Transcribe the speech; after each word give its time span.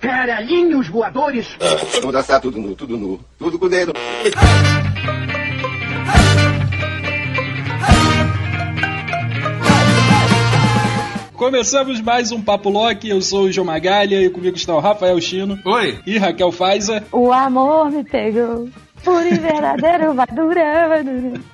Caralhinhos 0.00 0.88
voadores! 0.88 1.46
Vamos 2.00 2.12
dançar 2.12 2.40
tudo 2.40 2.58
nu, 2.58 2.74
tudo 2.74 2.98
nu, 2.98 3.20
tudo 3.38 3.58
com 3.58 3.66
o 3.66 3.68
dedo. 3.68 3.92
Começamos 11.32 12.00
mais 12.00 12.30
um 12.30 12.40
Papo 12.40 12.68
Loki, 12.68 13.08
eu 13.08 13.20
sou 13.20 13.44
o 13.44 13.52
João 13.52 13.66
Magalha 13.66 14.20
e 14.20 14.30
comigo 14.30 14.56
está 14.56 14.74
o 14.74 14.80
Rafael 14.80 15.20
Chino. 15.20 15.58
Oi! 15.64 16.00
E 16.06 16.16
Raquel 16.18 16.52
Faiza. 16.52 17.04
O 17.10 17.32
amor 17.32 17.90
me 17.90 18.04
pegou. 18.04 18.68
Puro 19.04 19.26
e 19.26 19.34
verdadeiro, 19.38 20.14
vai 20.14 20.26
durar. 20.26 21.04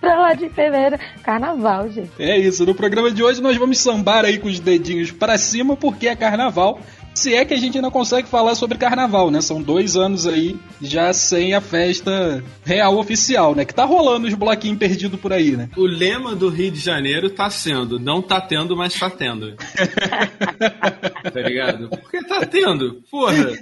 Pra 0.00 0.20
lá 0.20 0.34
de 0.34 0.48
fevereiro. 0.50 0.96
Carnaval, 1.24 1.88
gente. 1.88 2.10
É 2.16 2.38
isso, 2.38 2.64
no 2.64 2.74
programa 2.74 3.10
de 3.10 3.22
hoje 3.24 3.42
nós 3.42 3.56
vamos 3.56 3.78
sambar 3.78 4.24
aí 4.24 4.38
com 4.38 4.46
os 4.46 4.60
dedinhos 4.60 5.10
para 5.10 5.36
cima 5.36 5.76
porque 5.76 6.06
é 6.06 6.14
carnaval. 6.14 6.78
Se 7.14 7.34
é 7.34 7.44
que 7.44 7.52
a 7.52 7.56
gente 7.56 7.76
ainda 7.76 7.90
consegue 7.90 8.28
falar 8.28 8.54
sobre 8.54 8.78
carnaval, 8.78 9.30
né? 9.30 9.40
São 9.40 9.62
dois 9.62 9.96
anos 9.96 10.26
aí 10.26 10.58
já 10.80 11.12
sem 11.12 11.54
a 11.54 11.60
festa 11.60 12.42
real 12.64 12.96
oficial, 12.98 13.54
né? 13.54 13.64
Que 13.64 13.74
tá 13.74 13.84
rolando 13.84 14.26
os 14.26 14.34
bloquinhos 14.34 14.78
perdidos 14.78 15.20
por 15.20 15.32
aí, 15.32 15.56
né? 15.56 15.68
O 15.76 15.84
lema 15.84 16.34
do 16.34 16.48
Rio 16.48 16.70
de 16.70 16.78
Janeiro 16.78 17.28
tá 17.30 17.50
sendo: 17.50 17.98
não 17.98 18.22
tá 18.22 18.40
tendo, 18.40 18.76
mas 18.76 18.94
tá 18.94 19.10
tendo. 19.10 19.54
tá 21.32 21.40
ligado? 21.40 21.88
Porque 21.90 22.22
tá 22.24 22.46
tendo. 22.46 23.02
Porra. 23.10 23.52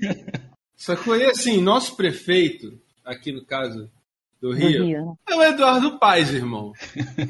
Sacou? 0.76 1.16
E 1.16 1.24
assim, 1.24 1.60
nosso 1.60 1.96
prefeito, 1.96 2.78
aqui 3.04 3.32
no 3.32 3.44
caso 3.44 3.90
do 4.40 4.52
Rio, 4.52 4.84
Rio. 4.84 5.18
é 5.28 5.34
o 5.34 5.42
Eduardo 5.42 5.98
Paes, 5.98 6.32
irmão. 6.32 6.72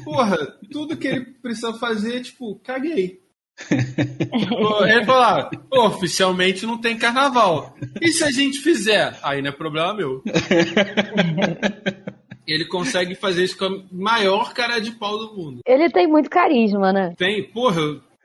Porra, 0.03 0.37
tudo 0.71 0.95
que 0.95 1.07
ele 1.07 1.25
precisa 1.41 1.73
fazer 1.73 2.17
é 2.17 2.21
tipo, 2.21 2.59
caguei. 2.63 3.19
Ele 3.71 5.05
falar, 5.05 5.49
"Pô, 5.69 5.87
oficialmente 5.87 6.65
não 6.65 6.77
tem 6.77 6.97
carnaval. 6.97 7.75
E 8.01 8.09
se 8.09 8.23
a 8.23 8.31
gente 8.31 8.59
fizer? 8.59 9.17
Aí 9.21 9.41
não 9.41 9.49
é 9.49 9.51
problema 9.51 9.93
meu. 9.93 10.23
Ele 12.47 12.65
consegue 12.65 13.13
fazer 13.15 13.43
isso 13.43 13.57
com 13.57 13.65
a 13.65 13.79
maior 13.91 14.53
cara 14.53 14.79
de 14.79 14.91
pau 14.91 15.17
do 15.17 15.35
mundo. 15.35 15.59
Ele 15.65 15.89
tem 15.89 16.07
muito 16.07 16.29
carisma, 16.29 16.91
né? 16.91 17.13
Tem, 17.15 17.43
porra, 17.43 17.79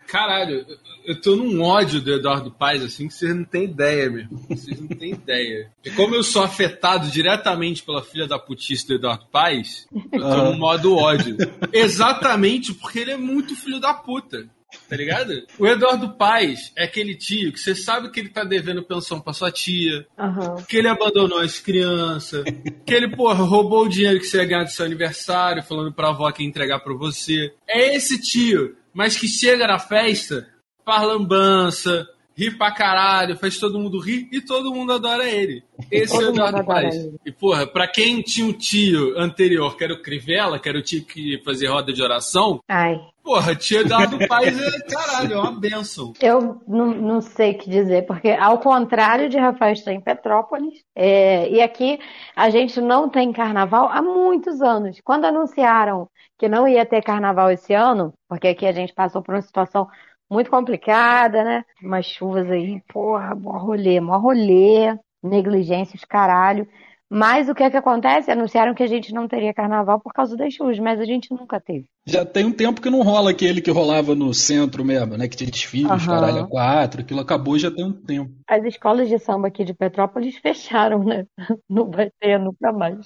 caralho, 0.07 0.65
eu- 0.67 0.77
eu 1.09 1.21
tô 1.21 1.37
num 1.37 1.61
ódio 1.61 2.01
do 2.01 2.11
Eduardo 2.11 2.51
Paes, 2.51 2.83
assim, 2.83 3.07
que 3.09 3.13
vocês 3.13 3.35
não 3.37 3.45
têm 3.45 3.65
ideia, 3.65 4.09
meu. 4.09 4.25
Vocês 4.49 4.81
não 4.81 4.89
têm 4.89 5.11
ideia. 5.11 5.71
E 5.85 5.91
como 5.91 6.15
eu 6.15 6.23
sou 6.23 6.43
afetado 6.43 7.09
diretamente 7.11 7.83
pela 7.83 8.01
filha 8.03 8.27
da 8.27 8.39
putice 8.39 8.87
do 8.89 8.95
Eduardo 8.95 9.27
Paes, 9.31 9.87
eu 10.11 10.21
tô 10.21 10.27
Ah. 10.27 10.45
no 10.51 10.57
modo 10.59 10.97
ódio. 10.97 11.37
Exatamente 11.71 12.73
porque 12.73 13.01
ele 13.01 13.11
é 13.11 13.17
muito 13.19 13.55
filho 13.55 13.79
da 13.79 13.93
puta. 13.93 14.47
Tá 14.89 14.97
ligado? 14.97 15.33
O 15.59 15.67
Eduardo 15.67 16.15
Paes 16.17 16.73
é 16.77 16.85
aquele 16.85 17.15
tio 17.17 17.53
que 17.53 17.59
você 17.59 17.75
sabe 17.75 18.11
que 18.11 18.21
ele 18.21 18.29
tá 18.29 18.45
devendo 18.45 18.83
pensão 18.83 19.21
pra 19.21 19.33
sua 19.33 19.51
tia, 19.51 20.07
Aham. 20.19 20.57
que 20.69 20.77
ele 20.77 20.89
abandonou 20.89 21.39
as 21.41 21.59
crianças, 21.59 22.45
que 22.87 22.95
ele, 22.95 23.15
porra, 23.17 23.43
roubou 23.45 23.85
o 23.85 23.89
dinheiro 23.89 24.19
que 24.21 24.27
você 24.27 24.39
ia 24.39 24.45
ganhar 24.45 24.65
do 24.65 24.71
seu 24.71 24.85
aniversário, 24.85 25.63
falando 25.63 25.93
pra 25.93 26.09
avó 26.11 26.31
que 26.31 26.43
ia 26.43 26.49
entregar 26.49 26.81
pra 26.81 26.95
você. 26.95 27.53
É 27.69 27.95
esse 27.97 28.21
tio, 28.21 28.77
mas 28.93 29.17
que 29.17 29.27
chega 29.29 29.67
na 29.67 29.79
festa, 29.79 30.47
faz 30.85 31.03
lambança, 31.07 32.07
ri 32.37 32.51
pra 32.51 32.73
caralho, 32.73 33.37
faz 33.37 33.59
todo 33.59 33.79
mundo 33.79 33.99
rir 33.99 34.29
e 34.33 34.41
todo 34.41 34.75
mundo 34.75 34.93
adora 34.93 35.29
ele. 35.29 35.63
Esse 35.91 36.17
é 36.17 36.27
o 36.27 36.31
Eduardo 36.31 36.65
Paes. 36.65 36.95
ele. 36.95 37.17
E, 37.25 37.33
porra, 37.33 37.67
pra 37.67 37.87
quem 37.87 38.21
tinha 38.23 38.47
um 38.47 38.53
tio 38.53 39.19
anterior, 39.19 39.77
que 39.77 39.85
era 39.85 39.95
o 39.95 40.03
Crivella, 40.03 40.59
que 40.59 40.69
era 40.69 40.79
o 40.79 40.83
tio 40.83 41.05
que 41.05 41.41
fazia 41.45 41.71
roda 41.71 41.93
de 41.93 42.03
oração, 42.03 42.61
Ai. 42.69 43.01
porra, 43.23 43.55
tio 43.55 43.81
Eduardo 43.81 44.19
Paes 44.27 44.59
é, 44.61 44.81
caralho, 44.89 45.35
é 45.35 45.39
uma 45.39 45.53
benção. 45.53 46.13
Eu 46.21 46.61
não, 46.67 46.87
não 46.87 47.21
sei 47.21 47.53
o 47.53 47.59
que 47.59 47.71
dizer, 47.71 48.07
porque 48.07 48.31
ao 48.31 48.59
contrário 48.59 49.29
de 49.29 49.39
Rafael 49.39 49.73
está 49.73 49.93
em 49.93 50.01
Petrópolis, 50.01 50.83
é, 50.95 51.49
e 51.49 51.63
aqui 51.63 51.99
a 52.35 52.51
gente 52.51 52.81
não 52.81 53.09
tem 53.09 53.33
carnaval 53.33 53.89
há 53.89 54.03
muitos 54.03 54.61
anos. 54.61 55.01
Quando 55.03 55.25
anunciaram 55.25 56.09
que 56.39 56.49
não 56.49 56.67
ia 56.67 56.85
ter 56.85 57.03
carnaval 57.03 57.51
esse 57.51 57.73
ano, 57.73 58.13
porque 58.29 58.49
aqui 58.49 58.67
a 58.67 58.73
gente 58.73 58.93
passou 58.93 59.23
por 59.23 59.35
uma 59.35 59.43
situação 59.43 59.87
muito 60.31 60.51
complicada, 60.51 61.45
né? 61.45 61.65
Umas 61.83 62.07
chuvas 62.07 62.51
aí, 62.51 62.83
porra, 62.93 63.35
mó 63.35 63.59
rolê, 63.59 64.01
mó 64.01 64.19
rolê, 64.19 64.97
negligências, 65.23 66.05
caralho. 66.05 66.67
Mas 67.11 67.49
o 67.49 67.55
que 67.55 67.63
é 67.63 67.71
que 67.71 67.77
acontece? 67.77 68.31
Anunciaram 68.31 68.75
que 68.75 68.83
a 68.83 68.87
gente 68.89 69.13
não 69.15 69.29
teria 69.29 69.55
carnaval 69.55 70.01
por 70.01 70.13
causa 70.13 70.37
das 70.37 70.53
chuvas, 70.55 70.79
mas 70.81 70.99
a 70.99 71.05
gente 71.05 71.31
nunca 71.31 71.61
teve. 71.61 71.85
Já 72.07 72.25
tem 72.25 72.45
um 72.45 72.51
tempo 72.53 72.81
que 72.81 72.91
não 72.91 73.03
rola 73.03 73.31
aquele 73.31 73.61
que 73.61 73.71
rolava 73.71 74.15
no 74.15 74.33
centro 74.35 74.85
mesmo, 74.85 75.17
né? 75.17 75.29
Que 75.29 75.37
tinha 75.37 75.51
desfiles, 75.51 75.91
Aham. 75.91 76.07
caralho, 76.07 76.41
a 76.41 76.49
quatro. 76.49 77.03
Aquilo 77.03 77.21
acabou 77.21 77.57
já 77.59 77.71
tem 77.71 77.85
um 77.85 77.93
tempo. 77.93 78.33
As 78.49 78.65
escolas 78.65 79.09
de 79.09 79.19
samba 79.19 79.47
aqui 79.49 79.65
de 79.65 79.75
Petrópolis 79.75 80.37
fecharam, 80.43 81.05
né? 81.05 81.25
Não 81.69 81.89
vai 81.91 82.11
ter 82.19 82.39
nunca 82.39 82.73
mais. 82.73 82.99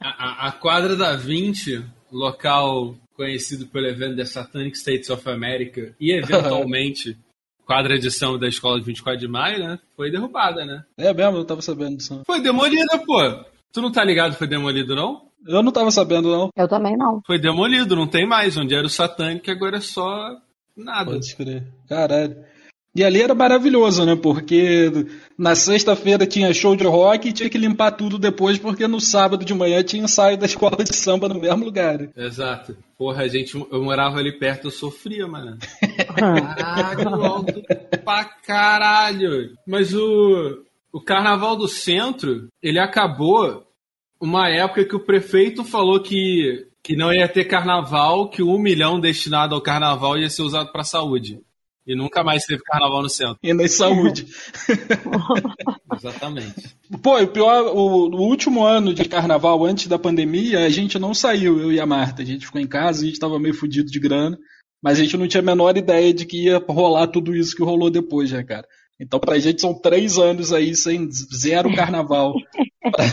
A, 0.00 0.08
a- 0.44 0.48
a 0.48 0.52
quadra 0.52 0.94
da 0.94 1.16
20, 1.16 1.84
local 2.12 2.94
conhecido 3.18 3.66
pelo 3.66 3.88
evento 3.88 4.14
da 4.14 4.24
Satanic 4.24 4.78
States 4.78 5.10
of 5.10 5.28
America 5.28 5.92
e 6.00 6.12
eventualmente 6.12 7.18
quadra 7.66 8.00
samba 8.10 8.38
da 8.38 8.46
escola 8.46 8.78
de 8.78 8.86
24 8.86 9.20
de 9.20 9.26
maio, 9.26 9.58
né? 9.58 9.78
Foi 9.96 10.08
derrubada, 10.08 10.64
né? 10.64 10.84
É 10.96 11.12
mesmo, 11.12 11.38
eu 11.38 11.44
tava 11.44 11.60
sabendo 11.60 11.96
disso. 11.96 12.22
Foi 12.24 12.40
demolida, 12.40 12.96
pô. 13.04 13.18
Tu 13.72 13.82
não 13.82 13.90
tá 13.90 14.04
ligado 14.04 14.32
que 14.32 14.38
foi 14.38 14.46
demolido, 14.46 14.94
não? 14.94 15.26
Eu 15.46 15.62
não 15.62 15.72
tava 15.72 15.90
sabendo, 15.90 16.30
não. 16.30 16.50
Eu 16.56 16.68
também 16.68 16.96
não. 16.96 17.20
Foi 17.26 17.38
demolido, 17.38 17.96
não 17.96 18.06
tem 18.06 18.26
mais. 18.26 18.56
Onde 18.56 18.74
era 18.74 18.86
o 18.86 18.90
Satanic, 18.90 19.50
agora 19.50 19.78
é 19.78 19.80
só 19.80 20.36
nada. 20.76 21.10
Pode 21.10 21.26
escrever. 21.26 21.66
Caralho. 21.88 22.36
E 22.98 23.04
ali 23.04 23.22
era 23.22 23.32
maravilhoso, 23.32 24.04
né? 24.04 24.16
Porque 24.16 24.90
na 25.38 25.54
sexta-feira 25.54 26.26
tinha 26.26 26.52
show 26.52 26.74
de 26.74 26.82
rock 26.82 27.28
e 27.28 27.32
tinha 27.32 27.48
que 27.48 27.56
limpar 27.56 27.92
tudo 27.92 28.18
depois, 28.18 28.58
porque 28.58 28.88
no 28.88 29.00
sábado 29.00 29.44
de 29.44 29.54
manhã 29.54 29.84
tinha 29.84 30.02
ensaio 30.02 30.36
da 30.36 30.46
escola 30.46 30.82
de 30.82 30.96
samba 30.96 31.28
no 31.28 31.40
mesmo 31.40 31.64
lugar. 31.64 32.08
Exato. 32.16 32.76
Porra, 32.98 33.22
a 33.22 33.28
gente, 33.28 33.54
eu 33.54 33.84
morava 33.84 34.18
ali 34.18 34.36
perto, 34.36 34.66
eu 34.66 34.72
sofria, 34.72 35.28
mano. 35.28 35.56
Caralho, 36.18 37.24
alto 37.24 37.62
pra 38.04 38.24
caralho. 38.24 39.52
Mas 39.64 39.94
o, 39.94 40.64
o 40.92 41.00
Carnaval 41.00 41.54
do 41.54 41.68
Centro, 41.68 42.48
ele 42.60 42.80
acabou 42.80 43.64
uma 44.20 44.48
época 44.48 44.84
que 44.84 44.96
o 44.96 45.04
prefeito 45.04 45.62
falou 45.62 46.02
que, 46.02 46.66
que 46.82 46.96
não 46.96 47.12
ia 47.12 47.28
ter 47.28 47.44
carnaval, 47.44 48.28
que 48.28 48.42
um 48.42 48.58
milhão 48.58 48.98
destinado 48.98 49.54
ao 49.54 49.62
carnaval 49.62 50.18
ia 50.18 50.28
ser 50.28 50.42
usado 50.42 50.72
pra 50.72 50.82
saúde. 50.82 51.40
E 51.88 51.96
nunca 51.96 52.22
mais 52.22 52.44
teve 52.44 52.62
carnaval 52.62 53.00
no 53.00 53.08
centro. 53.08 53.38
E 53.42 53.54
na 53.54 53.66
saúde. 53.66 54.26
Exatamente. 55.96 56.76
Pô, 57.02 57.18
e 57.18 57.24
o 57.24 57.28
pior, 57.28 57.74
o, 57.74 58.10
o 58.10 58.28
último 58.28 58.62
ano 58.62 58.92
de 58.92 59.06
carnaval 59.06 59.64
antes 59.64 59.86
da 59.86 59.98
pandemia, 59.98 60.66
a 60.66 60.68
gente 60.68 60.98
não 60.98 61.14
saiu, 61.14 61.58
eu 61.58 61.72
e 61.72 61.80
a 61.80 61.86
Marta. 61.86 62.20
A 62.20 62.24
gente 62.26 62.44
ficou 62.44 62.60
em 62.60 62.66
casa, 62.66 63.02
a 63.02 63.06
gente 63.06 63.18
tava 63.18 63.38
meio 63.38 63.54
fudido 63.54 63.90
de 63.90 63.98
grana. 63.98 64.38
Mas 64.82 64.98
a 64.98 65.02
gente 65.02 65.16
não 65.16 65.26
tinha 65.26 65.40
a 65.40 65.44
menor 65.44 65.78
ideia 65.78 66.12
de 66.12 66.26
que 66.26 66.44
ia 66.44 66.58
rolar 66.58 67.06
tudo 67.06 67.34
isso 67.34 67.56
que 67.56 67.64
rolou 67.64 67.88
depois, 67.88 68.30
né, 68.30 68.44
cara? 68.44 68.68
Então 69.00 69.20
pra 69.20 69.38
gente 69.38 69.60
são 69.60 69.72
três 69.72 70.18
anos 70.18 70.52
aí 70.52 70.74
sem 70.74 71.08
zero 71.10 71.74
carnaval 71.74 72.34
pra, 72.82 73.04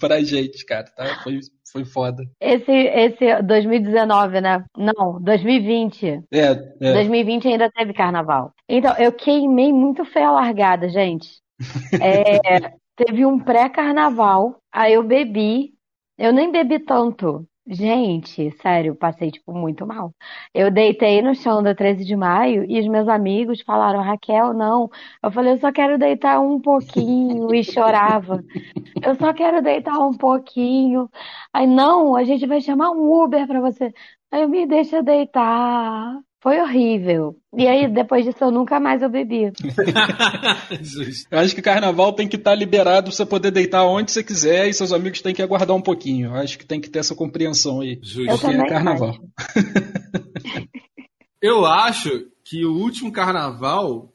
pra 0.00 0.22
gente, 0.22 0.64
cara. 0.64 0.84
Tá? 0.94 1.20
Foi, 1.22 1.40
foi 1.72 1.84
foda. 1.84 2.24
Esse, 2.40 2.70
esse 2.70 3.42
2019, 3.42 4.40
né? 4.40 4.64
Não, 4.76 5.20
2020. 5.22 6.22
É, 6.30 6.50
é. 6.80 6.92
2020 6.92 7.48
ainda 7.48 7.70
teve 7.70 7.94
carnaval. 7.94 8.52
Então, 8.68 8.94
eu 8.98 9.12
queimei 9.12 9.72
muito 9.72 10.04
feio 10.04 10.28
a 10.28 10.32
largada, 10.32 10.88
gente. 10.88 11.40
É, 12.00 12.74
teve 12.96 13.24
um 13.24 13.38
pré-carnaval, 13.38 14.58
aí 14.72 14.92
eu 14.92 15.02
bebi. 15.02 15.72
Eu 16.18 16.32
nem 16.32 16.52
bebi 16.52 16.78
tanto. 16.78 17.46
Gente, 17.64 18.50
sério, 18.60 18.94
passei, 18.96 19.30
tipo, 19.30 19.52
muito 19.54 19.86
mal. 19.86 20.12
Eu 20.52 20.68
deitei 20.70 21.22
no 21.22 21.32
chão 21.34 21.62
da 21.62 21.74
13 21.74 22.04
de 22.04 22.16
maio 22.16 22.64
e 22.68 22.80
os 22.80 22.88
meus 22.88 23.06
amigos 23.08 23.60
falaram, 23.62 24.00
Raquel, 24.02 24.52
não. 24.52 24.90
Eu 25.22 25.30
falei, 25.30 25.52
eu 25.52 25.58
só 25.60 25.70
quero 25.72 25.96
deitar 25.96 26.40
um 26.40 26.60
pouquinho 26.60 27.54
e 27.54 27.62
chorava. 27.62 28.44
Eu 29.02 29.14
só 29.16 29.32
quero 29.34 29.62
deitar 29.62 29.98
um 30.00 30.12
pouquinho. 30.16 31.10
Aí, 31.52 31.66
não, 31.66 32.16
a 32.16 32.24
gente 32.24 32.46
vai 32.46 32.60
chamar 32.60 32.90
um 32.92 33.10
Uber 33.24 33.46
pra 33.46 33.60
você. 33.60 33.92
Aí, 34.30 34.46
me 34.48 34.66
deixa 34.66 35.02
deitar. 35.02 36.20
Foi 36.42 36.60
horrível. 36.60 37.36
E 37.56 37.68
aí, 37.68 37.86
depois 37.88 38.24
disso, 38.24 38.42
eu 38.42 38.50
nunca 38.50 38.80
mais 38.80 39.00
eu 39.00 39.08
bebi. 39.08 39.52
Eu 41.30 41.38
acho 41.38 41.54
que 41.54 41.62
carnaval 41.62 42.12
tem 42.12 42.26
que 42.26 42.36
estar 42.36 42.54
liberado 42.54 43.04
pra 43.04 43.12
você 43.12 43.24
poder 43.24 43.52
deitar 43.52 43.84
onde 43.84 44.10
você 44.10 44.24
quiser 44.24 44.68
e 44.68 44.74
seus 44.74 44.92
amigos 44.92 45.22
têm 45.22 45.34
que 45.34 45.42
aguardar 45.42 45.76
um 45.76 45.80
pouquinho. 45.80 46.30
Eu 46.30 46.34
acho 46.34 46.58
que 46.58 46.66
tem 46.66 46.80
que 46.80 46.90
ter 46.90 46.98
essa 46.98 47.14
compreensão 47.14 47.80
aí. 47.80 48.00
Justo. 48.02 48.30
Eu 48.30 48.38
Porque 48.38 48.56
é 48.56 48.66
carnaval. 48.66 49.14
Eu 51.40 51.66
acho 51.66 52.26
que 52.44 52.64
o 52.64 52.72
último 52.72 53.12
carnaval 53.12 54.12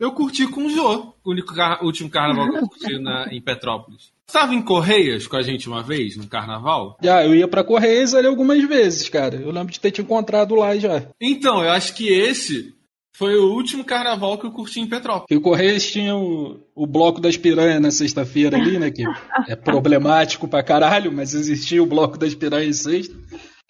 eu 0.00 0.12
curti 0.12 0.46
com 0.46 0.66
o 0.66 0.70
Jô. 0.70 1.12
O 1.24 1.30
único 1.30 1.54
car- 1.54 1.84
último 1.84 2.10
carnaval 2.10 2.50
que 2.50 2.56
eu 2.58 2.68
curti 2.68 2.98
na- 2.98 3.26
em 3.30 3.40
Petrópolis. 3.40 4.12
Estava 4.26 4.54
em 4.54 4.62
Correias 4.62 5.26
com 5.26 5.36
a 5.36 5.42
gente 5.42 5.68
uma 5.68 5.82
vez, 5.82 6.16
no 6.16 6.26
carnaval? 6.26 6.96
Já, 7.02 7.24
eu 7.24 7.34
ia 7.34 7.46
pra 7.46 7.62
Correios 7.62 8.14
ali 8.14 8.26
algumas 8.26 8.62
vezes, 8.64 9.08
cara. 9.08 9.36
Eu 9.36 9.50
lembro 9.50 9.72
de 9.72 9.78
ter 9.78 9.90
te 9.90 10.00
encontrado 10.00 10.54
lá 10.54 10.76
já. 10.76 11.06
Então, 11.20 11.62
eu 11.62 11.70
acho 11.70 11.94
que 11.94 12.08
esse 12.08 12.72
Foi 13.16 13.36
o 13.36 13.52
último 13.54 13.84
carnaval 13.84 14.36
que 14.38 14.44
eu 14.44 14.50
curti 14.50 14.80
em 14.80 14.88
Petrópolis. 14.88 15.28
E 15.30 15.36
o 15.36 15.40
Correios 15.40 15.86
tinha 15.86 16.16
o, 16.16 16.58
o 16.74 16.84
bloco 16.84 17.20
das 17.20 17.36
piranhas 17.36 17.80
na 17.80 17.92
sexta-feira 17.92 18.56
ali, 18.56 18.76
né? 18.76 18.90
Que 18.90 19.04
é 19.46 19.54
problemático 19.54 20.48
pra 20.48 20.64
caralho, 20.64 21.12
mas 21.12 21.32
existia 21.32 21.80
o 21.80 21.86
bloco 21.86 22.18
das 22.18 22.34
piranhas 22.34 22.78
sexta 22.78 23.14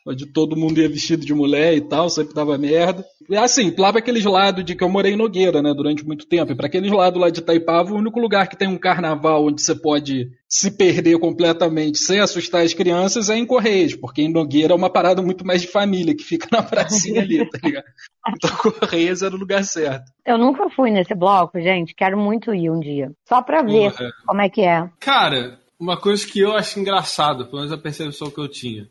onde 0.07 0.27
todo 0.27 0.57
mundo 0.57 0.79
ia 0.79 0.89
vestido 0.89 1.25
de 1.25 1.33
mulher 1.33 1.75
e 1.75 1.81
tal, 1.81 2.11
sempre 2.11 2.35
dava 2.35 2.59
merda. 2.59 3.05
E 3.29 3.37
assim, 3.37 3.75
lá 3.79 3.91
para 3.91 4.01
aqueles 4.01 4.25
lados 4.25 4.65
de 4.65 4.75
que 4.75 4.85
eu 4.85 4.89
morei 4.89 5.15
em 5.15 5.17
Nogueira, 5.17 5.63
né, 5.63 5.73
durante 5.73 6.05
muito 6.05 6.27
tempo, 6.27 6.53
e 6.53 6.55
para 6.55 6.67
aqueles 6.67 6.93
lados 6.93 7.21
lá 7.21 7.31
de 7.31 7.41
Itaipava, 7.41 7.93
o 7.93 7.97
único 7.97 8.21
lugar 8.21 8.47
que 8.49 8.57
tem 8.57 8.69
um 8.69 8.77
carnaval 8.77 9.47
onde 9.47 9.63
você 9.63 9.75
pode 9.75 10.29
se 10.47 10.71
perder 10.71 11.19
completamente 11.19 11.99
sem 11.99 12.21
assustar 12.21 12.63
as 12.63 12.75
crianças 12.75 13.31
é 13.31 13.37
em 13.37 13.47
Correios, 13.47 13.97
porque 13.97 14.21
em 14.21 14.33
Nogueira 14.33 14.75
é 14.75 14.77
uma 14.77 14.91
parada 14.91 15.23
muito 15.23 15.45
mais 15.47 15.63
de 15.63 15.69
família, 15.69 16.15
que 16.15 16.23
fica 16.23 16.49
na 16.53 16.63
pracinha 16.63 17.23
ali, 17.23 17.49
tá 17.49 17.59
ligado? 17.63 17.85
Então 18.29 18.51
Correios 18.79 19.23
era 19.23 19.35
o 19.35 19.39
lugar 19.39 19.65
certo. 19.65 20.05
Eu 20.27 20.37
nunca 20.37 20.69
fui 20.69 20.91
nesse 20.91 21.15
bloco, 21.15 21.59
gente, 21.61 21.95
quero 21.95 22.19
muito 22.19 22.55
ir 22.55 22.71
um 22.71 22.79
dia, 22.79 23.11
só 23.27 23.43
pra 23.43 23.63
ver 23.63 23.91
Porra. 23.93 24.11
como 24.27 24.43
é 24.43 24.49
que 24.51 24.61
é. 24.61 24.89
Cara, 25.01 25.59
uma 25.79 25.97
coisa 25.97 26.27
que 26.27 26.41
eu 26.41 26.53
acho 26.53 26.79
engraçado, 26.79 27.47
pelo 27.47 27.59
menos 27.59 27.73
a 27.73 27.79
percepção 27.79 28.31
que 28.31 28.41
eu 28.41 28.49
tinha. 28.49 28.87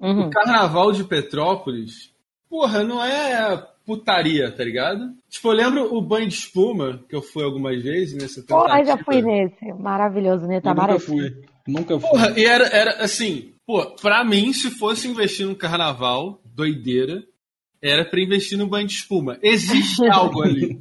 Uhum. 0.00 0.26
O 0.26 0.30
carnaval 0.30 0.92
de 0.92 1.04
Petrópolis, 1.04 2.12
porra, 2.48 2.82
não 2.82 3.02
é 3.04 3.66
putaria, 3.84 4.50
tá 4.52 4.62
ligado? 4.62 5.14
Tipo, 5.30 5.48
eu 5.48 5.52
lembro 5.56 5.94
o 5.94 6.02
banho 6.02 6.28
de 6.28 6.34
espuma, 6.34 7.02
que 7.08 7.16
eu 7.16 7.22
fui 7.22 7.42
algumas 7.42 7.82
vezes 7.82 8.14
nessa 8.14 8.42
tentativa. 8.42 8.84
já 8.84 8.98
fui 8.98 9.22
nesse, 9.22 9.72
maravilhoso, 9.72 10.46
né? 10.46 10.60
Tá 10.60 10.70
nunca 10.70 10.82
maravilhoso. 10.82 11.06
fui. 11.06 11.44
Nunca 11.66 11.98
fui. 11.98 12.10
Porra, 12.10 12.38
e 12.38 12.44
era, 12.44 12.66
era 12.66 13.02
assim, 13.02 13.52
pô, 13.66 13.86
pra 13.96 14.24
mim, 14.24 14.52
se 14.52 14.70
fosse 14.70 15.08
investir 15.08 15.46
no 15.46 15.56
carnaval, 15.56 16.40
doideira, 16.44 17.24
era 17.80 18.04
pra 18.04 18.20
investir 18.20 18.58
no 18.58 18.66
banho 18.66 18.86
de 18.86 18.94
espuma. 18.94 19.38
Existe 19.42 20.04
algo 20.08 20.42
ali. 20.42 20.78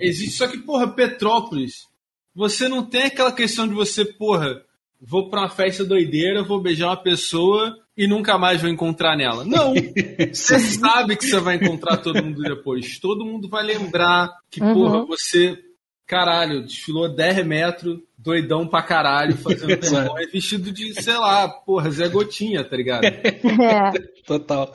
Existe, 0.00 0.36
só 0.36 0.48
que, 0.48 0.58
porra, 0.58 0.88
Petrópolis, 0.88 1.86
você 2.34 2.66
não 2.66 2.82
tem 2.82 3.02
aquela 3.02 3.32
questão 3.32 3.68
de 3.68 3.74
você, 3.74 4.04
porra, 4.04 4.62
vou 5.00 5.28
pra 5.30 5.40
uma 5.42 5.48
festa 5.48 5.84
doideira, 5.84 6.42
vou 6.42 6.60
beijar 6.60 6.88
uma 6.88 6.96
pessoa 7.02 7.76
e 7.96 8.06
nunca 8.06 8.38
mais 8.38 8.60
vou 8.60 8.70
encontrar 8.70 9.16
nela. 9.16 9.44
Não! 9.44 9.74
Você 10.32 10.58
sabe 10.58 11.16
que 11.16 11.26
você 11.26 11.40
vai 11.40 11.56
encontrar 11.56 11.96
todo 11.98 12.22
mundo 12.22 12.42
depois. 12.42 12.98
Todo 12.98 13.24
mundo 13.24 13.48
vai 13.48 13.64
lembrar 13.64 14.30
que, 14.50 14.62
Uhum. 14.62 14.74
porra, 14.74 15.04
você, 15.06 15.58
caralho, 16.06 16.62
desfilou 16.64 17.08
10 17.12 17.44
metros, 17.46 17.98
doidão 18.16 18.66
pra 18.66 18.82
caralho, 18.82 19.36
fazendo 19.36 19.68
vergonha, 19.80 20.28
vestido 20.32 20.70
de, 20.72 20.94
sei 21.02 21.16
lá, 21.16 21.48
porra, 21.48 21.90
Zé 21.90 22.08
Gotinha, 22.08 22.62
tá 22.64 22.76
ligado? 22.76 23.04
É. 23.04 23.92
Total. 24.26 24.72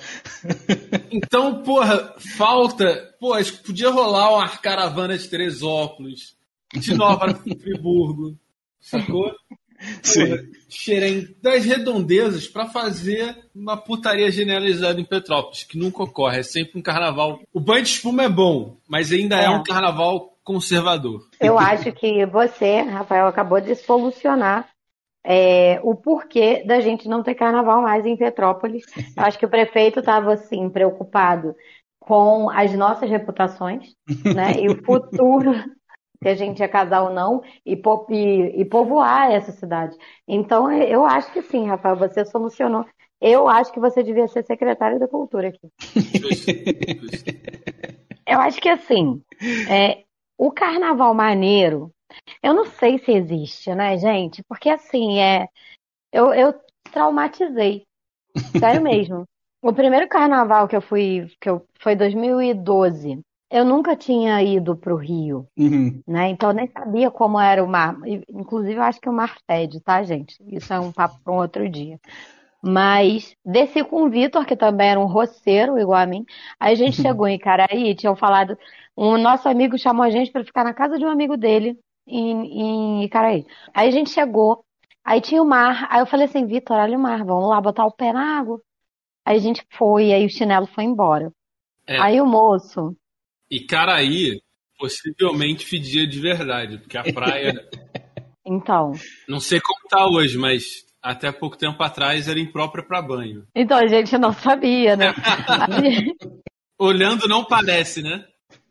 Então, 1.11 1.61
porra, 1.63 2.13
falta. 2.37 3.13
Pô, 3.19 3.33
acho 3.33 3.53
que 3.53 3.63
podia 3.63 3.89
rolar 3.89 4.33
uma 4.33 4.49
caravana 4.49 5.17
de 5.17 5.27
Teresópolis, 5.27 6.35
de 6.73 6.93
Nova 6.93 7.33
Friburgo, 7.61 8.37
sacou? 8.79 9.31
Sim. 10.01 10.38
Xerém 10.69 11.27
das 11.41 11.63
redondezas 11.65 12.47
pra 12.47 12.65
fazer 12.65 13.35
uma 13.56 13.77
putaria 13.77 14.31
generalizada 14.31 15.00
em 15.00 15.06
Petrópolis, 15.06 15.63
que 15.63 15.77
nunca 15.77 16.03
ocorre. 16.03 16.39
É 16.39 16.44
sempre 16.44 16.80
um 16.80 16.81
carnaval. 16.81 17.39
O 17.53 17.59
banho 17.59 17.83
de 17.83 17.89
espuma 17.89 18.24
é 18.24 18.30
bom, 18.30 18.77
mas 18.88 19.12
ainda 19.12 19.39
é, 19.39 19.45
É. 19.45 19.50
um 19.50 19.63
carnaval 19.63 20.33
conservador. 20.44 21.21
Eu 21.39 21.57
acho 21.59 21.91
que 21.94 22.25
você, 22.25 22.81
Rafael, 22.81 23.27
acabou 23.27 23.62
de 23.62 23.75
solucionar 23.75 24.68
é, 25.25 25.80
o 25.83 25.95
porquê 25.95 26.63
da 26.65 26.81
gente 26.81 27.07
não 27.07 27.24
ter 27.24 27.35
carnaval 27.35 27.81
mais 27.81 28.06
em 28.06 28.18
Petrópolis. 28.18 28.83
Eu 29.15 29.24
acho 29.24 29.39
que 29.39 29.45
o 29.45 29.50
prefeito 29.50 30.00
estava, 30.00 30.33
assim, 30.33 30.69
preocupado 30.69 31.56
com 31.97 32.50
as 32.50 32.74
nossas 32.74 33.09
reputações, 33.09 33.85
né? 34.25 34.56
E 34.59 34.68
o 34.68 34.83
futuro, 34.83 35.53
se 36.23 36.29
a 36.29 36.35
gente 36.35 36.59
ia 36.59 36.67
casar 36.69 37.03
ou 37.03 37.11
não, 37.13 37.43
e, 37.65 37.75
po- 37.75 38.07
e- 38.09 38.61
e 38.61 38.65
povoar 38.65 39.31
essa 39.31 39.51
cidade. 39.51 39.95
Então, 40.27 40.71
eu 40.71 41.05
acho 41.05 41.31
que 41.31 41.41
sim, 41.43 41.67
Rafael, 41.67 41.95
você 41.95 42.25
solucionou. 42.25 42.85
Eu 43.21 43.47
acho 43.47 43.71
que 43.71 43.79
você 43.79 44.01
devia 44.03 44.27
ser 44.27 44.43
secretário 44.43 44.99
da 44.99 45.07
Cultura 45.07 45.49
aqui. 45.49 45.69
Eu 48.25 48.39
acho 48.39 48.59
que 48.59 48.69
assim, 48.69 49.21
é, 49.69 50.03
o 50.37 50.51
carnaval 50.51 51.13
maneiro, 51.13 51.91
eu 52.41 52.53
não 52.53 52.65
sei 52.65 52.97
se 52.97 53.11
existe, 53.11 53.73
né, 53.75 53.97
gente? 53.97 54.41
Porque 54.43 54.69
assim, 54.69 55.19
é, 55.19 55.47
eu, 56.11 56.33
eu 56.33 56.53
traumatizei. 56.91 57.85
Sério 58.59 58.81
mesmo. 58.81 59.25
O 59.65 59.71
primeiro 59.71 60.09
carnaval 60.09 60.67
que 60.67 60.75
eu 60.75 60.81
fui, 60.81 61.25
que 61.39 61.49
eu, 61.49 61.65
foi 61.79 61.95
2012. 61.95 63.21
Eu 63.53 63.63
nunca 63.63 63.95
tinha 63.95 64.41
ido 64.41 64.75
pro 64.75 64.95
Rio, 64.95 65.47
Uhum. 65.55 66.01
né? 66.07 66.29
Então 66.29 66.50
eu 66.50 66.55
nem 66.55 66.67
sabia 66.67 67.11
como 67.11 67.39
era 67.39 67.63
o 67.63 67.67
mar. 67.67 67.95
Inclusive, 68.29 68.75
eu 68.75 68.81
acho 68.83 69.00
que 69.00 69.07
o 69.07 69.13
mar 69.13 69.38
fede, 69.50 69.79
tá, 69.79 70.01
gente? 70.03 70.35
Isso 70.47 70.73
é 70.73 70.79
um 70.79 70.91
papo 70.91 71.19
para 71.23 71.33
um 71.33 71.38
outro 71.38 71.69
dia. 71.69 72.00
Mas 72.63 73.35
desci 73.45 73.83
com 73.83 74.03
o 74.03 74.09
Vitor, 74.09 74.45
que 74.45 74.55
também 74.55 74.89
era 74.89 75.00
um 75.00 75.05
roceiro 75.05 75.77
igual 75.77 76.00
a 76.00 76.05
mim. 76.05 76.25
Aí 76.59 76.73
a 76.73 76.75
gente 76.75 77.01
chegou 77.01 77.27
em 77.27 77.35
Icaraí 77.35 77.89
e 77.91 77.95
tinham 77.95 78.15
falado. 78.15 78.57
Um 78.97 79.17
nosso 79.17 79.47
amigo 79.50 79.77
chamou 79.77 80.03
a 80.03 80.09
gente 80.09 80.31
para 80.31 80.44
ficar 80.45 80.63
na 80.63 80.73
casa 80.73 80.97
de 80.97 81.06
um 81.06 81.09
amigo 81.09 81.35
dele 81.38 81.77
em, 82.07 83.01
em 83.01 83.03
Icaraí. 83.03 83.45
Aí 83.73 83.88
a 83.88 83.91
gente 83.91 84.09
chegou, 84.09 84.65
aí 85.03 85.19
tinha 85.21 85.41
o 85.44 85.45
mar. 85.45 85.88
Aí 85.91 85.99
eu 86.01 86.06
falei 86.06 86.25
assim: 86.25 86.45
Vitor, 86.45 86.77
olha 86.77 86.97
o 86.97 87.01
mar, 87.01 87.23
vamos 87.23 87.49
lá 87.49 87.59
botar 87.61 87.85
o 87.85 87.91
pé 87.91 88.13
na 88.13 88.39
água. 88.39 88.61
Aí 89.25 89.38
a 89.38 89.39
gente 89.39 89.65
foi, 89.71 90.13
aí 90.13 90.25
o 90.25 90.29
chinelo 90.29 90.67
foi 90.67 90.85
embora. 90.85 91.31
É. 91.88 91.99
Aí 91.99 92.21
o 92.21 92.25
moço. 92.25 92.95
E 93.53 93.59
Caraí 93.67 94.41
possivelmente 94.79 95.63
fedia 95.63 96.07
de 96.07 96.19
verdade, 96.19 96.79
porque 96.79 96.97
a 96.97 97.03
praia, 97.03 97.53
Então. 98.44 98.94
não 99.29 99.39
sei 99.39 99.61
como 99.61 99.88
tá 99.88 100.07
hoje, 100.07 100.39
mas 100.39 100.63
até 101.00 101.31
pouco 101.31 101.55
tempo 101.55 101.81
atrás 101.83 102.27
era 102.27 102.39
imprópria 102.39 102.83
para 102.83 103.00
banho. 103.00 103.45
Então 103.53 103.77
a 103.77 103.85
gente 103.85 104.17
não 104.17 104.33
sabia, 104.33 104.95
né? 104.95 105.13
Olhando 106.79 107.27
não 107.27 107.45
parece, 107.45 108.01
né? 108.01 108.25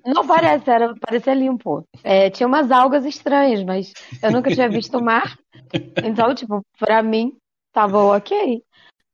Não 0.04 0.26
parece, 0.26 0.68
era, 0.68 0.92
parecia 0.96 1.32
limpo. 1.32 1.86
É, 2.02 2.28
tinha 2.28 2.48
umas 2.48 2.72
algas 2.72 3.04
estranhas, 3.04 3.62
mas 3.62 3.92
eu 4.20 4.32
nunca 4.32 4.52
tinha 4.52 4.68
visto 4.68 4.98
o 4.98 5.04
mar. 5.04 5.38
Então, 6.04 6.34
tipo, 6.34 6.60
pra 6.76 7.04
mim, 7.04 7.36
tava 7.72 7.98
ok. 8.16 8.60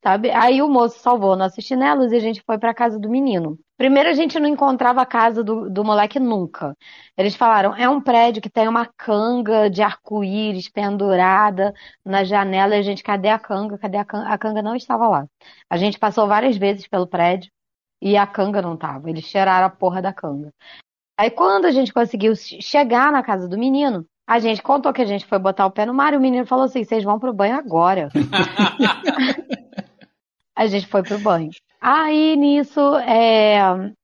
Sabe? 0.03 0.31
Aí 0.31 0.63
o 0.63 0.69
moço 0.69 0.99
salvou 1.01 1.37
nossos 1.37 1.63
chinelos 1.63 2.11
e 2.11 2.17
a 2.17 2.21
gente 2.21 2.43
foi 2.47 2.59
pra 2.59 2.73
casa 2.73 2.99
do 2.99 3.11
menino. 3.11 3.59
Primeiro 3.79 4.09
a 4.09 4.13
gente 4.13 4.41
não 4.41 4.49
encontrava 4.49 5.01
a 5.01 5.07
casa 5.07 5.45
do, 5.45 5.71
do 5.71 5.85
moleque 5.85 6.19
nunca. 6.19 6.77
Eles 7.17 7.37
falaram, 7.37 7.77
é 7.77 7.89
um 7.89 8.01
prédio 8.01 8.43
que 8.43 8.51
tem 8.51 8.67
uma 8.67 8.85
canga 8.85 9.71
de 9.71 9.83
arco-íris 9.83 10.69
pendurada 10.69 11.73
na 12.05 12.25
janela. 12.25 12.75
E 12.75 12.81
a 12.81 12.83
gente, 12.83 13.05
cadê 13.05 13.29
a 13.29 13.39
canga? 13.39 13.79
Cadê 13.79 13.97
a 13.97 14.05
canga? 14.05 14.29
A 14.31 14.37
canga 14.37 14.63
não 14.63 14.75
estava 14.75 15.07
lá. 15.07 15.27
A 15.71 15.77
gente 15.77 15.97
passou 15.97 16.27
várias 16.27 16.57
vezes 16.57 16.89
pelo 16.89 17.07
prédio 17.07 17.53
e 18.03 18.17
a 18.17 18.27
canga 18.27 18.61
não 18.61 18.77
tava. 18.77 19.09
Eles 19.09 19.25
cheiraram 19.25 19.69
a 19.69 19.71
porra 19.71 20.03
da 20.03 20.13
canga. 20.13 20.53
Aí 21.17 21.31
quando 21.31 21.67
a 21.67 21.71
gente 21.71 21.93
conseguiu 21.93 22.35
chegar 22.35 23.13
na 23.13 23.23
casa 23.23 23.49
do 23.49 23.57
menino, 23.57 24.05
a 24.27 24.41
gente 24.41 24.61
contou 24.61 24.93
que 24.93 25.03
a 25.03 25.07
gente 25.07 25.25
foi 25.25 25.39
botar 25.39 25.67
o 25.67 25.71
pé 25.71 25.87
no 25.87 25.95
mar 25.95 26.15
e 26.15 26.17
o 26.17 26.21
menino 26.21 26.45
falou 26.45 26.65
assim: 26.65 26.83
vocês 26.83 27.05
vão 27.05 27.21
pro 27.21 27.33
banho 27.33 27.57
agora. 27.57 28.09
a 30.55 30.67
gente 30.67 30.89
foi 30.89 31.05
pro 31.05 31.19
banho. 31.21 31.51
Aí 31.81 32.37
nisso, 32.37 32.81
é, 32.99 33.61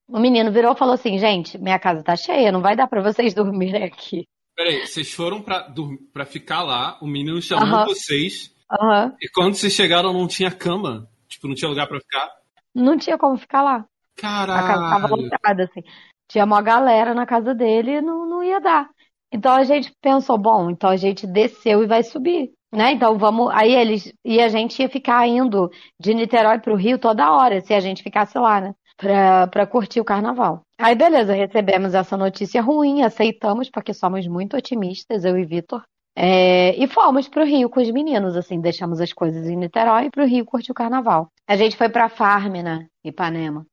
o 0.08 0.18
menino 0.18 0.52
virou 0.52 0.72
e 0.72 0.78
falou 0.78 0.94
assim: 0.94 1.18
gente, 1.18 1.58
minha 1.58 1.78
casa 1.78 2.02
tá 2.02 2.16
cheia, 2.16 2.52
não 2.52 2.60
vai 2.60 2.76
dar 2.76 2.86
pra 2.86 3.02
vocês 3.02 3.32
dormirem 3.34 3.84
aqui. 3.84 4.24
Peraí, 4.56 4.86
vocês 4.86 5.12
foram 5.12 5.42
pra, 5.42 5.68
pra 6.12 6.24
ficar 6.24 6.62
lá, 6.62 6.96
o 7.02 7.06
menino 7.06 7.42
chamou 7.42 7.66
Aham. 7.66 7.86
vocês, 7.86 8.54
Aham. 8.70 9.12
e 9.20 9.28
quando 9.28 9.54
vocês 9.54 9.72
chegaram 9.72 10.12
não 10.12 10.28
tinha 10.28 10.50
cama. 10.50 11.08
Tipo, 11.28 11.48
não 11.48 11.54
tinha 11.56 11.68
lugar 11.68 11.88
pra 11.88 11.98
ficar. 11.98 12.30
Não 12.72 12.96
tinha 12.96 13.18
como 13.18 13.36
ficar 13.36 13.62
lá. 13.62 13.84
A 14.16 14.62
casa 14.62 14.88
tava 14.88 15.08
Caralho. 15.08 15.22
lotada, 15.22 15.64
assim. 15.64 15.82
Tinha 16.28 16.44
uma 16.44 16.62
galera 16.62 17.12
na 17.12 17.26
casa 17.26 17.52
dele 17.52 17.96
e 17.96 18.00
não, 18.00 18.24
não 18.26 18.42
ia 18.44 18.60
dar. 18.60 18.88
Então 19.32 19.52
a 19.52 19.64
gente 19.64 19.92
pensou, 20.00 20.38
bom, 20.38 20.70
então 20.70 20.88
a 20.88 20.96
gente 20.96 21.26
desceu 21.26 21.82
e 21.82 21.86
vai 21.86 22.04
subir, 22.04 22.52
né? 22.74 22.92
Então 22.92 23.16
vamos. 23.18 23.50
Aí 23.52 23.74
eles. 23.74 24.12
E 24.24 24.40
a 24.40 24.48
gente 24.48 24.80
ia 24.80 24.88
ficar 24.88 25.26
indo 25.26 25.70
de 25.98 26.14
Niterói 26.14 26.58
pro 26.58 26.74
Rio 26.74 26.98
toda 26.98 27.32
hora, 27.32 27.60
se 27.60 27.72
a 27.72 27.80
gente 27.80 28.02
ficasse 28.02 28.38
lá, 28.38 28.60
né? 28.60 28.74
Pra, 28.96 29.46
pra 29.48 29.66
curtir 29.66 30.00
o 30.00 30.04
carnaval. 30.04 30.62
Aí 30.78 30.94
beleza, 30.94 31.32
recebemos 31.32 31.94
essa 31.94 32.16
notícia 32.16 32.62
ruim, 32.62 33.02
aceitamos, 33.02 33.68
porque 33.70 33.92
somos 33.92 34.26
muito 34.26 34.56
otimistas, 34.56 35.24
eu 35.24 35.36
e 35.36 35.44
Vitor. 35.44 35.82
É, 36.16 36.76
e 36.80 36.86
fomos 36.86 37.28
pro 37.28 37.44
Rio 37.44 37.68
com 37.68 37.80
os 37.80 37.90
meninos, 37.90 38.36
assim, 38.36 38.60
deixamos 38.60 39.00
as 39.00 39.12
coisas 39.12 39.48
em 39.48 39.56
Niterói 39.56 40.06
e 40.06 40.10
pro 40.10 40.24
Rio 40.24 40.44
curtir 40.44 40.70
o 40.70 40.74
carnaval. 40.74 41.28
A 41.46 41.56
gente 41.56 41.76
foi 41.76 41.88
pra 41.88 42.08
Farm, 42.08 42.54
né? 42.62 42.86
Ipanema. 43.04 43.66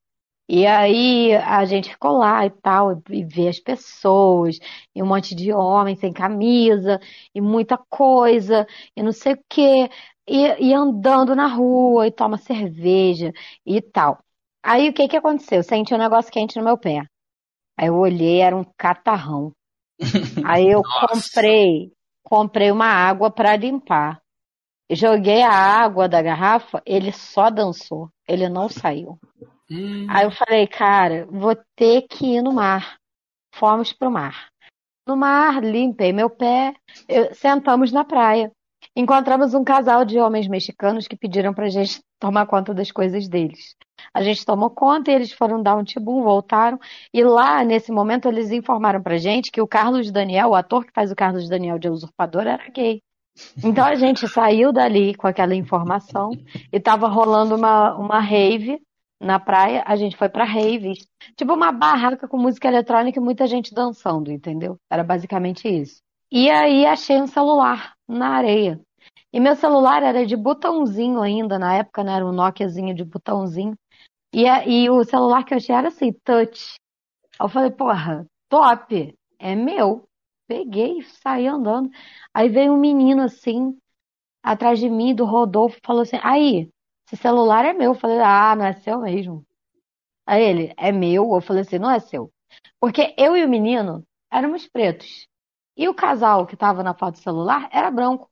E 0.53 0.67
aí 0.67 1.33
a 1.33 1.63
gente 1.63 1.89
ficou 1.91 2.17
lá 2.17 2.45
e 2.45 2.49
tal, 2.49 3.01
e 3.09 3.23
vê 3.23 3.47
as 3.47 3.57
pessoas, 3.57 4.59
e 4.93 5.01
um 5.01 5.05
monte 5.05 5.33
de 5.33 5.53
homem 5.53 5.95
sem 5.95 6.11
camisa, 6.11 6.99
e 7.33 7.39
muita 7.39 7.77
coisa, 7.77 8.67
e 8.93 9.01
não 9.01 9.13
sei 9.13 9.35
o 9.35 9.43
quê, 9.47 9.89
e, 10.27 10.67
e 10.71 10.73
andando 10.73 11.33
na 11.33 11.47
rua, 11.47 12.05
e 12.05 12.11
toma 12.11 12.37
cerveja 12.37 13.31
e 13.65 13.81
tal. 13.81 14.21
Aí 14.61 14.89
o 14.89 14.93
que 14.93 15.07
que 15.07 15.15
aconteceu? 15.15 15.63
Senti 15.63 15.93
um 15.93 15.97
negócio 15.97 16.29
quente 16.29 16.57
no 16.57 16.65
meu 16.65 16.77
pé. 16.77 17.05
Aí 17.77 17.87
eu 17.87 17.95
olhei, 17.95 18.41
era 18.41 18.53
um 18.53 18.65
catarrão. 18.77 19.53
Aí 20.43 20.69
eu 20.69 20.81
Nossa. 20.83 21.31
comprei, 21.31 21.93
comprei 22.23 22.71
uma 22.71 22.87
água 22.87 23.31
para 23.31 23.55
limpar. 23.55 24.21
Joguei 24.91 25.43
a 25.43 25.53
água 25.53 26.09
da 26.09 26.21
garrafa, 26.21 26.83
ele 26.85 27.13
só 27.13 27.49
dançou, 27.49 28.09
ele 28.27 28.49
não 28.49 28.67
saiu. 28.67 29.17
Hum, 29.71 30.05
Aí 30.09 30.25
eu 30.25 30.31
falei, 30.31 30.67
cara, 30.67 31.25
vou 31.29 31.55
ter 31.75 32.01
que 32.03 32.25
ir 32.35 32.41
no 32.41 32.51
mar. 32.51 32.97
Fomos 33.55 33.93
pro 33.93 34.11
mar. 34.11 34.49
No 35.07 35.15
mar, 35.15 35.63
limpei 35.63 36.13
meu 36.13 36.29
pé, 36.29 36.73
eu- 37.07 37.33
sentamos 37.33 37.91
na 37.91 38.03
praia. 38.03 38.51
Encontramos 38.95 39.53
um 39.53 39.63
casal 39.63 40.03
de 40.03 40.19
homens 40.19 40.47
mexicanos 40.47 41.07
que 41.07 41.15
pediram 41.15 41.53
pra 41.53 41.69
gente 41.69 42.01
tomar 42.19 42.45
conta 42.45 42.73
das 42.73 42.91
coisas 42.91 43.27
deles. 43.27 43.75
A 44.13 44.21
gente 44.23 44.45
tomou 44.45 44.69
conta 44.69 45.11
e 45.11 45.13
eles 45.13 45.31
foram 45.31 45.61
dar 45.61 45.75
um 45.75 45.83
tibum, 45.83 46.23
voltaram. 46.23 46.79
E 47.13 47.23
lá, 47.23 47.63
nesse 47.63 47.91
momento, 47.91 48.27
eles 48.27 48.51
informaram 48.51 49.01
pra 49.01 49.17
gente 49.17 49.51
que 49.51 49.61
o 49.61 49.67
Carlos 49.67 50.11
Daniel, 50.11 50.49
o 50.49 50.55
ator 50.55 50.85
que 50.85 50.91
faz 50.93 51.11
o 51.11 51.15
Carlos 51.15 51.47
Daniel 51.47 51.77
de 51.79 51.89
usurpador, 51.89 52.41
era 52.47 52.67
gay. 52.69 53.01
Então 53.63 53.85
a 53.85 53.95
gente 53.95 54.27
saiu 54.27 54.73
dali 54.73 55.15
com 55.15 55.27
aquela 55.27 55.55
informação 55.55 56.31
e 56.71 56.79
tava 56.79 57.07
rolando 57.07 57.55
uma, 57.55 57.95
uma 57.95 58.19
rave 58.19 58.79
na 59.21 59.39
praia. 59.39 59.83
A 59.85 59.95
gente 59.95 60.17
foi 60.17 60.27
pra 60.27 60.43
rave, 60.43 60.93
tipo 61.35 61.53
uma 61.53 61.71
barraca 61.71 62.27
com 62.27 62.37
música 62.37 62.67
eletrônica 62.67 63.19
e 63.19 63.23
muita 63.23 63.47
gente 63.47 63.73
dançando, 63.73 64.31
entendeu? 64.31 64.77
Era 64.89 65.03
basicamente 65.03 65.67
isso. 65.67 66.01
E 66.31 66.49
aí 66.49 66.85
achei 66.85 67.21
um 67.21 67.27
celular 67.27 67.93
na 68.07 68.29
areia. 68.29 68.81
E 69.31 69.39
meu 69.39 69.55
celular 69.55 70.03
era 70.03 70.25
de 70.25 70.35
botãozinho 70.35 71.21
ainda, 71.21 71.57
na 71.59 71.75
época, 71.75 72.03
né? 72.03 72.13
Era 72.15 72.25
um 72.25 72.31
Nokiazinho 72.31 72.93
de 72.93 73.03
botãozinho. 73.03 73.75
E, 74.33 74.45
e 74.45 74.89
o 74.89 75.03
celular 75.03 75.43
que 75.43 75.53
eu 75.53 75.57
achei 75.57 75.75
era 75.75 75.89
assim, 75.89 76.11
touch. 76.23 76.75
Aí 77.39 77.45
eu 77.45 77.49
falei, 77.49 77.71
porra, 77.71 78.25
top, 78.49 79.15
é 79.39 79.55
meu. 79.55 80.05
Peguei 80.47 81.01
saí 81.03 81.47
andando. 81.47 81.89
Aí 82.33 82.49
veio 82.49 82.73
um 82.73 82.77
menino 82.77 83.21
assim, 83.23 83.77
atrás 84.43 84.79
de 84.79 84.89
mim, 84.89 85.15
do 85.15 85.25
Rodolfo, 85.25 85.79
falou 85.83 86.01
assim: 86.01 86.19
Aí, 86.21 86.69
esse 87.11 87.21
celular 87.21 87.65
é 87.65 87.73
meu. 87.73 87.91
Eu 87.91 87.99
falei: 87.99 88.19
Ah, 88.19 88.55
não 88.55 88.65
é 88.65 88.73
seu 88.73 88.99
mesmo. 89.01 89.45
Aí 90.25 90.43
ele: 90.43 90.73
É 90.77 90.91
meu. 90.91 91.33
Eu 91.33 91.41
falei 91.41 91.61
assim: 91.61 91.79
Não 91.79 91.91
é 91.91 91.99
seu. 91.99 92.31
Porque 92.79 93.13
eu 93.17 93.35
e 93.35 93.43
o 93.45 93.49
menino 93.49 94.03
éramos 94.31 94.67
pretos. 94.67 95.27
E 95.77 95.87
o 95.87 95.93
casal 95.93 96.45
que 96.45 96.55
tava 96.57 96.83
na 96.83 96.93
foto 96.93 97.13
do 97.15 97.19
celular 97.23 97.69
era 97.71 97.89
branco. 97.91 98.29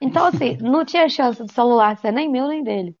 Então, 0.00 0.26
assim, 0.26 0.56
não 0.60 0.84
tinha 0.84 1.08
chance 1.08 1.42
do 1.42 1.52
celular 1.52 1.96
ser 1.98 2.12
nem 2.12 2.30
meu 2.30 2.48
nem 2.48 2.62
dele. 2.62 2.96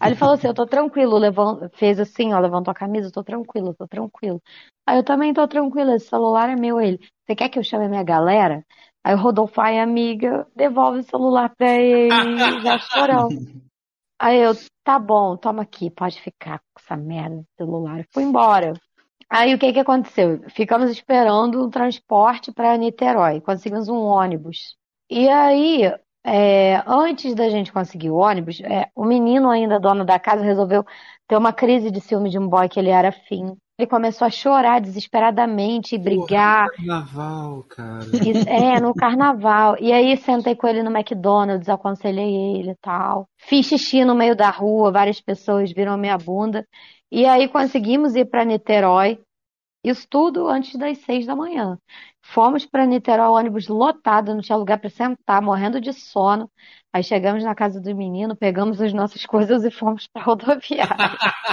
Aí 0.00 0.10
ele 0.10 0.16
falou 0.16 0.34
assim: 0.34 0.48
Eu 0.48 0.54
tô 0.54 0.66
tranquilo. 0.66 1.18
Levan- 1.18 1.68
Fez 1.74 1.98
assim, 1.98 2.32
ó, 2.32 2.38
levantou 2.38 2.70
a 2.70 2.74
camisa, 2.74 3.08
eu 3.08 3.12
tô 3.12 3.24
tranquilo, 3.24 3.68
eu 3.68 3.74
tô 3.74 3.88
tranquilo. 3.88 4.40
Aí 4.86 4.96
eu 4.98 5.04
também 5.04 5.32
tô 5.32 5.46
tranquila, 5.46 5.94
esse 5.94 6.08
celular 6.08 6.48
é 6.50 6.56
meu. 6.56 6.80
Ele: 6.80 6.98
Você 7.26 7.34
quer 7.34 7.48
que 7.48 7.58
eu 7.58 7.64
chame 7.64 7.86
a 7.86 7.88
minha 7.88 8.02
galera? 8.04 8.64
Aí 9.04 9.14
o 9.14 9.18
Rodolfo, 9.18 9.60
ai, 9.60 9.80
amiga, 9.80 10.46
devolve 10.54 11.00
o 11.00 11.02
celular 11.02 11.52
pra 11.56 11.68
ele, 11.76 12.12
já 12.62 12.78
chorando. 12.78 13.34
Aí 14.22 14.38
eu, 14.38 14.52
tá 14.84 15.00
bom, 15.00 15.36
toma 15.36 15.62
aqui, 15.62 15.90
pode 15.90 16.22
ficar 16.22 16.60
com 16.60 16.80
essa 16.80 16.96
merda 16.96 17.38
de 17.38 17.46
celular. 17.56 17.98
E 17.98 18.06
fui 18.12 18.22
embora. 18.22 18.72
Aí 19.28 19.52
o 19.52 19.58
que 19.58 19.72
que 19.72 19.80
aconteceu? 19.80 20.48
Ficamos 20.50 20.88
esperando 20.92 21.60
um 21.60 21.68
transporte 21.68 22.52
para 22.52 22.76
Niterói, 22.76 23.40
conseguimos 23.40 23.88
um 23.88 23.98
ônibus. 23.98 24.76
E 25.10 25.28
aí, 25.28 25.92
é, 26.24 26.82
antes 26.86 27.34
da 27.34 27.48
gente 27.48 27.72
conseguir 27.72 28.10
o 28.10 28.16
ônibus, 28.16 28.60
é, 28.60 28.88
o 28.94 29.04
menino 29.04 29.50
ainda, 29.50 29.80
dono 29.80 30.04
da 30.04 30.18
casa, 30.18 30.44
resolveu 30.44 30.84
ter 31.26 31.36
uma 31.36 31.52
crise 31.52 31.90
de 31.90 32.00
ciúme 32.00 32.30
de 32.30 32.38
um 32.38 32.48
boy 32.48 32.68
que 32.68 32.78
ele 32.78 32.90
era 32.90 33.08
afim. 33.08 33.56
Ele 33.78 33.88
começou 33.88 34.26
a 34.26 34.30
chorar 34.30 34.80
desesperadamente 34.80 35.94
e 35.94 35.98
brigar. 35.98 36.68
Carnaval, 36.70 37.64
cara. 37.64 38.04
É, 38.46 38.80
no 38.80 38.94
carnaval. 38.94 39.76
E 39.80 39.92
aí 39.92 40.16
sentei 40.18 40.54
com 40.54 40.68
ele 40.68 40.82
no 40.82 40.96
McDonald's, 40.96 41.68
aconselhei 41.68 42.32
ele 42.58 42.70
e 42.72 42.76
tal. 42.76 43.26
Fiz 43.38 43.66
xixi 43.66 44.04
no 44.04 44.14
meio 44.14 44.36
da 44.36 44.50
rua, 44.50 44.92
várias 44.92 45.20
pessoas 45.20 45.72
viram 45.72 45.96
minha 45.96 46.16
bunda. 46.16 46.64
E 47.10 47.26
aí 47.26 47.48
conseguimos 47.48 48.14
ir 48.14 48.26
para 48.26 48.44
Niterói. 48.44 49.18
Isso 49.84 50.06
tudo 50.08 50.48
antes 50.48 50.78
das 50.78 50.98
seis 50.98 51.26
da 51.26 51.34
manhã. 51.34 51.76
Fomos 52.22 52.64
para 52.64 52.86
Niterói, 52.86 53.28
ônibus 53.40 53.68
lotado, 53.68 54.34
não 54.34 54.40
tinha 54.40 54.56
lugar 54.56 54.78
para 54.78 54.88
sentar, 54.88 55.42
morrendo 55.42 55.80
de 55.80 55.92
sono. 55.92 56.50
Aí 56.92 57.02
chegamos 57.02 57.42
na 57.42 57.54
casa 57.54 57.80
do 57.80 57.94
menino, 57.94 58.36
pegamos 58.36 58.80
as 58.80 58.92
nossas 58.92 59.26
coisas 59.26 59.64
e 59.64 59.70
fomos 59.70 60.06
para 60.06 60.22
rodoviária. 60.24 60.96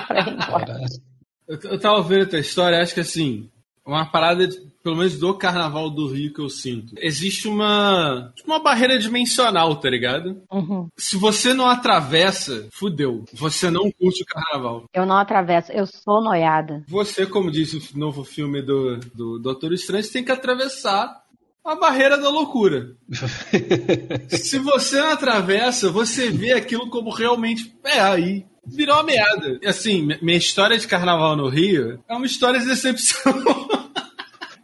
pra 0.07 0.19
ir. 0.21 1.01
Eu, 1.47 1.59
eu 1.71 1.79
tava 1.79 2.01
vendo 2.03 2.23
a 2.23 2.29
tua 2.29 2.39
história, 2.39 2.79
acho 2.81 2.93
que 2.93 2.99
assim, 2.99 3.49
uma 3.85 4.05
parada, 4.05 4.47
de- 4.47 4.68
pelo 4.83 4.95
menos 4.95 5.17
do 5.19 5.33
carnaval 5.33 5.89
do 5.89 6.07
Rio 6.07 6.33
que 6.33 6.39
eu 6.41 6.49
sinto. 6.49 6.93
Existe 6.97 7.47
uma, 7.47 8.31
tipo 8.35 8.49
uma 8.49 8.59
barreira 8.59 8.97
dimensional, 8.97 9.75
tá 9.75 9.89
ligado? 9.89 10.41
Uhum. 10.51 10.87
Se 10.97 11.17
você 11.17 11.53
não 11.53 11.65
atravessa, 11.67 12.67
fudeu. 12.71 13.25
Você 13.33 13.69
não 13.69 13.91
curte 13.91 14.23
o 14.23 14.25
carnaval. 14.25 14.85
Eu 14.93 15.05
não 15.05 15.17
atravesso, 15.17 15.71
eu 15.71 15.85
sou 15.85 16.21
noiada. 16.21 16.83
Você, 16.87 17.25
como 17.25 17.51
diz 17.51 17.73
o 17.73 17.97
novo 17.97 18.23
filme 18.23 18.61
do, 18.61 18.97
do 19.13 19.39
Doutor 19.39 19.73
Estranho, 19.73 20.03
você 20.03 20.11
tem 20.13 20.23
que 20.23 20.31
atravessar 20.31 21.23
a 21.65 21.75
barreira 21.75 22.17
da 22.17 22.29
loucura. 22.29 22.95
Se 24.29 24.57
você 24.59 24.99
não 25.01 25.11
atravessa, 25.11 25.91
você 25.91 26.29
vê 26.29 26.53
aquilo 26.53 26.89
como 26.89 27.09
realmente. 27.11 27.73
É, 27.83 27.99
aí. 27.99 28.45
Virou 28.65 28.95
uma 28.97 29.03
merda. 29.03 29.59
Assim, 29.65 30.03
mi- 30.05 30.19
minha 30.21 30.37
história 30.37 30.77
de 30.77 30.87
carnaval 30.87 31.35
no 31.35 31.47
Rio 31.49 31.99
é 32.07 32.13
uma 32.15 32.25
história 32.25 32.59
de 32.59 32.67
decepção. 32.67 33.33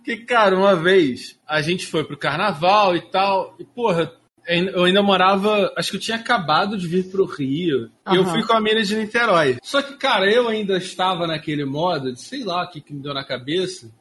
que, 0.05 0.17
cara, 0.17 0.55
uma 0.55 0.75
vez 0.75 1.39
a 1.47 1.61
gente 1.61 1.87
foi 1.87 2.03
pro 2.03 2.17
carnaval 2.17 2.95
e 2.95 3.01
tal, 3.01 3.55
e, 3.59 3.65
porra, 3.65 4.13
eu 4.47 4.83
ainda 4.83 5.01
morava. 5.01 5.73
Acho 5.75 5.91
que 5.91 5.97
eu 5.97 6.01
tinha 6.01 6.17
acabado 6.17 6.77
de 6.77 6.87
vir 6.87 7.09
pro 7.09 7.25
Rio. 7.25 7.89
E 8.11 8.15
eu 8.15 8.23
fui 8.23 8.43
com 8.43 8.53
a 8.53 8.61
mina 8.61 8.83
de 8.83 8.95
Niterói. 8.95 9.57
Só 9.63 9.81
que, 9.81 9.97
cara, 9.97 10.31
eu 10.31 10.47
ainda 10.47 10.77
estava 10.77 11.25
naquele 11.25 11.65
modo, 11.65 12.13
de 12.13 12.21
sei 12.21 12.43
lá 12.43 12.63
o 12.63 12.69
que, 12.69 12.79
que 12.79 12.93
me 12.93 13.01
deu 13.01 13.13
na 13.13 13.25
cabeça. 13.25 13.91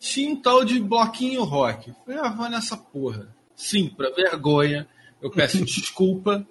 Tinha 0.00 0.30
um 0.30 0.36
tal 0.36 0.64
de 0.64 0.80
bloquinho 0.80 1.44
rock. 1.44 1.90
Eu 1.90 1.94
Falei, 2.04 2.20
ah, 2.20 2.28
vou 2.30 2.50
nessa 2.50 2.76
porra. 2.76 3.34
Sim, 3.54 3.88
pra 3.88 4.10
vergonha. 4.10 4.88
Eu 5.22 5.30
peço 5.30 5.62
desculpa. 5.64 6.44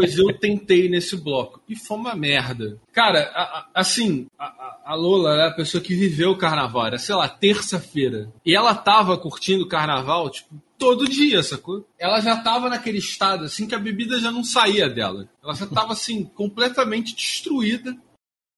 Pois 0.00 0.18
eu 0.18 0.32
tentei 0.38 0.88
nesse 0.88 1.16
bloco. 1.16 1.60
E 1.68 1.74
foi 1.74 1.96
uma 1.96 2.14
merda. 2.14 2.78
Cara, 2.92 3.30
a- 3.34 3.42
a- 3.42 3.68
assim, 3.74 4.26
a, 4.38 4.44
a- 4.92 4.94
Lola 4.94 5.32
era 5.32 5.48
a 5.48 5.54
pessoa 5.54 5.82
que 5.82 5.94
viveu 5.94 6.32
o 6.32 6.36
carnaval. 6.36 6.86
Era, 6.86 6.98
sei 6.98 7.14
lá, 7.14 7.28
terça-feira. 7.28 8.30
E 8.44 8.54
ela 8.54 8.74
tava 8.74 9.16
curtindo 9.16 9.64
o 9.64 9.68
carnaval, 9.68 10.28
tipo, 10.30 10.54
todo 10.78 11.08
dia, 11.08 11.42
sacou? 11.42 11.86
Ela 11.98 12.20
já 12.20 12.36
tava 12.42 12.68
naquele 12.68 12.98
estado, 12.98 13.44
assim, 13.44 13.66
que 13.66 13.74
a 13.74 13.78
bebida 13.78 14.20
já 14.20 14.30
não 14.30 14.44
saía 14.44 14.88
dela. 14.88 15.28
Ela 15.42 15.54
já 15.54 15.66
tava, 15.66 15.92
assim, 15.94 16.24
completamente 16.24 17.14
destruída 17.16 17.96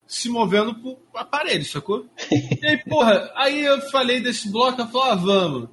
se 0.07 0.28
movendo 0.28 0.75
por 0.75 0.99
aparelho, 1.14 1.64
sacou? 1.64 2.07
E 2.33 2.66
aí, 2.66 2.78
porra, 2.85 3.30
aí 3.37 3.64
eu 3.64 3.80
falei 3.90 4.21
desse 4.21 4.50
bloco, 4.50 4.80
ela 4.80 4.90
falou, 4.90 5.07
ah, 5.11 5.14
vamos. 5.14 5.68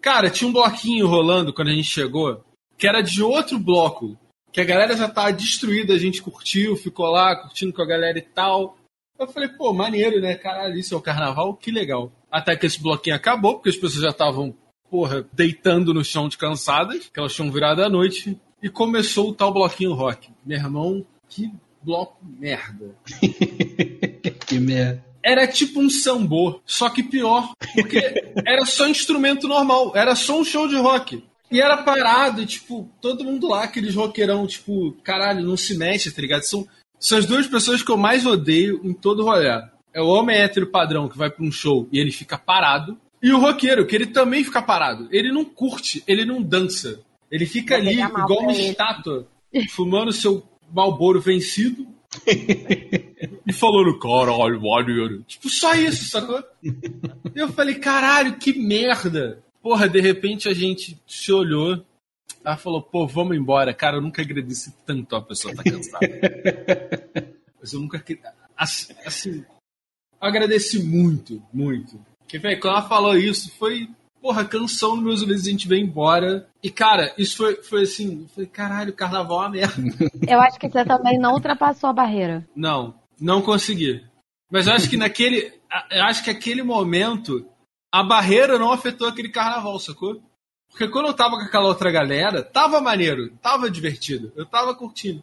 Cara, 0.00 0.30
tinha 0.30 0.48
um 0.48 0.52
bloquinho 0.52 1.06
rolando 1.06 1.52
quando 1.52 1.68
a 1.68 1.72
gente 1.74 1.88
chegou, 1.88 2.42
que 2.78 2.86
era 2.86 3.02
de 3.02 3.22
outro 3.22 3.58
bloco, 3.58 4.16
que 4.52 4.60
a 4.60 4.64
galera 4.64 4.96
já 4.96 5.08
tava 5.08 5.32
destruída, 5.32 5.94
a 5.94 5.98
gente 5.98 6.22
curtiu, 6.22 6.76
ficou 6.76 7.06
lá 7.06 7.36
curtindo 7.36 7.72
com 7.72 7.82
a 7.82 7.86
galera 7.86 8.18
e 8.18 8.22
tal. 8.22 8.76
Eu 9.18 9.28
falei, 9.28 9.48
pô, 9.50 9.72
maneiro, 9.72 10.20
né? 10.20 10.34
Caralho, 10.34 10.78
isso 10.78 10.94
é 10.94 10.96
o 10.96 11.02
carnaval, 11.02 11.54
que 11.54 11.70
legal. 11.70 12.10
Até 12.30 12.56
que 12.56 12.66
esse 12.66 12.82
bloquinho 12.82 13.16
acabou, 13.16 13.54
porque 13.54 13.68
as 13.68 13.76
pessoas 13.76 14.02
já 14.02 14.10
estavam, 14.10 14.54
porra, 14.90 15.26
deitando 15.32 15.92
no 15.92 16.04
chão 16.04 16.28
de 16.28 16.38
cansadas, 16.38 17.10
que 17.12 17.20
elas 17.20 17.34
tinham 17.34 17.52
virado 17.52 17.82
à 17.82 17.88
noite, 17.88 18.40
e 18.62 18.68
começou 18.68 19.30
o 19.30 19.34
tal 19.34 19.52
bloquinho 19.52 19.92
rock. 19.92 20.30
Meu 20.44 20.58
irmão, 20.58 21.06
que 21.28 21.52
bloco 21.82 22.18
merda 22.22 22.94
que 24.46 24.58
merda. 24.58 25.02
era 25.24 25.46
tipo 25.46 25.80
um 25.80 25.88
sambô, 25.88 26.60
só 26.64 26.90
que 26.90 27.02
pior, 27.02 27.52
porque 27.74 27.98
era 28.46 28.66
só 28.66 28.86
instrumento 28.86 29.48
normal, 29.48 29.92
era 29.94 30.14
só 30.14 30.38
um 30.38 30.44
show 30.44 30.68
de 30.68 30.76
rock. 30.76 31.24
E 31.50 31.60
era 31.60 31.78
parado, 31.78 32.42
e 32.42 32.46
tipo, 32.46 32.88
todo 33.00 33.24
mundo 33.24 33.48
lá, 33.48 33.64
aqueles 33.64 33.94
roqueirão, 33.94 34.46
tipo, 34.46 34.92
caralho, 35.02 35.44
não 35.44 35.56
se 35.56 35.76
mexe, 35.76 36.10
tá 36.10 36.22
ligado? 36.22 36.42
São, 36.42 36.66
são 36.98 37.18
as 37.18 37.26
duas 37.26 37.46
pessoas 37.46 37.82
que 37.82 37.90
eu 37.90 37.96
mais 37.96 38.24
odeio 38.24 38.80
em 38.84 38.92
todo 38.92 39.24
rolê. 39.24 39.48
É 39.92 40.00
o 40.00 40.06
homem 40.06 40.36
hétero 40.36 40.68
padrão 40.68 41.08
que 41.08 41.18
vai 41.18 41.28
pra 41.28 41.44
um 41.44 41.50
show 41.50 41.88
e 41.90 41.98
ele 41.98 42.12
fica 42.12 42.38
parado, 42.38 42.96
e 43.22 43.32
o 43.32 43.40
roqueiro, 43.40 43.86
que 43.86 43.94
ele 43.94 44.06
também 44.06 44.44
fica 44.44 44.62
parado. 44.62 45.08
Ele 45.10 45.30
não 45.30 45.44
curte, 45.44 46.02
ele 46.06 46.24
não 46.24 46.40
dança. 46.40 47.00
Ele 47.30 47.46
fica 47.46 47.76
Vai 47.76 47.88
ali, 47.88 48.00
igual 48.00 48.40
uma 48.40 48.52
estátua, 48.52 49.28
fumando 49.70 50.12
seu 50.12 50.42
malboro 50.72 51.20
vencido, 51.20 51.86
e 52.26 53.52
falando, 53.52 53.98
caralho, 53.98 54.60
maneiro. 54.60 55.22
Tipo, 55.22 55.48
só 55.48 55.74
isso, 55.74 56.10
sacou? 56.10 56.42
Eu 57.34 57.52
falei, 57.52 57.76
caralho, 57.76 58.36
que 58.36 58.52
merda. 58.58 59.42
Porra, 59.62 59.88
de 59.88 60.00
repente 60.00 60.48
a 60.48 60.54
gente 60.54 61.00
se 61.06 61.32
olhou. 61.32 61.84
Ela 62.44 62.56
falou, 62.56 62.82
pô, 62.82 63.06
vamos 63.06 63.36
embora. 63.36 63.74
Cara, 63.74 63.98
eu 63.98 64.00
nunca 64.00 64.22
agradeci 64.22 64.74
tanto 64.86 65.14
a 65.14 65.22
pessoa 65.22 65.54
tá 65.54 65.62
cansada. 65.62 66.06
Mas 67.60 67.72
eu 67.72 67.80
nunca. 67.80 68.02
Assim, 68.56 68.94
assim, 69.04 69.44
eu 70.20 70.28
agradeci 70.28 70.82
muito, 70.82 71.42
muito. 71.52 71.98
Que, 72.26 72.38
velho, 72.38 72.60
quando 72.60 72.74
ela 72.76 72.88
falou 72.88 73.16
isso, 73.16 73.50
foi, 73.58 73.88
porra, 74.20 74.44
canção 74.44 74.94
nos 74.94 75.04
meus 75.04 75.22
ouvidos, 75.22 75.46
a 75.46 75.50
gente 75.50 75.66
veio 75.66 75.84
embora. 75.84 76.46
E, 76.62 76.70
cara, 76.70 77.12
isso 77.18 77.36
foi, 77.36 77.56
foi 77.62 77.82
assim, 77.82 78.26
foi 78.34 78.46
caralho, 78.46 78.92
carnaval 78.92 79.38
é 79.38 79.40
uma 79.42 79.48
merda. 79.50 79.82
Eu 80.28 80.40
acho 80.40 80.58
que 80.58 80.68
você 80.68 80.84
também 80.84 81.18
não 81.18 81.32
ultrapassou 81.34 81.90
a 81.90 81.94
barreira. 81.94 82.46
Não, 82.54 82.94
não 83.20 83.42
consegui. 83.42 84.04
Mas 84.50 84.66
eu 84.66 84.74
acho 84.74 84.90
que 84.90 84.96
naquele, 84.96 85.52
eu 85.90 86.04
acho 86.04 86.22
que 86.22 86.30
aquele 86.30 86.62
momento, 86.62 87.46
a 87.92 88.02
barreira 88.02 88.58
não 88.58 88.72
afetou 88.72 89.08
aquele 89.08 89.28
carnaval, 89.28 89.78
sacou? 89.78 90.22
Porque 90.70 90.86
quando 90.88 91.06
eu 91.08 91.14
tava 91.14 91.36
com 91.36 91.42
aquela 91.42 91.66
outra 91.66 91.90
galera, 91.90 92.42
tava 92.42 92.80
maneiro, 92.80 93.30
tava 93.42 93.70
divertido, 93.70 94.32
eu 94.36 94.46
tava 94.46 94.74
curtindo. 94.74 95.22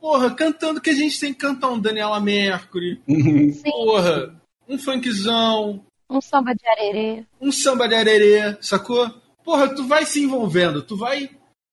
Porra, 0.00 0.32
cantando 0.34 0.80
que 0.80 0.90
a 0.90 0.94
gente 0.94 1.18
tem 1.18 1.32
que 1.32 1.38
cantar 1.40 1.70
um 1.70 1.78
Daniela 1.78 2.20
Mercury. 2.20 3.00
Sim. 3.08 3.62
Porra, 3.62 4.34
um 4.68 4.78
funkzão, 4.78 5.84
Um 6.10 6.20
samba 6.20 6.54
de 6.54 6.66
arerê. 6.68 7.24
um 7.40 7.50
samba 7.52 7.88
de 7.88 7.94
arerê, 7.94 8.56
sacou? 8.60 9.08
Porra, 9.44 9.74
tu 9.74 9.86
vai 9.86 10.04
se 10.04 10.22
envolvendo, 10.22 10.82
tu 10.82 10.96
vai. 10.96 11.30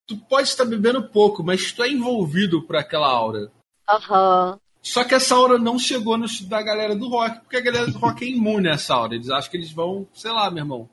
Tu 0.07 0.15
pode 0.17 0.47
estar 0.47 0.65
bebendo 0.65 1.09
pouco, 1.09 1.43
mas 1.43 1.71
tu 1.71 1.81
é 1.83 1.89
envolvido 1.89 2.61
por 2.61 2.75
aquela 2.75 3.07
aura. 3.07 3.51
Aham. 3.89 4.59
Só 4.85 5.03
que 5.03 5.15
essa 5.15 5.33
aura 5.35 5.57
não 5.57 5.79
chegou 5.79 6.15
no, 6.15 6.27
da 6.47 6.61
galera 6.61 6.95
do 6.95 7.09
rock, 7.09 7.39
porque 7.39 7.57
a 7.57 7.61
galera 7.61 7.87
do 7.87 7.97
rock 7.97 8.23
é 8.23 8.29
imune 8.29 8.69
a 8.69 8.73
essa 8.73 8.93
aura. 8.93 9.15
Eles 9.15 9.31
acham 9.31 9.49
que 9.49 9.57
eles 9.57 9.71
vão, 9.71 10.07
sei 10.13 10.29
lá, 10.31 10.49
meu 10.51 10.61
irmão, 10.61 10.87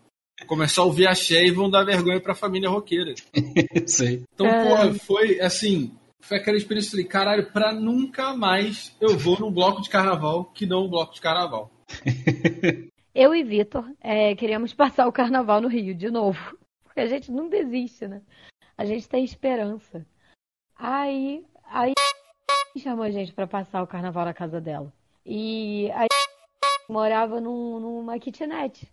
começar 0.46 0.80
a 0.80 0.86
ouvir 0.86 1.06
axé 1.06 1.44
e 1.44 1.50
vão 1.50 1.68
dar 1.68 1.84
vergonha 1.84 2.18
pra 2.18 2.34
família 2.34 2.70
roqueira. 2.70 3.14
Sei. 3.86 4.24
Então, 4.32 4.46
É. 4.46 4.66
porra, 4.66 4.94
foi 4.94 5.38
assim. 5.40 5.92
Foi 6.22 6.38
aquela 6.38 6.56
experiência, 6.56 6.92
falei, 6.92 7.04
caralho, 7.04 7.52
pra 7.52 7.74
nunca 7.74 8.34
mais 8.34 8.96
eu 8.98 9.18
vou 9.18 9.38
num 9.38 9.50
bloco 9.52 9.82
de 9.82 9.90
carnaval 9.90 10.46
que 10.46 10.64
não 10.64 10.86
um 10.86 10.88
bloco 10.88 11.12
de 11.14 11.20
carnaval. 11.20 11.70
Eu 13.14 13.34
e 13.34 13.42
Vitor 13.44 13.84
é, 14.00 14.34
queríamos 14.34 14.72
passar 14.72 15.06
o 15.06 15.12
carnaval 15.12 15.60
no 15.60 15.68
Rio 15.68 15.94
de 15.94 16.10
novo. 16.10 16.56
Porque 16.82 17.00
a 17.00 17.06
gente 17.06 17.30
não 17.30 17.46
desiste, 17.46 18.08
né? 18.08 18.22
A 18.78 18.86
gente 18.86 19.06
tem 19.06 19.22
esperança. 19.22 20.06
Aí, 20.78 21.44
aí 21.66 21.92
chamou 22.80 23.04
a 23.04 23.10
gente 23.10 23.32
pra 23.32 23.46
passar 23.46 23.82
o 23.82 23.86
carnaval 23.86 24.24
na 24.24 24.34
casa 24.34 24.60
dela. 24.60 24.92
E 25.24 25.90
aí 25.92 26.08
morava 26.88 27.40
num, 27.40 27.78
numa 27.80 28.18
kitnet. 28.18 28.90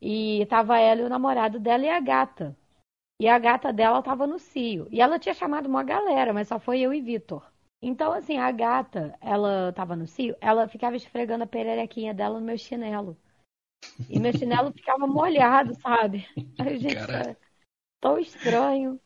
E 0.00 0.46
tava 0.46 0.78
ela 0.78 1.02
e 1.02 1.04
o 1.04 1.08
namorado 1.08 1.60
dela 1.60 1.84
e 1.84 1.88
a 1.88 2.00
gata. 2.00 2.56
E 3.20 3.28
a 3.28 3.38
gata 3.38 3.72
dela 3.72 4.02
tava 4.02 4.26
no 4.26 4.38
cio. 4.38 4.88
E 4.90 5.00
ela 5.00 5.18
tinha 5.18 5.34
chamado 5.34 5.66
uma 5.66 5.84
galera, 5.84 6.32
mas 6.32 6.48
só 6.48 6.58
foi 6.58 6.80
eu 6.80 6.92
e 6.92 7.00
Vitor. 7.00 7.48
Então, 7.80 8.12
assim, 8.12 8.38
a 8.38 8.50
gata, 8.50 9.16
ela 9.20 9.72
tava 9.72 9.96
no 9.96 10.06
cio, 10.06 10.36
ela 10.40 10.68
ficava 10.68 10.96
esfregando 10.96 11.44
a 11.44 11.46
pererequinha 11.46 12.14
dela 12.14 12.38
no 12.38 12.46
meu 12.46 12.56
chinelo. 12.56 13.16
E 14.08 14.18
meu 14.20 14.32
chinelo 14.32 14.72
ficava 14.74 15.06
molhado, 15.06 15.74
sabe? 15.80 16.26
Aí, 16.58 16.78
gente, 16.78 16.96
tão 18.00 18.18
estranho. 18.18 19.00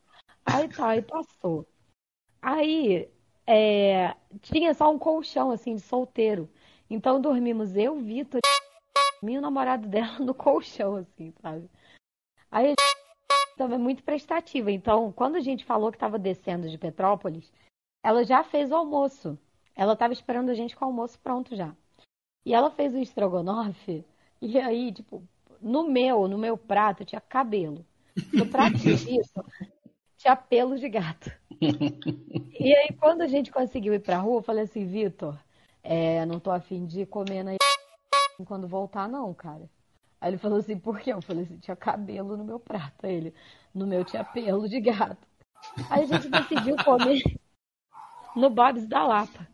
Aí 0.45 0.69
tá, 0.69 0.89
aí 0.89 1.03
passou. 1.03 1.67
Aí 2.41 3.11
é, 3.47 4.15
tinha 4.43 4.75
só 4.75 4.91
um 4.91 4.99
colchão, 4.99 5.51
assim, 5.51 5.77
de 5.77 5.83
solteiro. 5.83 6.51
Então 6.91 7.21
dormimos 7.21 7.77
eu, 7.77 7.97
Vitor 8.01 8.41
e 9.23 9.39
o 9.39 9.41
namorado 9.41 9.89
dela 9.89 10.19
no 10.19 10.35
colchão, 10.35 10.97
assim, 10.97 11.33
sabe? 11.41 11.69
Aí 12.51 12.67
a 12.67 12.69
gente 12.69 13.57
também 13.57 13.77
é 13.77 13.83
muito 13.83 14.03
prestativa. 14.03 14.71
Então, 14.71 15.13
quando 15.13 15.37
a 15.37 15.41
gente 15.41 15.65
falou 15.65 15.91
que 15.91 15.97
estava 15.97 16.19
descendo 16.19 16.69
de 16.69 16.79
Petrópolis, 16.79 17.53
ela 18.05 18.25
já 18.25 18.45
fez 18.45 18.71
o 18.71 18.77
almoço. 18.77 19.39
Ela 19.75 19.95
estava 19.95 20.13
esperando 20.13 20.51
a 20.51 20.55
gente 20.55 20.77
com 20.77 20.85
o 20.85 20.89
almoço 20.89 21.19
pronto 21.21 21.55
já. 21.57 21.75
E 22.45 22.55
ela 22.55 22.71
fez 22.71 22.95
o 22.95 22.99
estrogonofe. 22.99 24.05
E 24.41 24.59
aí, 24.59 24.93
tipo, 24.93 25.27
no 25.61 25.89
meu, 25.89 26.29
no 26.29 26.39
meu 26.39 26.57
prato 26.57 27.05
tinha 27.05 27.21
cabelo. 27.21 27.85
No 28.33 28.47
prato 28.47 28.77
de 28.79 28.95
Vitor 28.95 29.45
tinha 30.17 30.37
pelo 30.37 30.79
de 30.79 30.89
gato. 30.89 31.31
E 32.59 32.75
aí, 32.75 32.89
quando 32.99 33.23
a 33.23 33.27
gente 33.27 33.51
conseguiu 33.51 33.95
ir 33.95 34.01
pra 34.01 34.19
rua, 34.19 34.39
eu 34.39 34.43
falei 34.43 34.65
assim, 34.65 34.87
Vitor, 34.87 35.39
é, 35.83 36.25
não 36.27 36.41
tô 36.41 36.51
afim 36.51 36.87
de 36.87 37.07
comer 37.07 37.43
na 37.43 37.53
quando 38.45 38.67
voltar, 38.67 39.09
não, 39.09 39.33
cara. 39.33 39.69
Aí 40.21 40.31
ele 40.31 40.39
falou 40.39 40.59
assim, 40.59 40.79
por 40.79 40.99
quê? 40.99 41.13
Eu 41.13 41.23
falei 41.23 41.45
assim, 41.45 41.59
tinha 41.59 41.77
cabelo 41.77 42.37
no 42.37 42.45
meu 42.45 42.59
prato. 42.59 43.07
Aí 43.07 43.15
ele, 43.15 43.35
no 43.75 43.87
meu 43.87 44.05
tinha 44.05 44.25
pelo 44.25 44.69
de 44.69 44.81
gato. 44.81 45.27
Aí 45.91 46.05
a 46.05 46.07
gente 46.07 46.29
decidiu 46.29 46.77
comer 46.85 47.23
no 48.35 48.51
Bob's 48.51 48.87
da 48.87 49.07
Lapa. 49.07 49.47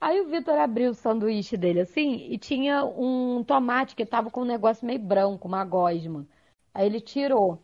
Aí 0.00 0.20
o 0.20 0.28
Vitor 0.28 0.58
abriu 0.58 0.90
o 0.90 0.94
sanduíche 0.94 1.56
dele 1.56 1.80
assim 1.80 2.26
e 2.28 2.36
tinha 2.36 2.84
um 2.84 3.44
tomate 3.44 3.94
que 3.94 4.04
tava 4.04 4.30
com 4.30 4.42
um 4.42 4.44
negócio 4.44 4.86
meio 4.86 4.98
branco, 4.98 5.46
uma 5.46 5.64
gosma. 5.64 6.26
Aí 6.74 6.86
ele 6.86 7.00
tirou. 7.00 7.62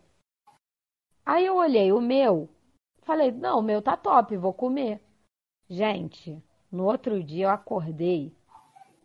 Aí 1.27 1.45
eu 1.45 1.57
olhei 1.57 1.93
o 1.93 2.01
meu, 2.01 2.49
falei, 3.09 3.33
não, 3.33 3.61
o 3.61 3.63
meu 3.63 3.81
tá 3.81 3.97
top, 3.97 4.37
vou 4.37 4.53
comer. 4.53 5.01
Gente, 5.67 6.43
no 6.71 6.85
outro 6.85 7.25
dia 7.25 7.47
eu 7.47 7.51
acordei 7.51 8.37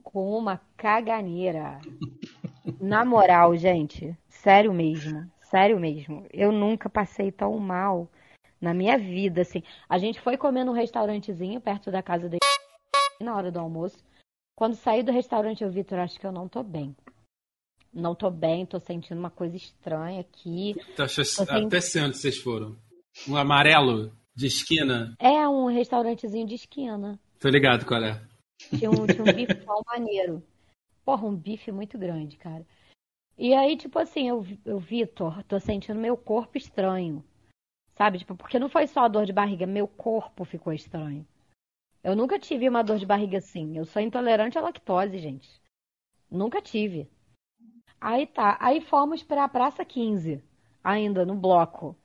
com 0.04 0.38
uma 0.38 0.60
caganeira. 0.76 1.80
Na 2.82 3.06
moral, 3.06 3.56
gente, 3.56 4.16
sério 4.28 4.74
mesmo, 4.74 5.32
sério 5.50 5.80
mesmo. 5.80 6.28
Eu 6.32 6.52
nunca 6.52 6.89
passei 6.89 7.32
tão 7.32 7.58
mal 7.58 8.10
na 8.60 8.74
minha 8.74 8.98
vida, 8.98 9.42
assim. 9.42 9.63
A 9.88 9.98
gente 9.98 10.20
foi 10.20 10.36
comer 10.36 10.66
num 10.66 10.74
restaurantezinho 10.74 11.62
perto 11.62 11.89
da 11.89 12.04
casa 12.04 12.28
dele 12.28 12.39
na 13.22 13.36
hora 13.36 13.52
do 13.52 13.60
almoço. 13.60 14.04
Quando 14.54 14.76
saí 14.76 15.02
do 15.02 15.13
restaurante, 15.13 15.63
eu 15.63 15.70
vi, 15.70 15.76
Vitor, 15.76 16.00
acho 16.00 16.20
que 16.20 16.28
eu 16.28 16.32
não 16.32 16.50
tô 16.50 16.62
bem. 16.62 16.94
Não 17.94 18.13
tô 18.13 18.30
bem, 18.30 18.66
tô 18.66 18.82
sentindo 18.82 19.20
uma 19.20 19.32
coisa 19.32 19.56
estranha 19.56 20.20
aqui. 20.20 20.76
Tá, 20.96 21.08
Até 21.68 21.80
sei 21.80 22.04
onde 22.04 22.18
vocês 22.18 22.38
foram. 22.38 22.76
Um 23.28 23.38
amarelo 23.38 24.12
de 24.36 24.47
esquina. 24.47 25.15
É 25.19 25.47
um 25.47 25.67
restaurantezinho 25.67 26.47
de 26.47 26.56
esquina. 26.56 27.19
Tô 27.39 27.49
ligado 27.49 27.86
qual 27.86 28.04
é. 28.04 28.21
Tinha 28.78 28.89
um, 28.89 29.06
tinha 29.06 29.21
um 29.21 29.26
bifão 29.34 29.82
maneiro. 29.86 30.43
Porra, 31.06 31.28
um 31.28 31.36
bife 31.36 31.71
muito 31.71 31.97
grande, 31.97 32.38
cara. 32.38 32.65
E 33.38 33.54
aí, 33.54 33.76
tipo 33.76 33.99
assim, 33.99 34.30
eu, 34.30 34.45
eu 34.65 34.80
Vitor, 34.80 35.43
tô 35.43 35.60
sentindo 35.60 35.99
meu 35.99 36.15
corpo 36.15 36.58
estranho. 36.58 37.23
Sabe? 37.93 38.19
Tipo, 38.19 38.36
porque 38.36 38.60
não 38.60 38.69
foi 38.69 38.88
só 38.88 39.02
a 39.02 39.08
dor 39.08 39.26
de 39.26 39.34
barriga, 39.34 39.65
meu 39.65 39.88
corpo 39.88 40.45
ficou 40.45 40.73
estranho. 40.73 41.26
Eu 42.04 42.15
nunca 42.15 42.39
tive 42.39 42.67
uma 42.67 42.84
dor 42.84 42.97
de 42.97 43.06
barriga 43.06 43.38
assim. 43.38 43.78
Eu 43.78 43.86
sou 43.86 44.02
intolerante 44.02 44.58
à 44.58 44.62
lactose, 44.62 45.17
gente. 45.19 45.49
Nunca 46.30 46.62
tive. 46.62 47.10
Aí 47.99 48.28
tá. 48.28 48.58
Aí 48.60 48.82
fomos 48.82 49.23
pra 49.23 49.47
Praça 49.47 49.86
15, 49.86 50.43
ainda 50.84 51.26
no 51.26 51.36
bloco. 51.36 51.95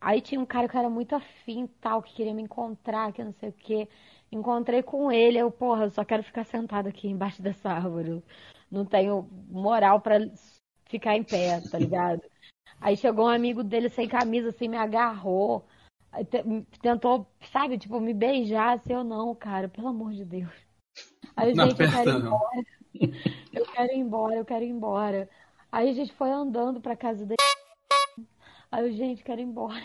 Aí 0.00 0.20
tinha 0.20 0.40
um 0.40 0.46
cara 0.46 0.66
que 0.66 0.76
era 0.76 0.88
muito 0.88 1.14
afim 1.14 1.68
tal, 1.80 2.02
que 2.02 2.14
queria 2.14 2.32
me 2.32 2.42
encontrar, 2.42 3.12
que 3.12 3.22
não 3.22 3.32
sei 3.34 3.50
o 3.50 3.52
quê. 3.52 3.88
Encontrei 4.32 4.82
com 4.82 5.12
ele, 5.12 5.38
eu, 5.38 5.50
porra, 5.50 5.84
eu 5.84 5.90
só 5.90 6.04
quero 6.04 6.22
ficar 6.22 6.44
sentado 6.44 6.88
aqui 6.88 7.08
embaixo 7.08 7.42
dessa 7.42 7.70
árvore. 7.70 8.22
Não 8.70 8.86
tenho 8.86 9.28
moral 9.50 10.00
pra 10.00 10.18
ficar 10.86 11.16
em 11.16 11.22
pé, 11.22 11.60
tá 11.70 11.78
ligado? 11.78 12.22
Aí 12.80 12.96
chegou 12.96 13.26
um 13.26 13.28
amigo 13.28 13.62
dele 13.62 13.90
sem 13.90 14.08
camisa, 14.08 14.48
assim, 14.48 14.68
me 14.68 14.76
agarrou. 14.76 15.66
Tentou, 16.80 17.26
sabe, 17.52 17.76
tipo, 17.76 18.00
me 18.00 18.14
beijar, 18.14 18.76
assim, 18.76 18.94
eu 18.94 19.04
não, 19.04 19.34
cara, 19.34 19.68
pelo 19.68 19.88
amor 19.88 20.12
de 20.12 20.24
Deus. 20.24 20.52
Aí, 21.36 21.54
Não 21.54 21.68
gente, 21.68 21.82
eu 21.82 21.90
quero 21.90 22.10
ir 22.10 22.16
embora. 22.16 22.64
Eu 23.52 23.66
quero 23.66 23.92
ir 23.92 23.98
embora, 23.98 24.34
eu 24.34 24.44
quero 24.44 24.64
ir 24.64 24.68
embora. 24.70 25.28
Aí 25.70 25.90
a 25.90 25.92
gente 25.92 26.12
foi 26.14 26.30
andando 26.30 26.80
pra 26.80 26.96
casa 26.96 27.24
dele. 27.26 27.36
Aí 28.70 28.86
eu, 28.86 28.92
gente, 28.92 29.24
quero 29.24 29.40
ir 29.40 29.44
embora. 29.44 29.82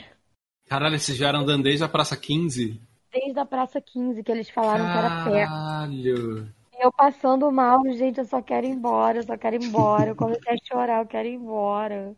Caralho, 0.68 1.00
vocês 1.00 1.18
vieram 1.18 1.40
andando 1.40 1.64
desde 1.64 1.84
a 1.84 1.90
Praça 1.90 2.16
15? 2.16 2.80
Desde 3.12 3.40
a 3.40 3.46
Praça 3.46 3.82
15, 3.82 4.24
que 4.24 4.32
eles 4.32 4.50
falaram 4.50 4.86
que 4.86 4.98
era 4.98 5.24
perto. 5.24 5.50
Caralho. 5.50 6.54
Eu 6.78 6.92
passando 6.92 7.52
mal, 7.52 7.82
gente, 7.94 8.20
eu 8.20 8.26
só 8.26 8.42
quero 8.42 8.68
ir 8.68 8.72
embora, 8.72 9.20
eu 9.20 9.24
só 9.24 9.38
quero 9.38 9.56
ir 9.56 9.64
embora. 9.64 10.10
Eu 10.10 10.16
comecei 10.16 10.54
a 10.54 10.58
chorar, 10.68 11.02
eu 11.02 11.08
quero 11.08 11.28
ir 11.28 11.36
embora. 11.36 12.16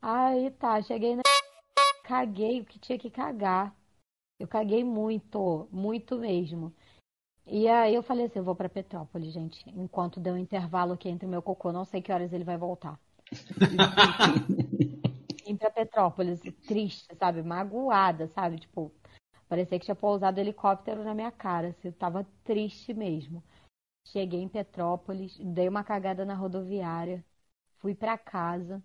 Aí 0.00 0.50
tá, 0.52 0.80
cheguei 0.82 1.16
na. 1.16 1.22
Caguei 2.04 2.60
o 2.60 2.64
que 2.64 2.78
tinha 2.78 2.98
que 2.98 3.10
cagar. 3.10 3.74
Eu 4.38 4.46
caguei 4.46 4.84
muito, 4.84 5.68
muito 5.72 6.16
mesmo. 6.16 6.72
E 7.46 7.66
aí 7.66 7.94
eu 7.94 8.02
falei 8.02 8.26
assim, 8.26 8.38
eu 8.38 8.44
vou 8.44 8.54
pra 8.54 8.68
Petrópolis, 8.68 9.32
gente. 9.32 9.64
Enquanto 9.70 10.20
deu 10.20 10.34
um 10.34 10.38
intervalo 10.38 10.92
aqui 10.92 11.08
entre 11.08 11.26
o 11.26 11.28
meu 11.28 11.42
cocô, 11.42 11.72
não 11.72 11.84
sei 11.84 12.02
que 12.02 12.12
horas 12.12 12.32
ele 12.32 12.44
vai 12.44 12.56
voltar. 12.56 12.98
Vim 15.48 15.56
pra 15.56 15.70
Petrópolis, 15.70 16.40
triste, 16.66 17.06
sabe? 17.16 17.42
Magoada, 17.42 18.28
sabe? 18.34 18.58
Tipo, 18.58 18.92
parecia 19.48 19.78
que 19.78 19.86
tinha 19.86 19.94
pousado 19.94 20.38
helicóptero 20.38 21.02
na 21.02 21.14
minha 21.14 21.32
cara. 21.32 21.68
Assim, 21.68 21.88
eu 21.88 21.92
tava 21.94 22.26
triste 22.44 22.92
mesmo. 22.92 23.42
Cheguei 24.04 24.42
em 24.42 24.48
Petrópolis, 24.48 25.38
dei 25.38 25.66
uma 25.66 25.82
cagada 25.82 26.22
na 26.26 26.34
rodoviária, 26.34 27.24
fui 27.78 27.94
pra 27.94 28.18
casa. 28.18 28.82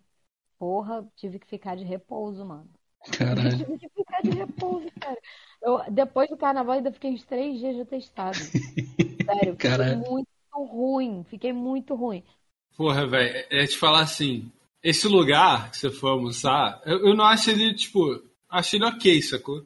Porra, 0.57 1.05
tive 1.17 1.37
que 1.37 1.47
ficar 1.47 1.75
de 1.75 1.83
repouso, 1.83 2.45
mano. 2.45 2.69
Caralho. 3.17 3.57
Tive 3.59 3.77
que 3.79 3.89
ficar 3.89 4.21
de 4.21 4.29
repouso, 4.29 4.89
cara. 5.01 5.19
Eu, 5.61 5.91
depois 5.91 6.29
do 6.29 6.37
carnaval, 6.37 6.75
ainda 6.75 6.93
fiquei 6.93 7.11
uns 7.11 7.25
três 7.25 7.59
dias 7.59 7.75
de 7.75 7.81
atestado. 7.81 8.37
Sério, 9.25 9.53
fiquei 9.53 9.69
Caralho. 9.69 9.97
muito 9.97 10.29
ruim. 10.53 11.25
Fiquei 11.25 11.51
muito 11.51 11.93
ruim. 11.93 12.23
Porra, 12.77 13.05
velho, 13.05 13.45
é 13.49 13.67
te 13.67 13.77
falar 13.77 14.03
assim, 14.03 14.49
esse 14.83 15.07
lugar 15.07 15.71
que 15.71 15.77
você 15.77 15.89
foi 15.89 16.11
almoçar, 16.11 16.81
eu, 16.85 17.07
eu 17.07 17.15
não 17.15 17.23
acho 17.23 17.49
ele, 17.49 17.73
tipo, 17.73 18.21
acho 18.49 18.75
ele 18.75 18.85
ok, 18.85 19.21
sacou? 19.21 19.65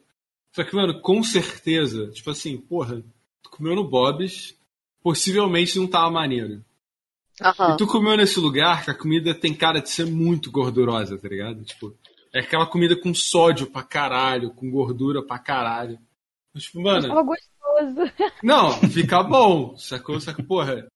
Só 0.51 0.63
que, 0.63 0.75
mano, 0.75 1.01
com 1.01 1.23
certeza, 1.23 2.10
tipo 2.12 2.30
assim, 2.30 2.58
porra, 2.58 3.03
tu 3.41 3.49
comeu 3.49 3.75
no 3.75 3.84
Bob's, 3.84 4.56
possivelmente 5.01 5.80
não 5.80 5.88
tava 5.88 6.12
maneiro. 6.12 6.63
Aham. 7.41 7.73
E 7.73 7.77
tu 7.77 7.88
comeu 7.88 8.15
nesse 8.15 8.39
lugar 8.39 8.84
que 8.84 8.91
a 8.91 8.95
comida 8.95 9.34
tem 9.34 9.53
cara 9.53 9.82
de 9.82 9.89
ser 9.89 10.06
muito 10.06 10.51
gordurosa, 10.51 11.17
tá 11.17 11.27
ligado? 11.27 11.63
Tipo, 11.63 11.95
é 12.34 12.39
aquela 12.39 12.65
comida 12.65 12.99
com 12.99 13.13
sódio 13.13 13.67
pra 13.67 13.84
caralho, 13.84 14.51
com 14.51 14.69
gordura 14.69 15.23
pra 15.23 15.39
caralho. 15.39 15.99
Tipo, 16.56 16.82
mano, 16.82 17.08
Tava 17.08 17.23
gostoso. 17.23 18.13
não, 18.43 18.71
fica 18.89 19.21
bom, 19.23 19.77
sacou? 19.77 20.19
Só 20.19 20.34
que, 20.34 20.41
porra, 20.41 20.88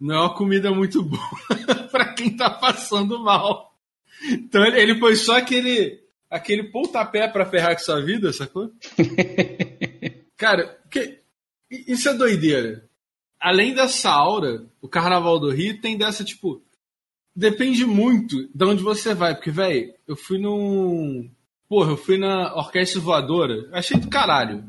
não 0.00 0.14
é 0.14 0.20
uma 0.20 0.34
comida 0.34 0.70
muito 0.70 1.02
boa 1.02 1.22
pra 1.92 2.14
quem 2.14 2.34
tá 2.34 2.48
passando 2.48 3.18
mal. 3.22 3.69
Então 4.22 4.64
ele, 4.64 4.98
foi 4.98 5.16
só 5.16 5.36
aquele, 5.36 6.00
aquele 6.28 6.64
pontapé 6.64 7.28
pra 7.28 7.46
ferrar 7.46 7.74
com 7.74 7.82
sua 7.82 8.00
vida, 8.04 8.32
sacou? 8.32 8.70
Cara, 10.36 10.78
que, 10.90 11.18
isso 11.70 12.08
é 12.08 12.14
doideira. 12.14 12.88
Além 13.40 13.74
dessa 13.74 14.10
aura, 14.10 14.66
o 14.82 14.88
Carnaval 14.88 15.38
do 15.38 15.50
Rio 15.50 15.80
tem 15.80 15.96
dessa, 15.96 16.24
tipo. 16.24 16.62
Depende 17.34 17.86
muito 17.86 18.48
de 18.54 18.64
onde 18.64 18.82
você 18.82 19.14
vai. 19.14 19.34
Porque, 19.34 19.50
velho, 19.50 19.94
eu 20.06 20.16
fui 20.16 20.38
num. 20.38 21.30
Porra, 21.68 21.92
eu 21.92 21.96
fui 21.96 22.18
na 22.18 22.54
Orquestra 22.54 23.00
Voadora. 23.00 23.68
Achei 23.72 23.98
do 23.98 24.08
caralho. 24.08 24.64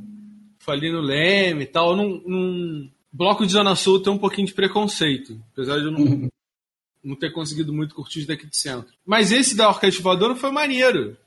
Fui 0.60 0.74
ali 0.74 0.92
no 0.92 1.02
Leme 1.02 1.64
e 1.64 1.68
tal. 1.68 1.96
Num, 1.96 2.22
num 2.26 2.92
bloco 3.12 3.46
de 3.46 3.52
Zona 3.52 3.76
Sul 3.76 4.02
tem 4.02 4.14
um 4.14 4.18
pouquinho 4.18 4.48
de 4.48 4.54
preconceito. 4.54 5.42
Apesar 5.52 5.80
de 5.80 5.86
eu 5.86 5.92
não, 5.92 6.30
não 7.04 7.16
ter 7.16 7.32
conseguido 7.32 7.74
muito 7.74 7.96
curtir 7.96 8.20
os 8.20 8.26
daqui 8.28 8.46
de 8.46 8.56
centro. 8.58 8.92
Mas 9.06 9.32
esse 9.32 9.56
da 9.56 9.70
Orquestra 9.70 10.04
Voadora 10.04 10.36
foi 10.36 10.52
maneiro. 10.52 11.18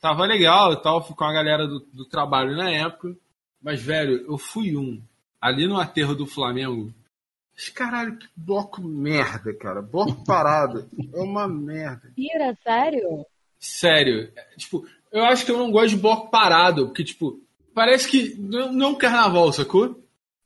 Tava 0.00 0.24
legal 0.24 0.72
e 0.72 0.82
tal. 0.82 1.04
Fui 1.06 1.14
com 1.14 1.24
a 1.24 1.32
galera 1.32 1.66
do, 1.66 1.80
do 1.92 2.04
trabalho 2.04 2.56
na 2.56 2.70
época. 2.70 3.16
Mas, 3.62 3.80
velho, 3.80 4.24
eu 4.26 4.36
fui 4.36 4.76
um. 4.76 5.00
Ali 5.40 5.66
no 5.66 5.78
aterro 5.78 6.14
do 6.14 6.26
Flamengo. 6.26 6.92
Mas, 7.54 7.68
Caralho, 7.68 8.16
que 8.16 8.28
bloco 8.36 8.82
merda, 8.82 9.54
cara. 9.54 9.80
Bloco 9.80 10.24
parado. 10.24 10.88
É 11.12 11.20
uma 11.20 11.46
merda. 11.46 12.12
Tira, 12.14 12.56
sério? 12.62 13.24
Sério. 13.58 14.32
é, 14.34 14.56
Tipo, 14.56 14.86
eu 15.12 15.24
acho 15.24 15.44
que 15.44 15.50
eu 15.50 15.58
não 15.58 15.70
gosto 15.70 15.90
de 15.90 15.96
bloco 15.96 16.30
parado. 16.30 16.86
Porque, 16.86 17.04
tipo, 17.04 17.40
parece 17.74 18.08
que. 18.08 18.34
Não 18.38 18.72
não 18.72 18.86
é 18.86 18.90
um 18.90 18.94
carnaval, 18.96 19.52
sacou? 19.52 20.02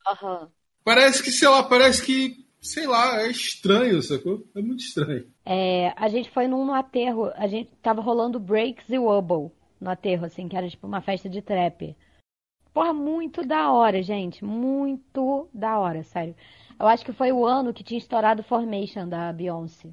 Aham. 0.06 0.48
Parece 0.84 1.22
que, 1.22 1.32
sei 1.32 1.48
lá, 1.48 1.62
parece 1.62 2.04
que. 2.04 2.45
Sei 2.66 2.86
lá, 2.86 3.22
é 3.22 3.30
estranho, 3.30 4.02
sacou? 4.02 4.44
É 4.54 4.60
muito 4.60 4.80
estranho. 4.80 5.24
É, 5.44 5.92
a 5.96 6.08
gente 6.08 6.28
foi 6.30 6.48
num 6.48 6.64
no 6.66 6.74
aterro, 6.74 7.30
a 7.36 7.46
gente 7.46 7.70
tava 7.80 8.02
rolando 8.02 8.40
breaks 8.40 8.88
e 8.90 8.98
wobble 8.98 9.52
no 9.80 9.88
aterro, 9.88 10.26
assim, 10.26 10.48
que 10.48 10.56
era 10.56 10.68
tipo 10.68 10.86
uma 10.86 11.00
festa 11.00 11.28
de 11.28 11.40
trap. 11.40 11.96
Porra, 12.74 12.92
muito 12.92 13.46
da 13.46 13.70
hora, 13.70 14.02
gente. 14.02 14.44
Muito 14.44 15.48
da 15.54 15.78
hora, 15.78 16.02
sério. 16.02 16.34
Eu 16.78 16.88
acho 16.88 17.04
que 17.04 17.12
foi 17.12 17.32
o 17.32 17.46
ano 17.46 17.72
que 17.72 17.84
tinha 17.84 17.98
estourado 17.98 18.42
Formation 18.42 19.08
da 19.08 19.32
Beyoncé. 19.32 19.88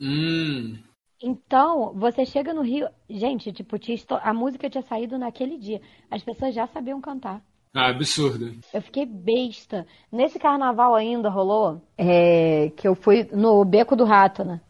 Hum. 0.00 0.78
Então, 1.22 1.92
você 1.94 2.24
chega 2.24 2.54
no 2.54 2.62
Rio. 2.62 2.88
Gente, 3.08 3.52
tipo, 3.52 3.78
tinha 3.78 3.98
a 4.22 4.32
música 4.32 4.70
tinha 4.70 4.82
saído 4.82 5.18
naquele 5.18 5.58
dia. 5.58 5.80
As 6.10 6.22
pessoas 6.22 6.54
já 6.54 6.66
sabiam 6.66 7.00
cantar. 7.00 7.44
Ah, 7.78 7.90
absurdo. 7.90 8.58
Eu 8.74 8.82
fiquei 8.82 9.06
besta. 9.06 9.86
Nesse 10.10 10.36
carnaval 10.36 10.96
ainda 10.96 11.28
rolou 11.28 11.80
é, 11.96 12.70
que 12.70 12.88
eu 12.88 12.96
fui 12.96 13.22
no 13.32 13.64
Beco 13.64 13.94
do 13.94 14.04
Rato, 14.04 14.44
né? 14.44 14.60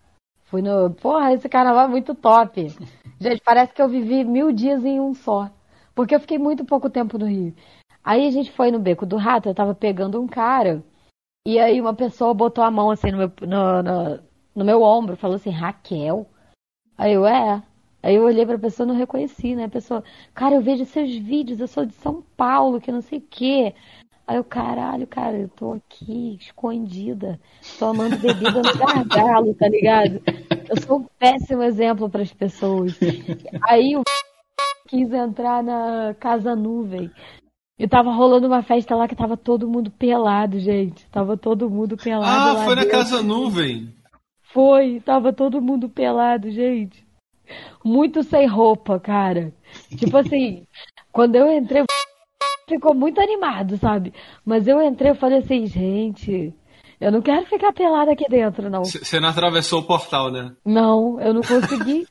Fui 0.44 0.61
no. 0.61 0.90
Porra, 0.90 1.33
esse 1.33 1.49
carnaval 1.49 1.87
é 1.87 1.88
muito 1.88 2.14
top. 2.14 2.68
Gente, 3.18 3.40
parece 3.42 3.73
que 3.73 3.81
eu 3.81 3.88
vivi 3.88 4.25
mil 4.25 4.53
dias 4.53 4.85
em 4.85 5.01
um 5.01 5.14
só. 5.14 5.51
Porque 5.94 6.14
eu 6.14 6.21
fiquei 6.21 6.37
muito 6.37 6.66
pouco 6.66 6.90
tempo 6.90 7.16
no 7.16 7.25
Rio. 7.25 7.55
Aí 8.05 8.27
a 8.27 8.31
gente 8.31 8.53
foi 8.53 8.71
no 8.71 8.79
Beco 8.79 9.07
do 9.07 9.16
Rato, 9.16 9.49
eu 9.49 9.55
tava 9.55 9.75
pegando 9.75 10.21
um 10.21 10.27
cara. 10.27 10.85
E 11.47 11.59
aí 11.59 11.81
uma 11.81 11.94
pessoa 11.94 12.35
botou 12.35 12.62
a 12.62 12.71
mão 12.71 12.90
assim 12.90 13.11
no 13.11 13.16
meu, 13.16 13.33
no, 13.40 13.83
no, 13.83 14.21
no 14.55 14.64
meu 14.66 14.83
ombro, 14.83 15.16
falou 15.16 15.37
assim, 15.37 15.49
Raquel. 15.49 16.27
Aí 16.99 17.14
eu, 17.14 17.27
é. 17.27 17.62
Aí 18.02 18.14
eu 18.14 18.24
olhei 18.24 18.46
pra 18.46 18.58
pessoa 18.58 18.87
e 18.87 18.88
não 18.88 18.96
reconheci, 18.96 19.54
né? 19.54 19.64
A 19.64 19.68
pessoa, 19.68 20.04
cara, 20.34 20.54
eu 20.54 20.62
vejo 20.62 20.84
seus 20.84 21.14
vídeos, 21.16 21.61
eu 21.61 21.66
sou 21.66 21.84
de 21.84 21.94
São 21.94 22.22
Paulo, 22.37 22.80
que 22.80 22.92
não 22.92 23.00
sei 23.00 23.18
o 23.18 23.24
quê. 23.28 23.74
Aí 24.26 24.37
eu, 24.37 24.44
caralho, 24.44 25.06
cara, 25.06 25.38
eu 25.38 25.48
tô 25.48 25.72
aqui 25.72 26.37
escondida, 26.38 27.40
tomando 27.78 28.18
bebida 28.18 28.62
no 28.62 28.74
gargalo, 28.74 29.54
tá 29.54 29.68
ligado? 29.68 30.20
Eu 30.68 30.80
sou 30.82 30.98
um 30.98 31.06
péssimo 31.18 31.62
exemplo 31.62 32.11
pras 32.11 32.32
pessoas. 32.32 32.98
Aí 33.62 33.96
o 33.96 34.02
quis 34.87 35.12
entrar 35.12 35.62
na 35.62 36.14
Casa 36.18 36.54
Nuvem. 36.54 37.11
E 37.78 37.87
tava 37.87 38.11
rolando 38.12 38.46
uma 38.46 38.62
festa 38.62 38.96
lá 38.96 39.06
que 39.06 39.16
tava 39.16 39.37
todo 39.37 39.68
mundo 39.68 39.90
pelado, 39.90 40.58
gente. 40.58 41.06
Tava 41.11 41.37
todo 41.37 41.70
mundo 41.70 41.96
pelado 41.96 42.58
Ah, 42.58 42.64
foi 42.64 42.74
na 42.74 42.82
dentro. 42.82 42.98
Casa 42.98 43.22
Nuvem. 43.22 43.94
Foi, 44.42 45.00
tava 45.00 45.32
todo 45.32 45.62
mundo 45.62 45.88
pelado, 45.88 46.50
gente. 46.50 47.06
Muito 47.84 48.22
sem 48.22 48.46
roupa, 48.46 48.98
cara. 48.98 49.52
Tipo 49.96 50.16
assim, 50.16 50.66
quando 51.12 51.37
eu 51.37 51.50
entrei, 51.52 51.84
ficou 52.68 52.94
muito 52.94 53.20
animado, 53.20 53.76
sabe? 53.78 54.12
Mas 54.44 54.66
eu 54.66 54.80
entrei 54.82 55.12
e 55.12 55.16
falei 55.16 55.38
assim, 55.38 55.66
gente, 55.66 56.54
eu 57.00 57.12
não 57.12 57.22
quero 57.22 57.46
ficar 57.46 57.72
pelada 57.72 58.12
aqui 58.12 58.26
dentro, 58.28 58.68
não. 58.68 58.84
Você 58.84 59.20
não 59.20 59.28
atravessou 59.28 59.80
o 59.80 59.87
portal, 59.87 60.30
né? 60.30 60.54
Não, 60.64 61.20
eu 61.20 61.32
não 61.32 61.42
consegui. 61.42 62.06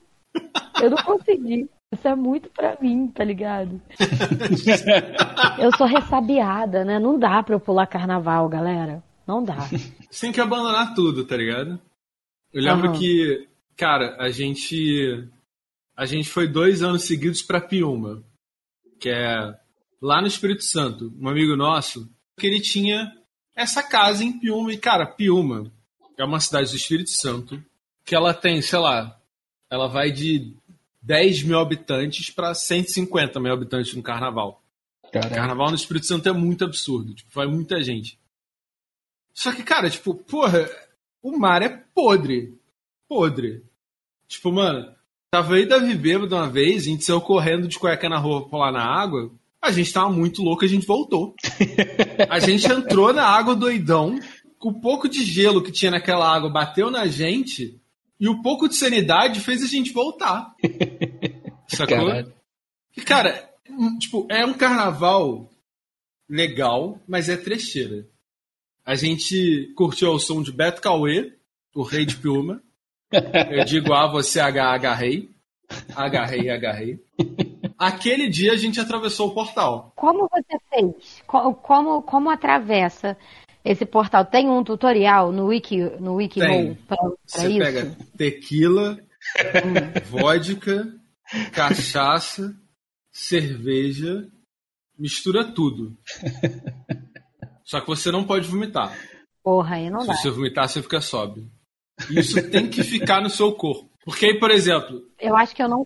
Eu 0.82 0.89
não 0.91 0.97
consegui. 0.97 1.69
Isso 1.91 2.08
é 2.08 2.15
muito 2.15 2.50
pra 2.50 2.78
mim, 2.82 3.08
tá 3.08 3.23
ligado? 3.23 3.82
Eu 5.58 5.76
sou 5.76 5.88
ressabiada, 5.88 6.84
né? 6.84 7.00
Não 7.00 7.17
dá 7.17 7.41
pra 7.41 7.56
eu 7.56 7.60
pular 7.60 7.88
carnaval, 7.88 8.47
galera. 8.50 9.02
Não 9.26 9.43
dá. 9.43 9.62
Você 10.10 10.21
tem 10.21 10.32
que 10.32 10.41
abandonar 10.41 10.93
tudo, 10.93 11.26
tá 11.26 11.36
ligado? 11.36 11.80
Eu 12.54 12.62
lembro 12.62 12.89
Aham. 12.89 13.00
que, 13.00 13.47
cara, 13.78 14.18
a 14.20 14.30
gente. 14.30 15.30
A 15.96 16.06
gente 16.06 16.30
foi 16.30 16.48
dois 16.48 16.84
anos 16.84 17.04
seguidos 17.04 17.42
pra 17.42 17.62
Piuma, 17.62 18.24
que 19.00 19.10
é 19.10 19.58
lá 20.02 20.22
no 20.22 20.28
Espírito 20.28 20.63
Santo. 20.63 21.13
Um 21.20 21.28
amigo 21.28 21.56
nosso, 21.56 22.10
que 22.38 22.46
ele 22.46 22.60
tinha 22.60 23.16
essa 23.56 23.82
casa 23.82 24.24
em 24.24 24.38
Piuma. 24.38 24.72
E, 24.74 24.78
cara, 24.78 25.06
Piuma 25.06 25.72
é 26.18 26.24
uma 26.24 26.40
cidade 26.40 26.70
do 26.70 26.76
Espírito 26.76 27.10
Santo 27.12 27.63
que 28.06 28.16
ela 28.16 28.34
tem, 28.34 28.62
sei 28.62 28.80
lá, 28.80 29.20
ela 29.70 29.88
vai 29.88 30.12
de 30.12 30.54
10 31.02 31.44
mil 31.44 31.60
habitantes 31.60 32.30
pra 32.30 32.54
150 32.54 33.40
mil 33.40 33.52
habitantes 33.52 33.94
no 33.94 34.04
carnaval. 34.04 34.62
Caralho. 35.12 35.36
Carnaval 35.36 35.70
no 35.70 35.76
Espírito 35.76 36.06
Santo 36.06 36.28
é 36.28 36.34
muito 36.34 36.63
absurdo. 36.63 37.13
Tipo, 37.13 37.30
vai 37.34 37.48
muita 37.48 37.82
gente. 37.82 38.20
Só 39.34 39.54
que, 39.54 39.63
cara, 39.63 39.90
tipo, 39.90 40.16
porra, 40.16 40.70
o 41.22 41.38
mar 41.38 41.62
é 41.62 41.70
podre. 41.70 42.57
Podre. 43.08 43.63
Tipo, 44.28 44.52
mano, 44.52 44.93
tava 45.32 45.56
aí 45.56 45.65
Davi 45.65 45.96
bêbado 45.96 46.36
uma 46.36 46.50
vez, 46.50 46.84
a 46.84 46.89
gente 46.89 47.04
saiu 47.04 47.22
correndo 47.22 47.67
de 47.67 47.80
cueca 47.80 48.10
na 48.10 48.17
rua 48.17 48.48
pular 48.48 48.72
na 48.72 48.84
água. 48.84 49.32
A 49.62 49.72
gente 49.72 49.91
tava 49.91 50.10
muito 50.10 50.41
louco, 50.41 50.63
a 50.63 50.67
gente 50.67 50.86
voltou. 50.86 51.36
A 52.30 52.39
gente 52.39 52.72
entrou 52.72 53.12
na 53.12 53.26
água 53.26 53.56
doidão, 53.56 54.20
com 54.60 54.70
o 54.70 54.82
pouco 54.82 55.10
de 55.10 55.24
gelo 55.24 55.63
que 55.63 55.72
tinha 55.72 55.91
naquela 55.91 56.32
água 56.32 56.50
bateu 56.50 56.91
na 56.91 57.08
gente, 57.08 57.80
e 58.20 58.28
o 58.28 58.41
pouco 58.41 58.67
de 58.67 58.76
sanidade 58.76 59.39
fez 59.39 59.63
a 59.63 59.67
gente 59.67 59.91
voltar. 59.91 60.54
Sacou? 61.67 61.98
Caralho. 61.98 62.34
E, 62.96 63.02
cara, 63.02 63.50
hum, 63.70 63.98
tipo, 63.98 64.28
é 64.30 64.46
um 64.46 64.54
carnaval 64.54 65.50
legal, 66.30 67.00
mas 67.08 67.30
é 67.30 67.38
trecheira. 67.38 68.08
A 68.86 68.96
gente 68.96 69.72
curtiu 69.76 70.12
o 70.12 70.20
som 70.20 70.41
de 70.41 70.52
Beto 70.52 70.82
Cauê, 70.82 71.34
o 71.76 71.84
rei 71.84 72.06
de 72.06 72.17
Piuma. 72.17 72.62
Eu 73.12 73.63
digo 73.65 73.93
A, 73.93 74.08
você 74.08 74.39
agarrei. 74.39 75.30
Agarrei, 75.96 76.50
agarrei. 76.50 77.00
Aquele 77.78 78.30
dia 78.30 78.54
a 78.54 78.58
gente 78.58 78.80
atravessou 78.80 79.30
o 79.30 79.34
portal. 79.34 79.91
Como 79.96 80.28
você 80.30 80.58
fez? 80.70 81.22
Co- 81.28 81.54
Como, 81.56 82.02
como 82.02 82.30
atravessa 82.30 83.17
esse 83.63 83.86
portal? 83.86 84.26
Tem 84.26 84.50
um 84.50 84.63
tutorial 84.63 85.32
no 85.32 85.48
Wiki, 85.48 85.78
no 86.00 86.15
Wiki 86.15 86.39
Tem. 86.39 86.76
pra, 86.88 86.98
pra 86.98 87.10
Você 87.26 87.50
isso? 87.50 87.60
pega 87.60 87.98
tequila, 88.17 88.98
vodka, 90.10 90.88
cachaça, 91.54 92.56
cerveja, 93.12 94.26
mistura 94.98 95.43
tudo. 95.54 95.98
Só 97.65 97.82
que 97.82 97.88
você 97.88 98.10
não 98.12 98.24
pode 98.24 98.48
vomitar. 98.48 98.98
Porra, 99.43 99.76
aí 99.76 99.89
não 99.89 100.02
Se 100.02 100.08
dá. 100.08 100.13
você 100.15 100.30
vomitar, 100.30 100.67
você 100.70 100.82
fica 100.82 101.02
sóbrio. 101.02 101.50
Isso 102.10 102.42
tem 102.50 102.70
que 102.70 102.84
ficar 102.84 103.22
no 103.22 103.30
seu 103.30 103.52
corpo. 103.54 103.90
Porque 104.06 104.28
aí, 104.28 104.40
por 104.40 104.52
exemplo, 104.52 105.02
Eu 105.20 105.36
acho 105.36 105.56
que 105.56 105.62
eu 105.62 105.68
não 105.68 105.86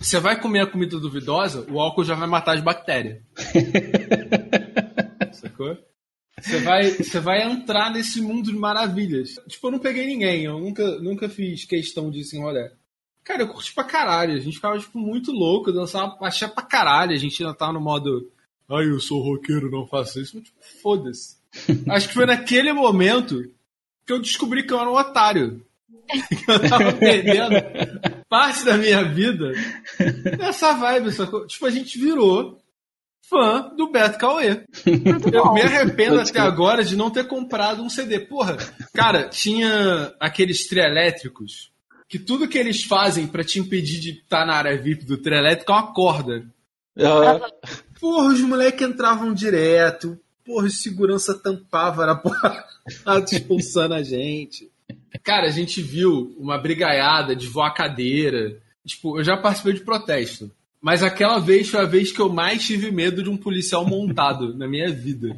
você 0.00 0.18
vai 0.18 0.40
comer 0.40 0.60
a 0.60 0.66
comida 0.66 0.98
duvidosa, 0.98 1.66
o 1.70 1.78
álcool 1.78 2.04
já 2.04 2.14
vai 2.14 2.26
matar 2.26 2.56
as 2.56 2.62
bactérias. 2.62 3.22
Sacou? 5.32 5.76
Você 6.40 6.58
vai, 6.60 6.90
você 6.90 7.20
vai 7.20 7.42
entrar 7.42 7.92
nesse 7.92 8.22
mundo 8.22 8.50
de 8.50 8.56
maravilhas. 8.56 9.34
Tipo, 9.46 9.66
eu 9.66 9.72
não 9.72 9.78
peguei 9.78 10.06
ninguém, 10.06 10.44
eu 10.44 10.58
nunca, 10.58 10.98
nunca 11.00 11.28
fiz 11.28 11.66
questão 11.66 12.10
disso 12.10 12.34
em 12.34 12.40
rolê. 12.40 12.70
Cara, 13.22 13.42
eu 13.42 13.48
curti 13.48 13.74
pra 13.74 13.84
caralho. 13.84 14.32
A 14.32 14.38
gente 14.38 14.54
ficava, 14.54 14.78
tipo, 14.78 14.98
muito 14.98 15.32
louco, 15.32 15.70
dançava 15.70 16.16
achei 16.22 16.48
pra 16.48 16.64
caralho. 16.64 17.12
A 17.12 17.18
gente 17.18 17.42
ainda 17.42 17.54
tava 17.54 17.74
no 17.74 17.80
modo. 17.80 18.32
Ai, 18.70 18.88
eu 18.88 19.00
sou 19.00 19.20
roqueiro, 19.20 19.70
não 19.70 19.86
faço 19.86 20.18
isso. 20.18 20.34
Mas, 20.34 20.44
tipo, 20.46 20.58
foda-se. 20.80 21.36
Acho 21.90 22.08
que 22.08 22.14
foi 22.14 22.24
naquele 22.24 22.72
momento 22.72 23.44
que 24.10 24.12
eu 24.12 24.20
descobri 24.20 24.64
que 24.64 24.72
eu 24.72 24.80
era 24.80 24.90
um 24.90 24.96
otário. 24.96 25.64
que 26.28 26.50
eu 26.50 26.68
tava 26.68 26.92
perdendo 26.94 27.54
parte 28.28 28.64
da 28.64 28.76
minha 28.76 29.04
vida 29.04 29.52
nessa 30.36 30.72
vibe. 30.72 31.12
Sacou? 31.12 31.46
Tipo, 31.46 31.66
a 31.66 31.70
gente 31.70 31.96
virou 31.96 32.60
fã 33.28 33.72
do 33.76 33.88
Beto 33.92 34.18
Cauê. 34.18 34.64
Eu 35.32 35.52
me 35.52 35.62
arrependo 35.62 36.18
até 36.18 36.40
agora 36.40 36.82
de 36.82 36.96
não 36.96 37.08
ter 37.08 37.28
comprado 37.28 37.84
um 37.84 37.88
CD. 37.88 38.18
Porra, 38.18 38.56
cara, 38.92 39.28
tinha 39.28 40.12
aqueles 40.18 40.66
trielétricos 40.66 41.70
que 42.08 42.18
tudo 42.18 42.48
que 42.48 42.58
eles 42.58 42.82
fazem 42.82 43.28
para 43.28 43.44
te 43.44 43.60
impedir 43.60 44.00
de 44.00 44.10
estar 44.10 44.40
tá 44.40 44.46
na 44.46 44.54
área 44.54 44.76
VIP 44.76 45.04
do 45.04 45.18
trio 45.18 45.38
elétrico 45.38 45.70
é 45.70 45.74
uma 45.76 45.94
corda. 45.94 46.44
Uhum. 46.96 47.70
Porra, 48.00 48.32
os 48.32 48.40
moleques 48.40 48.88
entravam 48.88 49.32
direto. 49.32 50.18
Porra, 50.44 50.66
o 50.66 50.70
segurança 50.70 51.34
tampava 51.34 52.06
na 52.06 52.14
porta, 52.14 52.64
expulsando 53.30 53.94
a 53.94 54.02
gente. 54.02 54.70
Cara, 55.22 55.46
a 55.46 55.50
gente 55.50 55.82
viu 55.82 56.34
uma 56.38 56.58
brigaiada 56.58 57.36
de 57.36 57.46
voar 57.46 57.74
cadeira. 57.74 58.60
Tipo, 58.86 59.18
eu 59.18 59.24
já 59.24 59.36
participei 59.36 59.74
de 59.74 59.80
protesto. 59.80 60.50
Mas 60.80 61.02
aquela 61.02 61.38
vez 61.38 61.68
foi 61.68 61.80
a 61.80 61.84
vez 61.84 62.10
que 62.10 62.20
eu 62.20 62.30
mais 62.30 62.64
tive 62.64 62.90
medo 62.90 63.22
de 63.22 63.28
um 63.28 63.36
policial 63.36 63.84
montado 63.84 64.56
na 64.56 64.66
minha 64.66 64.90
vida. 64.90 65.36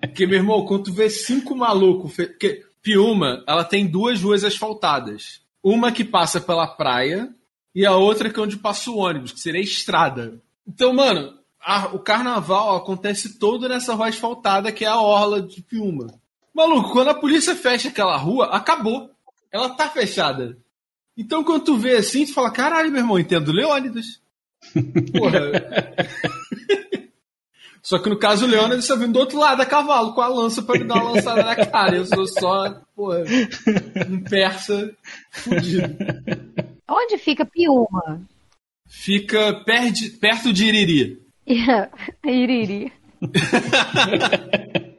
Porque, 0.00 0.26
meu 0.26 0.38
irmão, 0.38 0.64
quando 0.64 0.84
tu 0.84 0.92
vê 0.92 1.10
cinco 1.10 1.54
malucos. 1.54 2.14
Porque 2.16 2.64
Piuma, 2.82 3.44
ela 3.46 3.64
tem 3.64 3.86
duas 3.86 4.22
ruas 4.22 4.44
asfaltadas. 4.44 5.42
Uma 5.62 5.92
que 5.92 6.04
passa 6.04 6.40
pela 6.40 6.66
praia 6.66 7.28
e 7.74 7.84
a 7.84 7.94
outra 7.94 8.30
que 8.30 8.40
é 8.40 8.42
onde 8.42 8.56
passa 8.56 8.90
o 8.90 8.96
ônibus, 8.96 9.32
que 9.32 9.40
seria 9.40 9.60
a 9.60 9.64
estrada. 9.64 10.40
Então, 10.66 10.94
mano, 10.94 11.37
a, 11.60 11.88
o 11.94 11.98
carnaval 11.98 12.76
acontece 12.76 13.38
todo 13.38 13.68
nessa 13.68 13.94
rua 13.94 14.08
asfaltada 14.08 14.72
que 14.72 14.84
é 14.84 14.88
a 14.88 15.00
orla 15.00 15.42
de 15.42 15.62
Piuma. 15.62 16.14
Maluco, 16.54 16.92
quando 16.92 17.08
a 17.08 17.14
polícia 17.14 17.54
fecha 17.54 17.88
aquela 17.88 18.16
rua, 18.16 18.46
acabou. 18.46 19.10
Ela 19.50 19.70
tá 19.70 19.88
fechada. 19.88 20.58
Então, 21.16 21.42
quando 21.42 21.64
tu 21.64 21.76
vê 21.76 21.96
assim, 21.96 22.26
tu 22.26 22.34
fala: 22.34 22.50
caralho, 22.50 22.90
meu 22.90 23.00
irmão, 23.00 23.18
entendo 23.18 23.52
Leônidas. 23.52 24.20
Porra. 25.12 25.40
Só 27.82 27.98
que 27.98 28.10
no 28.10 28.18
caso 28.18 28.44
o 28.44 28.48
Leônidas 28.48 28.84
está 28.84 28.94
vindo 28.96 29.12
do 29.12 29.20
outro 29.20 29.38
lado 29.38 29.62
a 29.62 29.66
cavalo 29.66 30.12
com 30.12 30.20
a 30.20 30.28
lança 30.28 30.60
para 30.62 30.78
me 30.78 30.84
dar 30.84 30.96
uma 30.96 31.12
lançada 31.12 31.42
na 31.42 31.56
cara. 31.56 31.96
Eu 31.96 32.04
sou 32.04 32.26
só, 32.26 32.82
porra, 32.94 33.24
um 34.10 34.20
persa 34.24 34.94
fudido. 35.30 35.96
Onde 36.86 37.16
fica 37.16 37.46
Piuma? 37.46 38.20
Fica 38.86 39.64
perto 39.64 40.52
de 40.52 40.66
Iriri. 40.66 41.27
Iriri. 42.24 42.92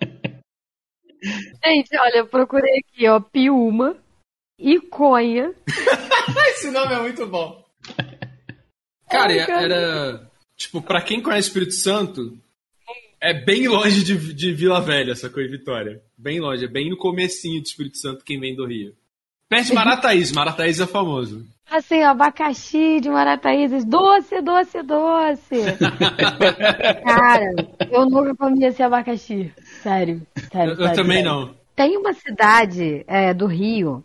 Gente, 1.64 1.98
olha, 1.98 2.18
eu 2.18 2.28
procurei 2.28 2.80
aqui, 2.80 3.08
ó, 3.08 3.20
Piuma, 3.20 3.98
Iconha. 4.58 5.54
Esse 6.50 6.72
nome 6.72 6.94
é 6.94 7.00
muito 7.00 7.28
bom. 7.28 7.64
Cara, 9.10 9.34
era. 9.34 10.30
Tipo, 10.56 10.82
pra 10.82 11.02
quem 11.02 11.22
conhece 11.22 11.48
Espírito 11.48 11.74
Santo, 11.74 12.38
é 13.22 13.34
bem 13.34 13.68
longe 13.68 14.04
de, 14.04 14.34
de 14.34 14.54
Vila 14.54 14.82
Velha, 14.82 15.12
essa 15.12 15.30
coisa, 15.30 15.50
Vitória. 15.50 16.02
Bem 16.18 16.40
longe, 16.40 16.66
é 16.66 16.68
bem 16.68 16.90
no 16.90 16.98
comecinho 16.98 17.62
do 17.62 17.66
Espírito 17.66 17.98
Santo 17.98 18.26
quem 18.26 18.40
vem 18.40 18.56
do 18.56 18.66
Rio. 18.66 18.96
Perto 19.50 19.70
de 19.70 19.74
Marataízes, 19.74 20.32
Marataízes 20.32 20.82
é 20.82 20.86
famoso. 20.86 21.44
Assim, 21.72 22.04
abacaxi 22.04 23.00
de 23.00 23.10
Marataízes, 23.10 23.84
doce, 23.84 24.42
doce, 24.42 24.84
doce. 24.84 25.56
Cara, 27.04 27.56
eu 27.92 28.06
nunca 28.08 28.36
comi 28.36 28.64
esse 28.64 28.84
abacaxi. 28.84 29.52
Sério, 29.82 30.22
sério. 30.52 30.74
Eu, 30.74 30.76
sério, 30.76 30.92
eu 30.92 30.94
também 30.94 31.24
sério. 31.24 31.32
não. 31.32 31.56
Tem 31.76 31.98
uma 31.98 32.14
cidade 32.14 33.04
é, 33.08 33.34
do 33.34 33.48
Rio 33.48 34.04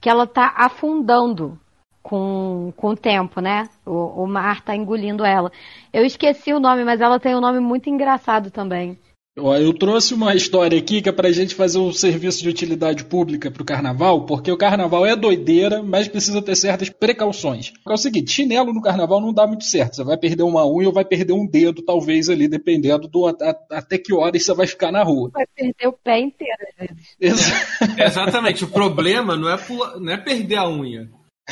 que 0.00 0.08
ela 0.08 0.28
tá 0.28 0.54
afundando 0.56 1.58
com, 2.00 2.72
com 2.76 2.90
o 2.90 2.96
tempo, 2.96 3.40
né? 3.40 3.68
O, 3.84 4.22
o 4.22 4.26
mar 4.28 4.60
tá 4.60 4.76
engolindo 4.76 5.24
ela. 5.24 5.50
Eu 5.92 6.04
esqueci 6.04 6.52
o 6.52 6.60
nome, 6.60 6.84
mas 6.84 7.00
ela 7.00 7.18
tem 7.18 7.34
um 7.34 7.40
nome 7.40 7.58
muito 7.58 7.88
engraçado 7.90 8.50
também. 8.50 8.96
Eu 9.36 9.72
trouxe 9.74 10.14
uma 10.14 10.32
história 10.32 10.78
aqui 10.78 11.02
que 11.02 11.08
é 11.08 11.12
pra 11.12 11.32
gente 11.32 11.56
fazer 11.56 11.78
um 11.78 11.92
serviço 11.92 12.40
de 12.40 12.48
utilidade 12.48 13.04
pública 13.04 13.50
pro 13.50 13.64
carnaval, 13.64 14.26
porque 14.26 14.50
o 14.50 14.56
carnaval 14.56 15.04
é 15.04 15.16
doideira, 15.16 15.82
mas 15.82 16.06
precisa 16.06 16.40
ter 16.40 16.54
certas 16.54 16.88
precauções. 16.88 17.72
É 17.88 17.92
o 17.92 17.96
seguinte, 17.96 18.30
chinelo 18.30 18.72
no 18.72 18.80
carnaval 18.80 19.20
não 19.20 19.32
dá 19.32 19.44
muito 19.44 19.64
certo. 19.64 19.96
Você 19.96 20.04
vai 20.04 20.16
perder 20.16 20.44
uma 20.44 20.64
unha 20.64 20.86
ou 20.86 20.94
vai 20.94 21.04
perder 21.04 21.32
um 21.32 21.44
dedo, 21.44 21.82
talvez, 21.82 22.28
ali, 22.28 22.46
dependendo 22.46 23.08
do 23.08 23.26
a, 23.26 23.34
até 23.72 23.98
que 23.98 24.14
horas 24.14 24.44
você 24.44 24.54
vai 24.54 24.68
ficar 24.68 24.92
na 24.92 25.02
rua. 25.02 25.30
Vai 25.32 25.46
perder 25.48 25.88
o 25.88 25.92
pé 25.92 26.20
inteiro, 26.20 26.58
às 26.68 26.88
vezes. 27.18 27.52
Exatamente. 27.98 28.62
O 28.62 28.68
problema 28.68 29.36
não 29.36 29.50
é, 29.50 29.56
pula, 29.56 29.98
não 29.98 30.12
é 30.12 30.16
perder 30.16 30.56
a 30.56 30.68
unha. 30.68 31.10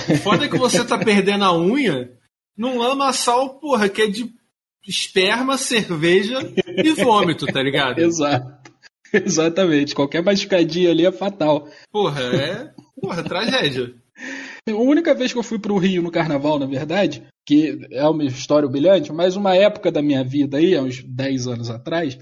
O 0.08 0.16
foda 0.18 0.44
é 0.44 0.48
que 0.48 0.56
você 0.56 0.84
tá 0.84 0.96
perdendo 0.96 1.44
a 1.44 1.58
unha 1.58 2.12
num 2.56 2.78
lamaçal, 2.78 3.58
porra, 3.58 3.88
que 3.88 4.02
é 4.02 4.06
de 4.06 4.30
esperma, 4.86 5.56
cerveja 5.56 6.38
e 6.66 6.90
vômito, 6.92 7.46
tá 7.46 7.62
ligado? 7.62 7.98
Exato. 8.02 8.70
Exatamente. 9.12 9.94
Qualquer 9.94 10.22
machucadinha 10.22 10.90
ali 10.90 11.04
é 11.04 11.12
fatal. 11.12 11.68
Porra, 11.90 12.22
é. 12.22 12.72
Porra, 13.00 13.22
tragédia. 13.22 13.94
A 14.68 14.72
única 14.72 15.14
vez 15.14 15.32
que 15.32 15.38
eu 15.38 15.42
fui 15.42 15.58
pro 15.58 15.76
Rio 15.76 16.02
no 16.02 16.10
carnaval, 16.10 16.58
na 16.58 16.66
verdade, 16.66 17.22
que 17.44 17.86
é 17.90 18.06
uma 18.06 18.24
história 18.24 18.68
brilhante, 18.68 19.12
mas 19.12 19.36
uma 19.36 19.54
época 19.54 19.90
da 19.90 20.00
minha 20.00 20.24
vida 20.24 20.58
aí, 20.58 20.74
há 20.74 20.82
uns 20.82 21.02
10 21.02 21.46
anos 21.48 21.68
atrás, 21.68 22.16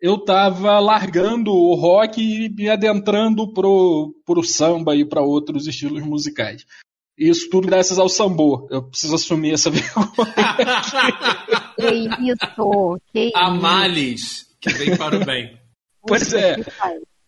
eu 0.00 0.18
tava 0.18 0.80
largando 0.80 1.52
o 1.52 1.74
rock 1.74 2.20
e 2.20 2.48
me 2.48 2.68
adentrando 2.68 3.52
pro, 3.52 4.14
pro 4.24 4.42
samba 4.42 4.96
e 4.96 5.04
para 5.04 5.22
outros 5.22 5.66
estilos 5.66 6.02
musicais. 6.02 6.64
Isso 7.18 7.48
tudo 7.50 7.66
graças 7.66 7.98
ao 7.98 8.08
Sambô. 8.08 8.66
Eu 8.70 8.82
preciso 8.82 9.14
assumir 9.14 9.52
essa 9.52 9.68
vergonha. 9.70 10.12
que 11.76 12.30
isso? 12.30 12.98
Que 13.12 13.32
a 13.34 13.50
males 13.50 14.46
que 14.60 14.72
vem 14.72 14.96
para 14.96 15.16
o 15.16 15.24
bem. 15.24 15.58
Pois 16.06 16.32
é. 16.32 16.56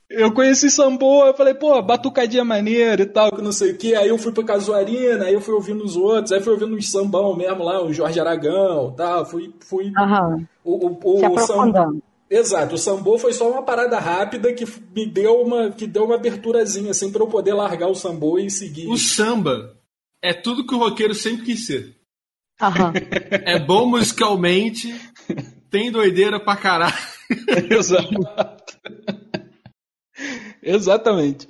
Eu 0.09 0.33
conheci 0.33 0.71
Sambô, 0.71 1.27
eu 1.27 1.35
falei, 1.35 1.55
pô, 1.55 1.81
batucadinha 1.83 2.45
maneira 2.45 3.03
e 3.03 3.07
tal, 3.07 3.33
que 3.35 3.43
não 3.43 3.53
sei 3.53 3.73
o 3.73 3.77
que. 3.77 3.95
Aí 3.95 4.09
eu 4.09 4.19
fui 4.19 4.33
pra 4.33 4.45
Casuarina, 4.45 5.25
aí 5.25 5.35
eu 5.35 5.41
fui 5.41 5.55
ouvindo 5.55 5.83
os 5.83 5.97
outros, 5.97 6.33
aí 6.33 6.41
fui 6.41 6.53
ouvindo 6.53 6.75
uns 6.75 6.91
sambão 6.91 7.35
mesmo 7.37 7.65
lá, 7.65 7.83
o 7.83 7.93
Jorge 7.93 8.21
Aragão 8.21 8.91
e 8.93 8.97
tal. 8.97 9.27
Fui. 9.27 9.53
fui 9.61 9.87
uhum. 9.87 10.47
o, 10.65 10.87
o, 10.87 11.01
o, 11.05 11.19
Se 11.19 11.25
aprofundando. 11.25 12.03
Exato, 12.31 12.75
o 12.75 12.79
sambô 12.79 13.19
foi 13.19 13.33
só 13.33 13.51
uma 13.51 13.63
parada 13.63 13.99
rápida 13.99 14.53
que 14.53 14.67
me 14.95 15.07
deu 15.07 15.43
uma, 15.43 15.71
que 15.71 15.87
deu 15.87 16.05
uma 16.05 16.15
aberturazinha, 16.15 16.91
assim, 16.91 17.11
para 17.13 17.23
eu 17.23 17.27
poder 17.27 17.55
largar 17.55 17.89
o 17.89 17.95
sambô 17.95 18.39
e 18.39 18.51
seguir. 18.51 18.89
O 18.89 18.97
samba 18.97 19.74
é 20.25 20.33
tudo 20.33 20.67
que 20.67 20.75
o 20.75 20.79
roqueiro 20.79 21.15
sempre 21.15 21.45
quis 21.45 21.67
ser. 21.67 21.95
Uhum. 22.63 22.93
É 23.45 23.59
bom 23.59 23.87
musicalmente, 23.87 24.95
tem 25.71 25.93
doideira 25.93 26.41
pra 26.41 26.57
caralho. 26.57 26.95
Exato. 27.71 28.09
Exatamente. 30.63 31.47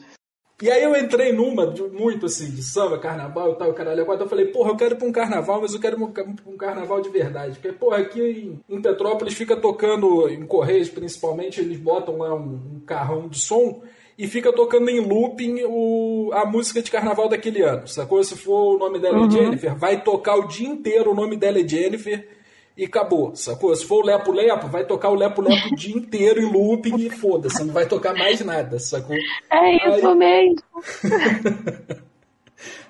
E 0.60 0.70
aí 0.70 0.82
eu 0.82 0.96
entrei 0.96 1.32
numa, 1.32 1.66
de, 1.66 1.82
muito 1.82 2.26
assim, 2.26 2.50
de 2.50 2.62
samba, 2.62 2.98
carnaval 2.98 3.52
e 3.52 3.56
tal, 3.56 3.74
caralho. 3.74 4.02
Agora 4.02 4.22
eu 4.22 4.28
falei, 4.28 4.46
porra, 4.46 4.70
eu 4.70 4.76
quero 4.76 4.94
ir 4.94 4.98
pra 4.98 5.06
um 5.06 5.12
carnaval, 5.12 5.60
mas 5.60 5.74
eu 5.74 5.80
quero 5.80 6.00
ir 6.00 6.12
pra 6.12 6.24
um 6.46 6.56
carnaval 6.56 7.00
de 7.00 7.10
verdade. 7.10 7.58
Porque, 7.58 7.76
porra, 7.76 7.98
aqui 7.98 8.20
em, 8.20 8.60
em 8.68 8.82
Petrópolis 8.82 9.34
fica 9.34 9.56
tocando, 9.56 10.28
em 10.28 10.44
Correios 10.46 10.88
principalmente, 10.88 11.60
eles 11.60 11.78
botam 11.78 12.18
lá 12.18 12.34
um, 12.34 12.76
um 12.76 12.80
carrão 12.80 13.28
de 13.28 13.38
som 13.38 13.82
e 14.16 14.26
fica 14.26 14.52
tocando 14.52 14.88
em 14.88 15.00
looping 15.00 15.62
o, 15.66 16.30
a 16.32 16.46
música 16.46 16.80
de 16.80 16.90
carnaval 16.90 17.28
daquele 17.28 17.62
ano. 17.62 17.86
Sacou? 17.88 18.22
Se 18.22 18.36
for 18.36 18.76
o 18.76 18.78
nome 18.78 18.98
dela 18.98 19.18
uhum. 19.18 19.26
é 19.26 19.30
Jennifer, 19.30 19.74
vai 19.76 20.02
tocar 20.02 20.36
o 20.36 20.46
dia 20.46 20.68
inteiro 20.68 21.10
o 21.10 21.14
nome 21.14 21.36
dela 21.36 21.58
é 21.58 21.66
Jennifer 21.66 22.28
e 22.76 22.84
acabou, 22.84 23.34
sacou? 23.36 23.74
Se 23.74 23.84
for 23.84 24.02
o 24.02 24.06
Lepo 24.06 24.32
Lepo, 24.32 24.66
vai 24.68 24.84
tocar 24.84 25.10
o 25.10 25.14
Lepo 25.14 25.42
Lepo 25.42 25.68
o 25.72 25.76
dia 25.76 25.96
inteiro 25.96 26.40
em 26.40 26.50
looping 26.50 26.96
e 26.96 27.10
foda-se, 27.10 27.62
não 27.64 27.72
vai 27.72 27.86
tocar 27.86 28.14
mais 28.14 28.40
nada, 28.44 28.78
sacou? 28.78 29.16
É 29.50 29.76
isso 29.76 30.08
Aí... 30.08 30.14
mesmo. 30.16 30.62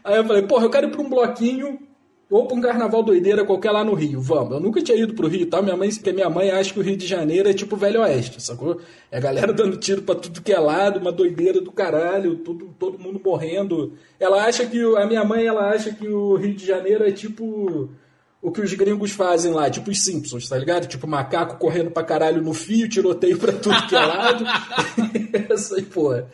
Aí 0.05 0.17
eu 0.17 0.25
falei, 0.25 0.43
porra, 0.43 0.65
eu 0.65 0.71
quero 0.71 0.89
ir 0.89 0.91
pra 0.91 1.01
um 1.01 1.09
bloquinho 1.09 1.79
ou 2.35 2.49
pra 2.49 2.57
um 2.57 2.61
carnaval 2.61 3.01
doideira 3.01 3.44
qualquer 3.44 3.70
lá 3.70 3.85
no 3.85 3.94
Rio, 3.94 4.20
vamos. 4.20 4.55
Eu 4.55 4.59
nunca 4.59 4.83
tinha 4.83 4.99
ido 4.99 5.14
pro 5.14 5.29
Rio, 5.29 5.47
tá? 5.47 5.62
Minha 5.62 5.77
mãe, 5.77 5.88
porque 5.90 6.12
minha 6.12 6.29
mãe 6.29 6.51
acha 6.51 6.73
que 6.73 6.81
o 6.81 6.83
Rio 6.83 6.97
de 6.97 7.07
Janeiro 7.07 7.49
é 7.49 7.55
tipo 7.55 7.77
Velho 7.77 8.01
Oeste, 8.01 8.42
sacou? 8.42 8.81
É 9.09 9.20
galera 9.20 9.53
dando 9.55 9.77
tiro 9.77 10.03
pra 10.03 10.16
tudo 10.16 10.42
que 10.42 10.53
é 10.53 10.59
lado, 10.59 10.99
uma 10.99 11.12
doideira 11.12 11.61
do 11.61 11.70
caralho, 11.70 12.38
tudo, 12.38 12.75
todo 12.77 12.99
mundo 12.99 13.20
morrendo. 13.25 13.92
Ela 14.18 14.47
acha 14.47 14.66
que, 14.66 14.81
a 14.97 15.07
minha 15.07 15.25
mãe, 15.25 15.47
ela 15.47 15.70
acha 15.70 15.92
que 15.92 16.09
o 16.09 16.35
Rio 16.35 16.55
de 16.55 16.66
Janeiro 16.66 17.07
é 17.07 17.12
tipo 17.12 17.88
o 18.42 18.51
que 18.51 18.61
os 18.61 18.75
gringos 18.75 19.12
fazem 19.12 19.53
lá, 19.53 19.70
tipo 19.70 19.92
os 19.92 20.03
Simpsons, 20.03 20.49
tá 20.49 20.59
ligado? 20.59 20.88
Tipo 20.88 21.07
macaco 21.07 21.57
correndo 21.57 21.92
pra 21.92 22.03
caralho 22.03 22.42
no 22.42 22.53
fio, 22.53 22.88
tiroteio 22.88 23.38
pra 23.38 23.53
tudo 23.53 23.87
que 23.87 23.94
é 23.94 24.05
lado. 24.05 24.44
Essa 25.51 25.77
aí, 25.77 25.83
porra. 25.83 26.29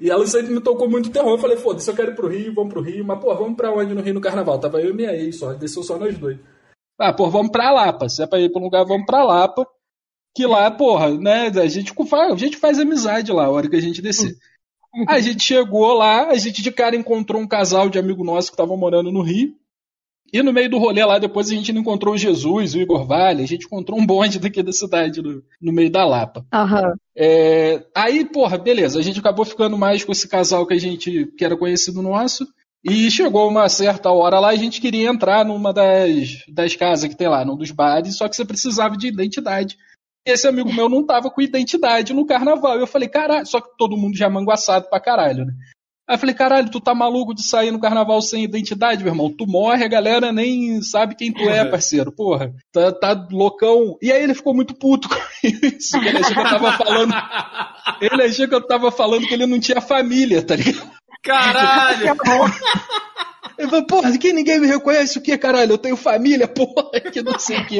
E 0.00 0.10
ela 0.10 0.26
sempre 0.26 0.52
me 0.52 0.60
tocou 0.60 0.88
muito 0.88 1.10
terror. 1.10 1.32
Eu 1.32 1.38
falei, 1.38 1.56
foda-se, 1.56 1.90
eu 1.90 1.94
quero 1.94 2.12
ir 2.12 2.14
pro 2.14 2.28
Rio, 2.28 2.54
vamos 2.54 2.72
pro 2.72 2.82
Rio. 2.82 3.04
Mas, 3.04 3.20
pô, 3.20 3.34
vamos 3.34 3.56
pra 3.56 3.70
onde 3.72 3.94
no 3.94 4.00
Rio 4.00 4.14
no 4.14 4.20
Carnaval? 4.20 4.58
Tava 4.58 4.80
eu 4.80 4.90
e 4.90 4.94
minha 4.94 5.12
ex 5.12 5.38
só, 5.38 5.52
desceu 5.52 5.82
só 5.82 5.98
nós 5.98 6.18
dois. 6.18 6.38
Ah, 6.98 7.12
pô, 7.12 7.28
vamos 7.28 7.50
pra 7.50 7.70
Lapa. 7.70 8.08
Se 8.08 8.22
é 8.22 8.26
pra 8.26 8.40
ir 8.40 8.50
pra 8.50 8.60
um 8.60 8.64
lugar, 8.64 8.84
vamos 8.84 9.04
pra 9.04 9.22
Lapa. 9.22 9.66
Que 10.34 10.46
lá, 10.46 10.70
porra, 10.70 11.10
né, 11.10 11.48
a 11.48 11.66
gente 11.66 11.92
faz, 12.08 12.32
a 12.32 12.36
gente 12.36 12.56
faz 12.56 12.78
amizade 12.78 13.32
lá, 13.32 13.46
a 13.46 13.50
hora 13.50 13.68
que 13.68 13.76
a 13.76 13.80
gente 13.80 14.00
descer. 14.00 14.36
a 15.08 15.20
gente 15.20 15.42
chegou 15.42 15.92
lá, 15.92 16.28
a 16.28 16.36
gente 16.36 16.62
de 16.62 16.70
cara 16.70 16.94
encontrou 16.94 17.42
um 17.42 17.48
casal 17.48 17.88
de 17.88 17.98
amigo 17.98 18.24
nosso 18.24 18.50
que 18.50 18.56
tava 18.56 18.76
morando 18.76 19.10
no 19.10 19.22
Rio. 19.22 19.54
E 20.32 20.42
no 20.42 20.52
meio 20.52 20.70
do 20.70 20.78
rolê 20.78 21.04
lá, 21.04 21.18
depois 21.18 21.50
a 21.50 21.54
gente 21.54 21.72
não 21.72 21.80
encontrou 21.80 22.14
o 22.14 22.18
Jesus, 22.18 22.74
o 22.74 22.78
Igor 22.78 23.04
Vale, 23.04 23.42
a 23.42 23.46
gente 23.46 23.66
encontrou 23.66 23.98
um 23.98 24.06
bonde 24.06 24.38
daqui 24.38 24.62
da 24.62 24.72
cidade, 24.72 25.20
no, 25.20 25.42
no 25.60 25.72
meio 25.72 25.90
da 25.90 26.04
Lapa. 26.04 26.44
Aham. 26.52 26.94
É, 27.16 27.84
aí, 27.94 28.24
porra, 28.24 28.56
beleza, 28.56 28.98
a 28.98 29.02
gente 29.02 29.18
acabou 29.18 29.44
ficando 29.44 29.76
mais 29.76 30.04
com 30.04 30.12
esse 30.12 30.28
casal 30.28 30.66
que 30.66 30.74
a 30.74 30.78
gente, 30.78 31.26
que 31.36 31.44
era 31.44 31.56
conhecido 31.56 32.00
nosso, 32.00 32.46
e 32.82 33.10
chegou 33.10 33.48
uma 33.48 33.68
certa 33.68 34.10
hora 34.10 34.40
lá, 34.40 34.48
a 34.48 34.56
gente 34.56 34.80
queria 34.80 35.10
entrar 35.10 35.44
numa 35.44 35.72
das, 35.72 36.44
das 36.48 36.74
casas 36.74 37.08
que 37.08 37.16
tem 37.16 37.28
lá, 37.28 37.44
num 37.44 37.56
dos 37.56 37.70
bares, 37.70 38.16
só 38.16 38.28
que 38.28 38.34
você 38.34 38.44
precisava 38.44 38.96
de 38.96 39.08
identidade. 39.08 39.76
Esse 40.24 40.46
amigo 40.46 40.72
meu 40.72 40.88
não 40.88 41.04
tava 41.04 41.30
com 41.30 41.40
identidade 41.40 42.12
no 42.12 42.26
carnaval. 42.26 42.78
Eu 42.78 42.86
falei, 42.86 43.08
caralho, 43.08 43.46
só 43.46 43.60
que 43.60 43.76
todo 43.76 43.96
mundo 43.96 44.16
já 44.16 44.28
manguaçado 44.28 44.88
pra 44.88 45.00
caralho, 45.00 45.44
né? 45.44 45.52
Aí 46.10 46.16
eu 46.16 46.18
falei, 46.18 46.34
caralho, 46.34 46.68
tu 46.68 46.80
tá 46.80 46.92
maluco 46.92 47.32
de 47.32 47.44
sair 47.44 47.70
no 47.70 47.78
carnaval 47.78 48.20
sem 48.20 48.42
identidade, 48.42 49.04
meu 49.04 49.12
irmão? 49.12 49.30
Tu 49.30 49.46
morre, 49.46 49.84
a 49.84 49.88
galera 49.88 50.32
nem 50.32 50.82
sabe 50.82 51.14
quem 51.14 51.32
tu 51.32 51.48
é, 51.48 51.64
parceiro. 51.64 52.10
Porra, 52.10 52.52
tá, 52.72 52.90
tá 52.90 53.28
loucão. 53.30 53.96
E 54.02 54.10
aí 54.10 54.20
ele 54.20 54.34
ficou 54.34 54.52
muito 54.52 54.74
puto 54.74 55.08
com 55.08 55.14
isso. 55.46 55.96
Ele 55.98 56.18
achou 56.18 56.34
que 56.34 56.40
eu 56.40 56.50
tava 56.50 56.72
falando. 56.72 57.14
Ele 58.00 58.22
achou 58.24 58.48
que 58.48 58.54
eu 58.56 58.66
tava 58.66 58.90
falando 58.90 59.28
que 59.28 59.34
ele 59.34 59.46
não 59.46 59.60
tinha 59.60 59.80
família, 59.80 60.42
tá 60.42 60.56
ligado? 60.56 60.90
Caralho! 61.22 62.16
Ele 63.56 63.68
falou, 63.68 63.86
porra, 63.86 64.16
que 64.16 64.32
ninguém 64.32 64.58
me 64.58 64.66
reconhece 64.66 65.18
o 65.18 65.20
que, 65.20 65.36
caralho? 65.36 65.72
Eu 65.72 65.78
tenho 65.78 65.94
família, 65.94 66.48
porra, 66.48 66.98
que 67.12 67.22
não 67.22 67.38
sei 67.38 67.58
o 67.58 67.66
que. 67.66 67.78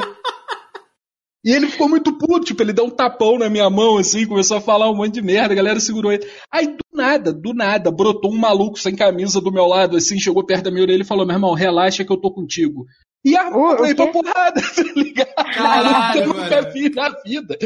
E 1.44 1.52
ele 1.52 1.68
ficou 1.68 1.88
muito 1.88 2.16
puto, 2.18 2.40
tipo, 2.44 2.62
ele 2.62 2.72
deu 2.72 2.84
um 2.84 2.90
tapão 2.90 3.38
na 3.38 3.48
minha 3.48 3.70
mão, 3.70 3.96
assim, 3.96 4.26
começou 4.26 4.58
a 4.58 4.60
falar 4.60 4.90
um 4.90 4.94
monte 4.94 5.14
de 5.14 5.22
merda, 5.22 5.54
a 5.54 5.56
galera 5.56 5.80
segurou 5.80 6.12
ele. 6.12 6.26
Aí, 6.52 6.66
do 6.66 6.84
nada, 6.92 7.32
do 7.32 7.54
nada, 7.54 7.90
brotou 7.90 8.30
um 8.30 8.36
maluco 8.36 8.78
sem 8.78 8.94
camisa 8.94 9.40
do 9.40 9.50
meu 9.50 9.64
lado, 9.66 9.96
assim, 9.96 10.18
chegou 10.20 10.44
perto 10.44 10.64
da 10.64 10.70
minha 10.70 10.82
orelha 10.82 11.00
e 11.02 11.06
falou, 11.06 11.24
meu 11.24 11.34
irmão, 11.34 11.54
relaxa 11.54 12.04
que 12.04 12.12
eu 12.12 12.20
tô 12.20 12.30
contigo. 12.30 12.84
E 13.24 13.36
armou 13.36 13.80
o 13.80 13.84
aí 13.84 13.94
pra 13.94 14.06
porrada, 14.08 14.60
tá 14.76 14.82
ligado? 14.94 15.34
Caralho, 15.34 16.20
eu 16.22 16.26
nunca 16.28 16.62
mano. 16.62 16.72
vi 16.72 16.90
na 16.90 17.08
vida. 17.24 17.58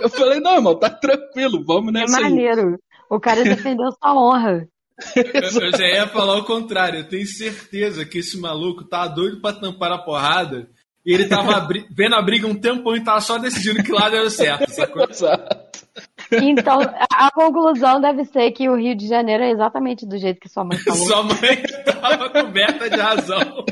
Eu 0.00 0.08
falei, 0.08 0.40
não, 0.40 0.54
irmão, 0.56 0.74
tá 0.78 0.88
tranquilo, 0.90 1.62
vamos 1.66 1.92
Que 1.92 2.00
nessa 2.00 2.16
aí. 2.18 2.22
maneiro. 2.24 2.78
O 3.10 3.18
cara 3.18 3.42
defendeu 3.42 3.90
sua 3.92 4.14
honra. 4.14 4.68
Eu, 5.16 5.62
eu 5.62 5.78
já 5.78 5.86
ia 5.86 6.08
falar 6.08 6.36
o 6.36 6.44
contrário. 6.44 7.00
Eu 7.00 7.08
tenho 7.08 7.26
certeza 7.26 8.04
que 8.04 8.18
esse 8.18 8.38
maluco 8.38 8.84
tá 8.84 9.06
doido 9.06 9.40
pra 9.40 9.52
tampar 9.52 9.92
a 9.92 9.98
porrada. 9.98 10.68
E 11.08 11.14
ele 11.14 11.24
tava 11.24 11.66
vendo 11.90 12.16
a 12.16 12.20
briga 12.20 12.46
um 12.46 12.54
tempão 12.54 12.94
e 12.94 13.02
tava 13.02 13.22
só 13.22 13.38
decidindo 13.38 13.82
que 13.82 13.90
lado 13.90 14.14
era 14.14 14.26
o 14.26 14.30
certo, 14.30 14.70
sacou? 14.70 15.04
Exato. 15.08 15.88
Então, 16.30 16.82
a, 16.82 17.28
a 17.28 17.30
conclusão 17.30 17.98
deve 17.98 18.26
ser 18.26 18.50
que 18.50 18.68
o 18.68 18.76
Rio 18.76 18.94
de 18.94 19.08
Janeiro 19.08 19.42
é 19.42 19.50
exatamente 19.50 20.04
do 20.04 20.18
jeito 20.18 20.38
que 20.38 20.50
sua 20.50 20.64
mãe 20.64 20.76
falou. 20.76 21.06
Sua 21.06 21.22
mãe 21.22 21.62
tava 21.98 22.28
coberta 22.28 22.90
de 22.90 23.00
razão. 23.00 23.64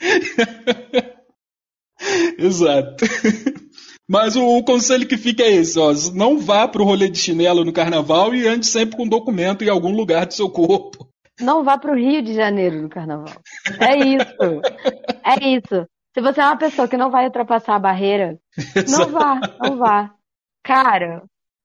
Exato. 2.36 3.04
Mas 4.08 4.34
o, 4.34 4.44
o 4.44 4.64
conselho 4.64 5.06
que 5.06 5.16
fica 5.16 5.44
é 5.44 5.52
esse, 5.52 5.78
ó. 5.78 5.92
Não 6.12 6.40
vá 6.40 6.66
pro 6.66 6.82
rolê 6.82 7.08
de 7.08 7.18
chinelo 7.18 7.64
no 7.64 7.72
carnaval 7.72 8.34
e 8.34 8.44
ande 8.44 8.66
sempre 8.66 8.96
com 8.96 9.06
documento 9.06 9.62
em 9.62 9.68
algum 9.68 9.92
lugar 9.92 10.26
do 10.26 10.34
seu 10.34 10.50
corpo. 10.50 11.05
Não 11.40 11.62
vá 11.62 11.78
pro 11.78 11.94
Rio 11.94 12.22
de 12.22 12.34
Janeiro 12.34 12.80
no 12.80 12.88
carnaval. 12.88 13.34
É 13.80 13.96
isso. 13.96 14.60
É 15.24 15.48
isso. 15.48 15.88
Se 16.14 16.20
você 16.20 16.40
é 16.40 16.44
uma 16.44 16.56
pessoa 16.56 16.88
que 16.88 16.96
não 16.96 17.10
vai 17.10 17.26
ultrapassar 17.26 17.74
a 17.74 17.78
barreira, 17.78 18.38
não 18.88 19.10
vá, 19.10 19.40
não 19.60 19.76
vá. 19.76 20.14
Cara, 20.62 21.22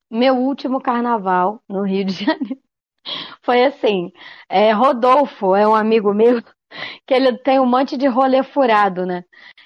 meu 0.09 0.35
último 0.35 0.81
carnaval 0.81 1.61
no 1.69 1.83
Rio 1.83 2.03
de 2.03 2.25
Janeiro 2.25 2.59
foi 3.41 3.63
assim. 3.63 4.11
é, 4.49 4.71
Rodolfo 4.73 5.55
é 5.55 5.65
um 5.65 5.73
amigo 5.73 6.13
meu 6.13 6.41
que 7.07 7.13
ele 7.13 7.37
tem 7.37 7.59
um 7.59 7.65
monte 7.65 7.95
de 7.95 8.07
rolê 8.07 8.43
furado, 8.43 9.05
né? 9.05 9.23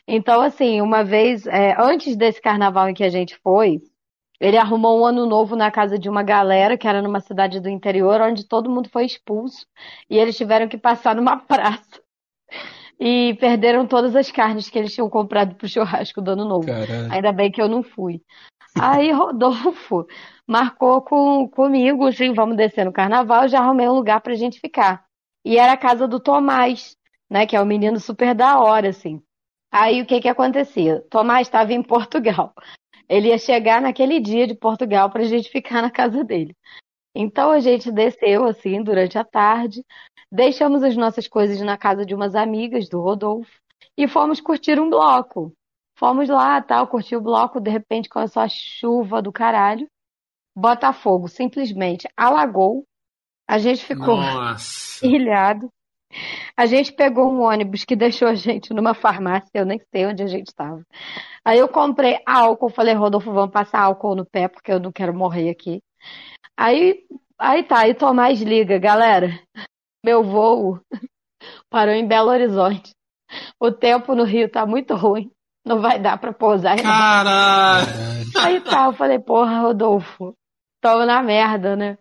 Então, 0.08 0.40
assim, 0.42 0.82
uma 0.82 1.04
vez, 1.04 1.48
é, 1.48 1.76
antes 1.80 2.16
desse 2.16 2.40
carnaval 2.40 2.88
em 2.90 2.94
que 2.94 3.04
a 3.04 3.10
gente 3.10 3.36
foi, 3.44 3.82
ele 4.40 4.58
arrumou 4.58 5.00
um 5.00 5.06
ano 5.06 5.26
novo 5.26 5.56
na 5.56 5.72
casa 5.72 5.98
de 5.98 6.10
uma 6.10 6.24
galera 6.24 6.78
que 6.78 6.88
era 6.88 7.02
numa 7.02 7.20
cidade 7.20 7.60
do 7.60 7.70
interior, 7.70 8.22
onde 8.22 8.48
todo 8.48 8.70
mundo 8.70 8.90
foi 8.90 9.06
expulso 9.06 9.66
e 10.10 10.18
eles 10.18 10.38
tiveram 10.38 10.68
que 10.68 10.78
passar 10.78 11.16
numa 11.16 11.38
praça. 11.46 12.04
E 13.00 13.34
perderam 13.42 13.86
todas 13.86 14.16
as 14.16 14.32
carnes 14.32 14.70
que 14.70 14.80
eles 14.80 14.94
tinham 14.94 15.10
comprado 15.10 15.56
pro 15.56 15.68
churrasco 15.68 16.22
do 16.22 16.32
ano 16.32 16.46
novo. 16.46 16.68
Caralho. 16.68 17.12
Ainda 17.12 17.32
bem 17.34 17.52
que 17.52 17.62
eu 17.62 17.68
não 17.68 17.84
fui. 17.84 18.22
Aí 18.80 19.12
Rodolfo 19.14 20.06
marcou 20.48 21.02
com, 21.02 21.48
comigo, 21.50 22.08
assim, 22.08 22.34
vamos 22.34 22.56
descer 22.56 22.86
no 22.86 22.94
carnaval, 22.94 23.48
já 23.48 23.60
arrumei 23.60 23.88
um 23.88 23.94
lugar 23.94 24.22
pra 24.22 24.36
gente 24.36 24.60
ficar. 24.60 25.06
E 25.44 25.58
era 25.58 25.74
a 25.74 25.78
casa 25.78 26.08
do 26.08 26.20
Tomás, 26.20 26.96
né, 27.30 27.46
que 27.46 27.56
é 27.56 27.62
um 27.62 27.66
menino 27.66 28.00
super 28.00 28.34
da 28.34 28.60
hora, 28.60 28.90
assim. 28.90 29.22
Aí 29.72 30.02
o 30.02 30.06
que 30.06 30.22
que 30.22 30.30
acontecia? 30.30 31.04
Tomás 31.10 31.48
estava 31.48 31.74
em 31.74 31.84
Portugal. 31.84 32.54
Ele 33.08 33.30
ia 33.30 33.38
chegar 33.38 33.82
naquele 33.82 34.20
dia 34.20 34.48
de 34.48 34.56
Portugal 34.56 35.10
pra 35.10 35.24
gente 35.24 35.50
ficar 35.50 35.82
na 35.82 35.92
casa 35.92 36.24
dele. 36.24 36.56
Então 37.16 37.52
a 37.52 37.60
gente 37.60 37.92
desceu, 37.92 38.46
assim, 38.46 38.84
durante 38.84 39.18
a 39.18 39.24
tarde, 39.24 39.84
deixamos 40.32 40.84
as 40.84 40.98
nossas 40.98 41.28
coisas 41.28 41.60
na 41.62 41.78
casa 41.78 42.06
de 42.06 42.14
umas 42.14 42.36
amigas 42.36 42.90
do 42.90 43.00
Rodolfo 43.00 43.52
e 43.98 44.08
fomos 44.08 44.42
curtir 44.42 44.80
um 44.80 44.90
bloco. 44.90 45.54
Fomos 45.98 46.28
lá, 46.28 46.62
tal, 46.62 46.88
curtir 46.88 47.16
o 47.16 47.22
bloco, 47.22 47.62
de 47.62 47.70
repente 47.70 48.10
começou 48.10 48.42
a 48.44 48.50
chuva 48.50 49.22
do 49.22 49.32
caralho. 49.32 49.88
Botafogo 50.54 51.30
simplesmente 51.30 52.08
alagou. 52.18 52.86
A 53.48 53.58
gente 53.58 53.86
ficou 53.86 54.18
Nossa. 54.18 55.06
ilhado. 55.08 55.70
A 56.56 56.66
gente 56.66 56.94
pegou 56.94 57.32
um 57.32 57.42
ônibus 57.42 57.84
que 57.84 57.96
deixou 57.96 58.28
a 58.28 58.36
gente 58.36 58.74
numa 58.74 58.94
farmácia, 58.94 59.50
eu 59.54 59.66
nem 59.66 59.80
sei 59.92 60.06
onde 60.06 60.24
a 60.24 60.28
gente 60.28 60.48
estava. 60.48 60.82
Aí 61.44 61.60
eu 61.60 61.68
comprei 61.68 62.20
álcool, 62.26 62.70
falei, 62.70 62.94
Rodolfo, 62.94 63.32
vamos 63.32 63.52
passar 63.52 63.82
álcool 63.82 64.16
no 64.16 64.26
pé, 64.26 64.48
porque 64.48 64.72
eu 64.72 64.80
não 64.80 64.92
quero 64.92 65.14
morrer 65.14 65.50
aqui. 65.50 65.82
Aí, 66.58 67.04
aí 67.38 67.64
tá, 67.64 67.80
aí 67.80 67.94
Tomás 67.94 68.42
liga, 68.42 68.80
galera, 68.80 69.40
meu 70.04 70.24
voo 70.24 70.80
parou 71.70 71.94
em 71.94 72.08
Belo 72.08 72.30
Horizonte. 72.30 72.92
O 73.60 73.72
tempo 73.72 74.16
no 74.16 74.24
Rio 74.24 74.50
tá 74.50 74.66
muito 74.66 74.96
ruim, 74.96 75.30
não 75.66 75.82
vai 75.82 76.00
dar 76.00 76.18
pra 76.18 76.32
pousar. 76.32 76.82
Caralho. 76.82 77.88
Aí 78.38 78.62
tá, 78.62 78.86
eu 78.86 78.94
falei, 78.94 79.20
porra, 79.20 79.60
Rodolfo, 79.60 80.34
tamo 80.82 81.06
na 81.06 81.22
merda, 81.22 81.76
né? 81.76 81.98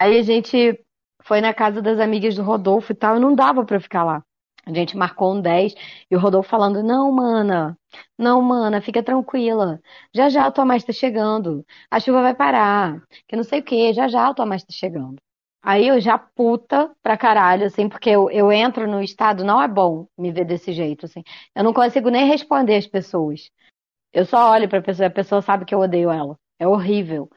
Aí 0.00 0.18
a 0.18 0.22
gente 0.22 0.80
foi 1.24 1.40
na 1.40 1.54
casa 1.54 1.82
das 1.82 1.98
amigas 2.00 2.34
do 2.34 2.42
Rodolfo 2.42 2.92
e 2.92 2.94
tal, 2.94 3.16
e 3.16 3.20
não 3.20 3.34
dava 3.34 3.64
pra 3.64 3.80
ficar 3.80 4.04
lá. 4.04 4.22
A 4.64 4.72
gente 4.72 4.96
marcou 4.96 5.34
um 5.34 5.40
10 5.40 5.74
e 6.10 6.16
o 6.16 6.20
Rodolfo 6.20 6.48
falando: 6.48 6.82
Não, 6.82 7.10
mana, 7.10 7.76
não, 8.18 8.40
mana, 8.40 8.80
fica 8.80 9.02
tranquila. 9.02 9.80
Já 10.14 10.28
já 10.28 10.46
o 10.46 10.52
Tomás 10.52 10.84
tá 10.84 10.92
chegando. 10.92 11.64
A 11.90 11.98
chuva 11.98 12.22
vai 12.22 12.34
parar. 12.34 13.02
Que 13.26 13.36
não 13.36 13.42
sei 13.44 13.60
o 13.60 13.62
que, 13.64 13.92
já 13.92 14.08
já 14.08 14.30
o 14.30 14.34
Tomás 14.34 14.62
tá 14.64 14.72
chegando. 14.72 15.16
Aí 15.64 15.86
eu 15.86 16.00
já 16.00 16.18
puta 16.18 16.90
pra 17.02 17.16
caralho, 17.16 17.66
assim, 17.66 17.88
porque 17.88 18.10
eu, 18.10 18.28
eu 18.30 18.50
entro 18.50 18.88
no 18.88 19.00
estado, 19.00 19.44
não 19.44 19.62
é 19.62 19.68
bom 19.68 20.08
me 20.18 20.32
ver 20.32 20.44
desse 20.44 20.72
jeito, 20.72 21.06
assim. 21.06 21.22
Eu 21.54 21.62
não 21.62 21.72
consigo 21.72 22.08
nem 22.10 22.26
responder 22.26 22.76
as 22.76 22.86
pessoas. 22.86 23.48
Eu 24.12 24.24
só 24.26 24.50
olho 24.52 24.68
pra 24.68 24.82
pessoa 24.82 25.06
e 25.06 25.08
a 25.08 25.10
pessoa 25.10 25.42
sabe 25.42 25.64
que 25.64 25.74
eu 25.74 25.80
odeio 25.80 26.10
ela. 26.10 26.36
É 26.58 26.66
horrível. 26.66 27.30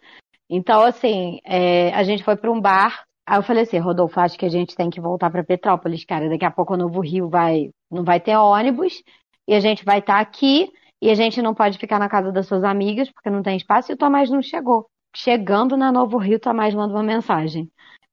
Então, 0.50 0.82
assim, 0.82 1.40
é, 1.46 1.94
a 1.94 2.04
gente 2.04 2.24
foi 2.24 2.36
pra 2.36 2.52
um 2.52 2.62
bar. 2.62 3.06
Aí 3.28 3.38
eu 3.40 3.44
falei 3.44 3.64
assim, 3.64 3.80
Rodolfo, 3.80 4.20
acho 4.20 4.38
que 4.38 4.46
a 4.46 4.50
gente 4.50 4.76
tem 4.76 4.90
que 4.90 5.02
voltar 5.02 5.32
pra 5.32 5.44
Petrópolis, 5.44 6.06
cara. 6.06 6.30
Daqui 6.30 6.46
a 6.46 6.52
pouco 6.52 6.74
o 6.76 6.78
Novo 6.78 7.00
Rio 7.02 7.28
vai, 7.28 7.72
não 7.90 8.04
vai 8.04 8.20
ter 8.20 8.38
ônibus 8.38 9.02
e 9.48 9.54
a 9.56 9.60
gente 9.60 9.84
vai 9.84 10.00
estar 10.00 10.20
aqui 10.20 10.72
e 11.02 11.10
a 11.10 11.16
gente 11.16 11.42
não 11.42 11.54
pode 11.54 11.78
ficar 11.78 12.00
na 12.00 12.08
casa 12.10 12.32
das 12.32 12.48
suas 12.48 12.64
amigas 12.64 13.12
porque 13.12 13.30
não 13.30 13.42
tem 13.42 13.58
espaço 13.58 13.92
e 13.92 13.96
o 13.96 13.98
Tomás 13.98 14.30
não 14.30 14.42
chegou. 14.42 14.88
Chegando 15.16 15.76
na 15.76 15.92
Novo 15.92 16.18
Rio, 16.18 16.38
o 16.38 16.40
Tomás 16.40 16.74
manda 16.76 16.94
uma 16.94 17.04
mensagem. 17.04 17.70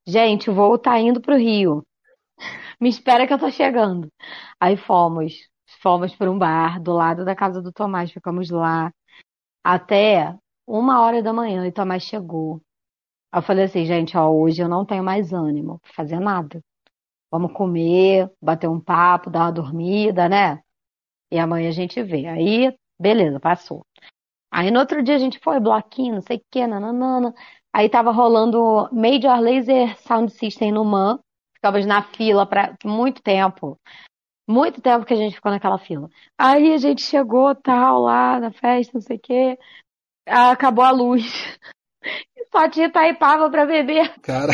Gente, 0.07 0.51
o 0.51 0.55
voo 0.55 0.79
tá 0.79 0.99
indo 0.99 1.21
pro 1.21 1.37
Rio. 1.37 1.85
Me 2.81 2.89
espera 2.89 3.27
que 3.27 3.33
eu 3.33 3.39
tô 3.39 3.51
chegando. 3.51 4.09
Aí 4.61 4.77
fomos. 4.77 5.35
Fomos 5.83 6.15
para 6.15 6.31
um 6.31 6.39
bar 6.39 6.81
do 6.81 6.93
lado 6.93 7.25
da 7.25 7.35
casa 7.35 7.61
do 7.61 7.73
Tomás. 7.73 8.11
Ficamos 8.13 8.51
lá 8.51 8.91
até 9.65 10.35
uma 10.67 11.01
hora 11.03 11.23
da 11.23 11.33
manhã 11.33 11.67
e 11.67 11.73
Tomás 11.73 12.03
chegou. 12.03 12.61
Eu 13.35 13.43
falei 13.43 13.65
assim, 13.65 13.85
gente, 13.87 14.17
ó, 14.17 14.29
hoje 14.31 14.63
eu 14.63 14.69
não 14.69 14.85
tenho 14.85 15.03
mais 15.03 15.33
ânimo 15.33 15.79
pra 15.81 15.93
fazer 15.95 16.21
nada. 16.21 16.61
Vamos 17.31 17.53
comer, 17.53 18.31
bater 18.41 18.69
um 18.69 18.79
papo, 18.79 19.31
dar 19.31 19.41
uma 19.41 19.53
dormida, 19.53 20.29
né? 20.29 20.63
E 21.31 21.39
amanhã 21.39 21.71
a 21.71 21.73
gente 21.73 22.03
vê. 22.03 22.27
Aí, 22.27 22.77
beleza, 23.01 23.41
passou. 23.41 23.87
Aí 24.51 24.71
no 24.71 24.81
outro 24.81 25.03
dia 25.03 25.15
a 25.15 25.19
gente 25.19 25.39
foi, 25.39 25.59
bloquinho, 25.59 26.17
não 26.17 26.21
sei 26.21 26.37
o 26.37 26.43
que, 26.51 26.67
nananana. 26.67 27.35
Aí 27.73 27.89
tava 27.89 28.13
rolando 28.13 28.87
Major 28.93 29.41
Laser 29.41 29.99
Sound 30.01 30.31
System 30.31 30.73
no 30.73 30.85
MAN. 30.85 31.19
Ficamos 31.55 31.87
na 31.87 32.03
fila 32.03 32.45
para 32.45 32.77
muito 32.85 33.23
tempo. 33.23 33.81
Muito 34.47 34.83
tempo 34.83 35.07
que 35.07 35.15
a 35.15 35.17
gente 35.17 35.37
ficou 35.37 35.51
naquela 35.51 35.79
fila. 35.79 36.11
Aí 36.37 36.75
a 36.75 36.77
gente 36.77 37.01
chegou, 37.01 37.55
tal, 37.55 38.03
lá 38.03 38.39
na 38.39 38.53
festa, 38.53 38.93
não 38.93 39.01
sei 39.01 39.17
o 39.17 39.21
quê. 39.21 39.59
Acabou 40.27 40.85
a 40.85 40.91
luz. 40.91 41.25
Só 42.53 42.69
tinha 42.69 42.87
Itaipava 42.87 43.51
pra 43.51 43.65
beber. 43.65 44.13
Cara. 44.21 44.53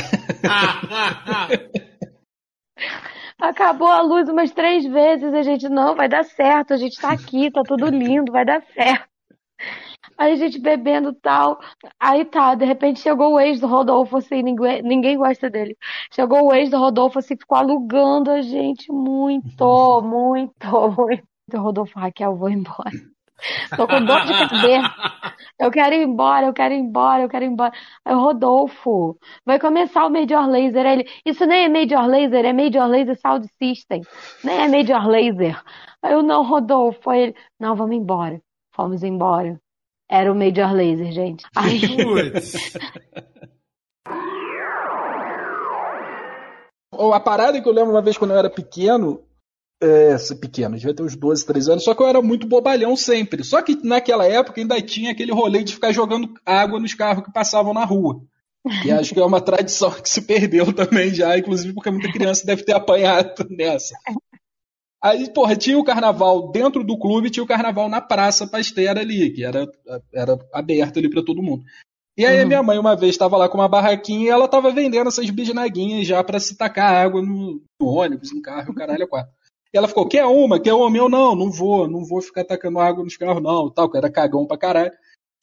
Acabou 3.37 3.89
a 3.89 4.01
luz 4.01 4.29
umas 4.29 4.53
três 4.53 4.87
vezes. 4.87 5.35
A 5.35 5.43
gente, 5.43 5.69
não, 5.69 5.97
vai 5.97 6.09
dar 6.09 6.25
certo. 6.25 6.73
A 6.73 6.77
gente 6.77 7.01
tá 7.01 7.11
aqui, 7.11 7.51
tá 7.51 7.63
tudo 7.63 7.87
lindo, 7.87 8.31
vai 8.31 8.45
dar 8.45 8.63
certo. 8.73 9.09
Aí 10.17 10.33
a 10.33 10.37
gente 10.37 10.61
bebendo 10.61 11.13
tal. 11.13 11.61
Aí 11.99 12.25
tá, 12.25 12.55
de 12.55 12.65
repente 12.65 13.01
chegou 13.01 13.35
o 13.35 13.41
ex 13.41 13.61
do 13.61 13.67
Rodolfo, 13.67 14.17
assim, 14.17 14.43
ninguém, 14.43 14.83
ninguém 14.83 15.17
gosta 15.17 15.51
dele. 15.51 15.77
Chegou 16.13 16.47
o 16.47 16.55
ex 16.55 16.71
do 16.71 16.79
Rodolfo, 16.79 17.19
assim, 17.19 17.37
ficou 17.37 17.59
alugando 17.59 18.31
a 18.31 18.41
gente 18.41 18.91
muito, 18.93 19.65
muito, 20.03 20.91
muito. 20.97 21.27
Rodolfo, 21.57 21.99
Raquel, 21.99 22.37
vou 22.37 22.51
embora. 22.51 22.91
Tô 23.77 23.87
com 23.87 24.05
dor 24.05 24.25
de 24.25 24.33
cabeça. 24.33 24.95
Eu 25.59 25.71
quero 25.71 25.95
ir 25.95 26.03
embora, 26.03 26.47
eu 26.47 26.53
quero 26.53 26.75
ir 26.75 26.79
embora, 26.79 27.23
eu 27.23 27.29
quero 27.29 27.45
ir 27.45 27.49
embora. 27.49 27.73
Aí 28.05 28.15
o 28.15 28.21
Rodolfo, 28.21 29.19
vai 29.45 29.59
começar 29.59 30.07
o 30.07 30.11
Major 30.11 30.49
Laser. 30.49 30.87
Ele, 30.87 31.09
isso 31.25 31.45
nem 31.47 31.65
é 31.65 31.69
Major 31.69 32.07
Laser, 32.07 32.45
é 32.45 32.53
Major 32.53 32.87
Laser 32.87 33.19
Sound 33.21 33.49
System. 33.61 34.03
Nem 34.45 34.57
é 34.57 34.69
Major 34.69 35.07
Laser. 35.09 35.61
Aí 36.03 36.13
eu, 36.13 36.23
não, 36.23 36.45
Rodolfo. 36.45 37.11
Aí 37.11 37.21
ele, 37.21 37.35
não, 37.59 37.75
vamos 37.75 37.97
embora. 37.97 38.41
Fomos 38.73 39.03
embora. 39.03 39.61
Era 40.09 40.33
o 40.33 40.35
Major 40.35 40.73
Laser, 40.73 41.13
gente. 41.13 41.45
Aí... 41.57 41.81
A 47.13 47.21
parada 47.21 47.61
que 47.61 47.69
eu 47.69 47.73
lembro 47.73 47.93
uma 47.93 48.03
vez 48.03 48.17
quando 48.17 48.33
eu 48.33 48.39
era 48.39 48.51
pequeno, 48.51 49.23
é, 49.81 50.17
pequeno, 50.41 50.77
devia 50.77 50.95
ter 50.95 51.03
uns 51.03 51.15
12, 51.15 51.47
13 51.47 51.71
anos, 51.71 51.85
só 51.85 51.95
que 51.95 52.03
eu 52.03 52.09
era 52.09 52.21
muito 52.21 52.49
bobalhão 52.49 52.97
sempre. 52.97 53.45
Só 53.45 53.63
que 53.63 53.79
naquela 53.85 54.27
época 54.27 54.61
ainda 54.61 54.81
tinha 54.83 55.13
aquele 55.13 55.33
rolê 55.33 55.63
de 55.63 55.75
ficar 55.75 55.93
jogando 55.93 56.35
água 56.45 56.81
nos 56.81 56.95
carros 56.95 57.25
que 57.25 57.33
passavam 57.33 57.73
na 57.73 57.85
rua. 57.85 58.21
Que 58.83 58.91
acho 58.91 59.15
que 59.15 59.21
é 59.21 59.25
uma 59.25 59.41
tradição 59.41 59.91
que 59.91 60.09
se 60.09 60.23
perdeu 60.23 60.73
também 60.73 61.15
já, 61.15 61.39
inclusive 61.39 61.73
porque 61.73 61.91
muita 61.91 62.13
criança 62.13 62.45
deve 62.45 62.65
ter 62.65 62.75
apanhado 62.75 63.47
nessa. 63.51 63.95
Aí, 65.01 65.33
porra, 65.33 65.55
tinha 65.55 65.79
o 65.79 65.85
carnaval 65.85 66.51
dentro 66.51 66.83
do 66.83 66.99
clube, 66.99 67.31
tinha 67.31 67.45
o 67.45 67.47
carnaval 67.47 67.89
na 67.89 68.01
Praça 68.01 68.49
Pasteira 68.49 69.01
ali, 69.01 69.31
que 69.31 69.45
era, 69.45 69.65
era 70.13 70.37
aberto 70.53 70.99
ali 70.99 71.09
para 71.09 71.25
todo 71.25 71.43
mundo. 71.43 71.63
E 72.17 72.27
aí, 72.27 72.43
uhum. 72.43 72.49
minha 72.49 72.63
mãe, 72.65 72.77
uma 72.81 72.97
vez, 72.97 73.15
estava 73.15 73.37
lá 73.37 73.49
com 73.49 73.59
uma 73.59 73.69
barraquinha 73.69 74.25
e 74.25 74.29
ela 74.29 74.47
estava 74.47 74.73
vendendo 74.73 75.07
essas 75.07 75.31
bisnaguinhas 75.31 76.05
já 76.05 76.25
para 76.25 76.41
se 76.41 76.57
tacar 76.57 76.93
água 76.93 77.23
no, 77.23 77.63
no 77.81 77.87
ônibus, 77.87 78.33
em 78.33 78.43
carro, 78.43 78.73
o 78.73 78.75
caralho, 78.75 79.05
é 79.05 79.07
quatro. 79.07 79.33
E 79.73 79.77
ela 79.77 79.89
ficou, 79.89 80.09
quer 80.09 80.25
uma? 80.25 80.61
Quer 80.61 80.73
uma? 80.73 80.97
Eu, 80.97 81.09
não, 81.09 81.35
não 81.35 81.51
vou, 81.51 81.89
não 81.89 82.05
vou 82.05 82.23
ficar 82.23 82.45
tacando 82.45 82.79
água 82.79 83.05
nos 83.05 83.17
carros, 83.17 83.43
não, 83.43 83.71
tal, 83.71 83.91
que 83.91 83.99
era 83.99 84.11
cagão 84.11 84.47
pra 84.47 84.57
caralho. 84.59 84.93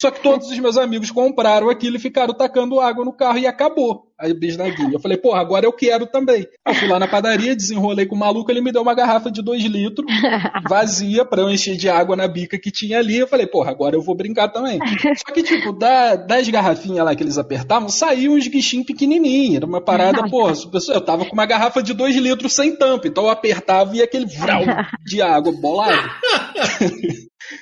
Só 0.00 0.10
que 0.10 0.22
todos 0.22 0.50
os 0.50 0.58
meus 0.58 0.76
amigos 0.76 1.10
compraram 1.10 1.70
aquilo 1.70 1.96
e 1.96 2.00
ficaram 2.00 2.34
tacando 2.34 2.80
água 2.80 3.04
no 3.04 3.12
carro 3.12 3.38
e 3.38 3.46
acabou 3.46 4.06
a 4.18 4.28
bisnaguinha. 4.32 4.92
Eu 4.92 5.00
falei, 5.00 5.16
porra, 5.16 5.40
agora 5.40 5.66
eu 5.66 5.72
quero 5.72 6.06
também. 6.06 6.46
Eu 6.66 6.74
fui 6.74 6.88
lá 6.88 6.98
na 6.98 7.06
padaria, 7.06 7.56
desenrolei 7.56 8.06
com 8.06 8.14
o 8.14 8.18
maluco, 8.18 8.50
ele 8.50 8.60
me 8.60 8.72
deu 8.72 8.82
uma 8.82 8.94
garrafa 8.94 9.30
de 9.30 9.42
dois 9.42 9.62
litros, 9.62 10.06
vazia, 10.68 11.24
pra 11.24 11.42
eu 11.42 11.50
encher 11.50 11.76
de 11.76 11.88
água 11.88 12.16
na 12.16 12.26
bica 12.26 12.58
que 12.58 12.70
tinha 12.70 12.98
ali. 12.98 13.18
Eu 13.18 13.26
falei, 13.26 13.46
porra, 13.46 13.70
agora 13.70 13.96
eu 13.96 14.02
vou 14.02 14.14
brincar 14.14 14.48
também. 14.48 14.78
Só 15.16 15.32
que, 15.32 15.42
tipo, 15.42 15.72
da, 15.72 16.16
das 16.16 16.48
garrafinhas 16.48 17.04
lá 17.04 17.14
que 17.14 17.22
eles 17.22 17.38
apertavam, 17.38 17.88
saíam 17.88 18.34
uns 18.34 18.48
guichinhos 18.48 18.86
pequenininhos. 18.86 19.56
Era 19.56 19.66
uma 19.66 19.80
parada, 19.80 20.28
porra, 20.28 20.54
eu 20.88 21.00
tava 21.00 21.24
com 21.24 21.32
uma 21.32 21.46
garrafa 21.46 21.82
de 21.82 21.92
dois 21.94 22.16
litros 22.16 22.52
sem 22.52 22.76
tampa, 22.76 23.08
então 23.08 23.24
eu 23.24 23.30
apertava 23.30 23.96
e 23.96 24.02
aquele 24.02 24.26
vral 24.26 24.62
de 25.04 25.22
água 25.22 25.52
bolado. 25.52 26.10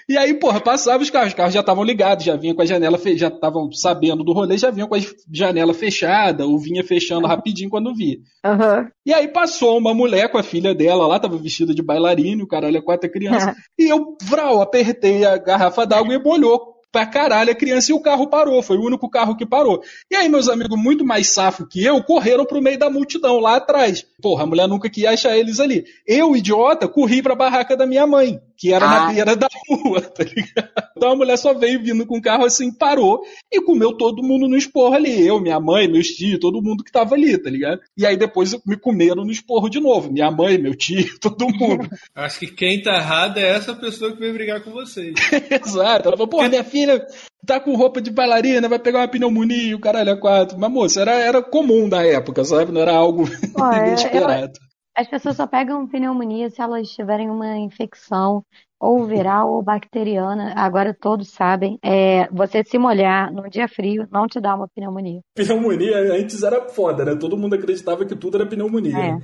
E 0.09 0.16
aí, 0.16 0.35
porra, 0.35 0.61
passava 0.61 1.03
os 1.03 1.11
carros, 1.11 1.28
os 1.28 1.35
carros 1.35 1.55
já 1.55 1.61
estavam 1.61 1.85
ligados, 1.85 2.24
já 2.24 2.37
vinha 2.37 2.55
com 2.55 2.62
a 2.62 2.66
janela, 2.66 2.99
fe... 2.99 3.16
já 3.16 3.28
estavam 3.28 3.70
sabendo 3.72 4.24
do 4.24 4.32
rolê, 4.32 4.57
já 4.59 4.70
vinham 4.70 4.89
com 4.89 4.95
a 4.95 5.01
janela 5.32 5.74
fechada, 5.74 6.47
ou 6.47 6.59
vinha 6.59 6.85
fechando 6.85 7.26
rapidinho 7.26 7.70
quando 7.70 7.95
via. 7.95 8.18
Uhum. 8.45 8.89
E 9.07 9.12
aí 9.12 9.28
passou 9.28 9.78
uma 9.78 9.95
mulher 9.95 10.30
com 10.30 10.39
a 10.39 10.43
filha 10.43 10.74
dela 10.74 11.07
lá, 11.07 11.18
tava 11.18 11.37
vestida 11.39 11.74
de 11.74 11.82
bailarina, 11.82 12.43
o 12.43 12.49
caralho 12.49 12.76
é 12.76 12.82
quatro 12.82 13.11
crianças, 13.11 13.55
e 13.78 13.91
eu, 13.91 14.16
vral, 14.22 14.61
apertei 14.61 15.24
a 15.24 15.37
garrafa 15.37 15.87
d'água 15.87 16.14
e 16.14 16.22
molhou 16.22 16.74
pra 16.95 17.05
caralho 17.05 17.51
a 17.51 17.57
criança 17.57 17.91
e 17.91 17.95
o 17.95 17.99
carro 17.99 18.29
parou. 18.29 18.63
Foi 18.63 18.79
o 18.79 18.85
único 18.85 19.11
carro 19.11 19.37
que 19.37 19.45
parou. 19.45 19.83
E 20.09 20.15
aí, 20.15 20.29
meus 20.29 20.49
amigos, 20.49 20.81
muito 20.81 21.05
mais 21.05 21.27
safo 21.27 21.67
que 21.67 21.85
eu, 21.85 22.01
correram 22.05 22.47
pro 22.47 22.63
meio 22.63 22.79
da 22.79 22.89
multidão 22.89 23.41
lá 23.41 23.57
atrás. 23.57 24.07
Porra, 24.23 24.45
a 24.45 24.47
mulher 24.47 24.69
nunca 24.69 24.89
queria 24.89 25.11
achar 25.11 25.37
eles 25.37 25.59
ali. 25.59 25.85
Eu, 26.07 26.37
idiota, 26.37 26.87
corri 26.87 27.21
pra 27.21 27.35
barraca 27.35 27.77
da 27.77 27.85
minha 27.85 28.07
mãe, 28.07 28.41
que 28.57 28.73
era 28.73 28.87
ah. 28.87 28.89
na 28.89 29.13
beira 29.13 29.35
da 29.35 29.49
rua, 29.69 30.01
tá 30.07 30.23
ligado? 30.23 30.73
Então 30.97 31.11
a 31.11 31.17
mulher 31.17 31.37
só 31.37 31.53
veio 31.53 31.83
vindo 31.83 32.07
com 32.07 32.19
o 32.19 32.23
carro 32.23 32.45
assim, 32.45 32.73
parou 32.73 33.23
e 33.53 33.61
comeu 33.61 33.93
todo 33.93 34.23
mundo 34.23 34.49
no 34.49 34.57
esporro 34.57 34.95
ali. 34.95 35.27
Eu, 35.27 35.41
minha 35.41 35.59
mãe, 35.59 35.89
meus 35.89 36.07
tios, 36.07 36.39
todo 36.39 36.63
mundo 36.63 36.85
que 36.85 36.93
tava 36.93 37.17
ali, 37.17 37.37
tá 37.37 37.51
ligado? 37.51 37.81
E 37.97 38.07
aí 38.07 38.17
depois 38.17 38.57
me 38.65 38.77
comeram 38.77 39.25
no 39.25 39.33
esporro 39.33 39.69
de 39.69 39.81
novo. 39.81 40.13
Minha 40.13 40.31
mãe, 40.31 40.57
meu 40.59 40.77
tio, 40.77 41.05
todo 41.19 41.49
mundo. 41.49 41.89
Acho 42.15 42.39
que 42.39 42.47
quem 42.47 42.81
tá 42.81 42.97
errado 42.97 43.39
é 43.39 43.51
essa 43.51 43.75
pessoa 43.75 44.13
que 44.13 44.21
veio 44.21 44.33
brigar 44.33 44.63
com 44.63 44.71
vocês. 44.71 45.15
Exato. 45.51 46.09
Ela 46.09 46.17
falou, 46.17 46.29
porra, 46.29 46.49
minha 46.49 46.65
filha 46.65 46.84
filha 46.85 47.07
tá 47.47 47.61
com 47.61 47.74
roupa 47.74 48.01
de 48.01 48.11
bailarina, 48.11 48.68
vai 48.68 48.78
pegar 48.78 49.01
uma 49.01 49.09
pneumonia, 49.09 49.76
o 49.76 49.80
caralho 49.80 50.11
é 50.11 50.16
quatro. 50.16 50.59
Mas, 50.59 50.70
moça, 50.70 51.01
era, 51.01 51.12
era 51.12 51.43
comum 51.43 51.89
na 51.89 52.03
época, 52.03 52.45
sabe? 52.45 52.72
Não 52.72 52.80
era 52.80 52.95
algo 52.95 53.24
Pô, 53.55 53.72
inesperado. 53.72 54.53
Eu, 54.59 54.74
as 54.97 55.09
pessoas 55.09 55.37
só 55.37 55.47
pegam 55.47 55.89
pneumonia 55.89 56.49
se 56.51 56.62
elas 56.62 56.89
tiverem 56.89 57.28
uma 57.28 57.59
infecção 57.59 58.45
ou 58.78 59.05
viral 59.05 59.53
ou 59.53 59.62
bacteriana. 59.62 60.55
Agora 60.57 60.95
todos 60.95 61.30
sabem. 61.30 61.78
É, 61.82 62.28
você 62.30 62.62
se 62.62 62.78
molhar 62.78 63.32
num 63.32 63.49
dia 63.49 63.66
frio 63.66 64.07
não 64.12 64.28
te 64.28 64.41
dá 64.41 64.55
uma 64.55 64.68
pneumonia. 64.68 65.20
Pneumonia 65.35 66.14
antes 66.14 66.43
era 66.45 66.68
foda, 66.68 67.05
né? 67.05 67.16
Todo 67.16 67.37
mundo 67.37 67.55
acreditava 67.55 68.05
que 68.05 68.14
tudo 68.14 68.37
era 68.37 68.47
pneumonia. 68.47 68.97
É. 68.97 69.12
Né? 69.14 69.22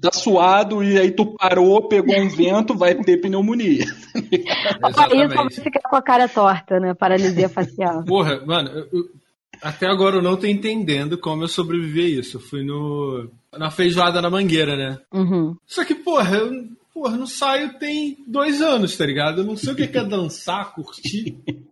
Tá 0.00 0.10
suado 0.12 0.82
e 0.82 0.98
aí 0.98 1.10
tu 1.10 1.34
parou, 1.36 1.88
pegou 1.88 2.18
um 2.18 2.28
vento, 2.28 2.74
vai 2.74 2.94
ter 2.94 3.18
pneumonia. 3.18 3.84
Isso 3.84 5.34
vai 5.34 5.50
ficar 5.50 5.88
com 5.88 5.96
a 5.96 6.02
cara 6.02 6.28
torta, 6.28 6.80
né? 6.80 6.94
Paralisia 6.94 7.48
facial. 7.48 8.04
Porra, 8.06 8.44
mano, 8.44 8.70
eu, 8.70 9.10
até 9.62 9.86
agora 9.86 10.16
eu 10.16 10.22
não 10.22 10.36
tô 10.36 10.46
entendendo 10.46 11.16
como 11.16 11.44
eu 11.44 11.48
sobrevivi 11.48 12.02
a 12.02 12.20
isso. 12.20 12.36
Eu 12.38 12.40
fui 12.40 12.64
no, 12.64 13.30
na 13.56 13.70
feijoada 13.70 14.20
na 14.20 14.28
mangueira, 14.28 14.76
né? 14.76 14.98
Uhum. 15.12 15.56
Só 15.66 15.84
que, 15.84 15.94
porra, 15.94 16.36
eu 16.36 16.68
porra, 16.92 17.16
não 17.16 17.26
saio 17.26 17.78
tem 17.78 18.18
dois 18.26 18.60
anos, 18.60 18.96
tá 18.96 19.06
ligado? 19.06 19.40
Eu 19.40 19.44
não 19.44 19.56
sei 19.56 19.72
o 19.72 19.76
que 19.76 19.82
é 19.82 20.04
dançar, 20.04 20.74
curtir. 20.74 21.36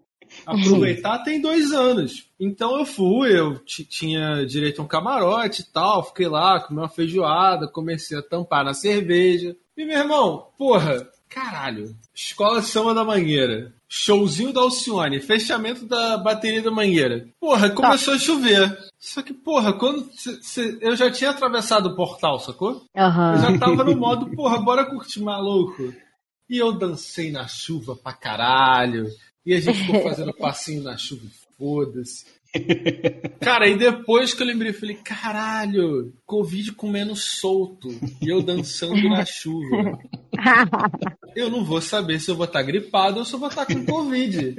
aproveitar 0.51 1.19
tem 1.21 1.41
dois 1.41 1.73
anos. 1.73 2.29
Então 2.39 2.79
eu 2.79 2.87
fui, 2.87 3.39
eu 3.39 3.59
tinha 3.59 4.45
direito 4.47 4.81
a 4.81 4.85
um 4.85 4.89
camarote 4.89 5.63
e 5.63 5.65
tal, 5.65 6.05
fiquei 6.05 6.29
lá, 6.29 6.61
comi 6.61 6.81
uma 6.81 6.89
feijoada, 6.89 7.69
comecei 7.69 8.19
a 8.19 8.23
tampar 8.23 8.65
na 8.65 8.75
cerveja. 8.75 9.57
E 9.77 9.85
meu 9.85 9.99
irmão, 9.99 10.49
porra, 10.59 11.09
caralho, 11.29 11.97
Escola 12.15 12.61
de 12.61 12.67
Samba 12.67 12.93
da 12.93 13.05
Mangueira, 13.05 13.73
showzinho 13.89 14.53
da 14.53 14.61
Alcione, 14.61 15.21
fechamento 15.21 15.87
da 15.87 16.19
bateria 16.19 16.63
da 16.63 16.71
Mangueira. 16.71 17.29
Porra, 17.41 17.71
começou 17.71 18.15
tá. 18.15 18.17
a 18.17 18.23
chover. 18.23 18.79
Só 18.99 19.23
que, 19.23 19.33
porra, 19.33 19.73
quando 19.73 20.11
cê, 20.13 20.39
cê, 20.43 20.79
eu 20.81 20.95
já 20.95 21.11
tinha 21.11 21.31
atravessado 21.31 21.87
o 21.89 21.97
portal, 21.97 22.39
sacou? 22.39 22.85
Uhum. 22.95 23.33
Eu 23.33 23.39
já 23.39 23.59
tava 23.59 23.83
no 23.85 23.97
modo, 23.97 24.27
porra, 24.37 24.59
bora 24.61 24.85
curtir 24.85 25.23
maluco. 25.23 25.95
E 26.49 26.59
eu 26.59 26.73
dancei 26.73 27.31
na 27.31 27.47
chuva 27.47 27.95
pra 27.95 28.13
caralho. 28.13 29.07
E 29.45 29.55
a 29.55 29.61
gente 29.61 29.84
ficou 29.84 30.03
fazendo 30.05 30.34
passinho 30.34 30.82
na 30.82 30.97
chuva, 30.97 31.26
foda-se. 31.59 32.24
Cara, 33.41 33.68
e 33.68 33.76
depois 33.76 34.34
que 34.34 34.43
eu 34.43 34.47
lembrei, 34.47 34.70
eu 34.70 34.74
falei, 34.74 34.97
caralho, 34.97 36.12
Covid 36.26 36.72
comendo 36.72 37.14
solto 37.14 37.88
e 38.20 38.28
eu 38.28 38.43
dançando 38.43 39.09
na 39.09 39.24
chuva. 39.24 39.99
Eu 41.36 41.49
não 41.49 41.64
vou 41.64 41.80
saber 41.80 42.18
se 42.18 42.28
eu 42.28 42.34
vou 42.34 42.45
estar 42.45 42.61
gripado 42.62 43.20
ou 43.20 43.24
se 43.24 43.32
eu 43.32 43.38
vou 43.38 43.49
estar 43.49 43.64
com 43.64 43.86
Covid. 43.86 44.57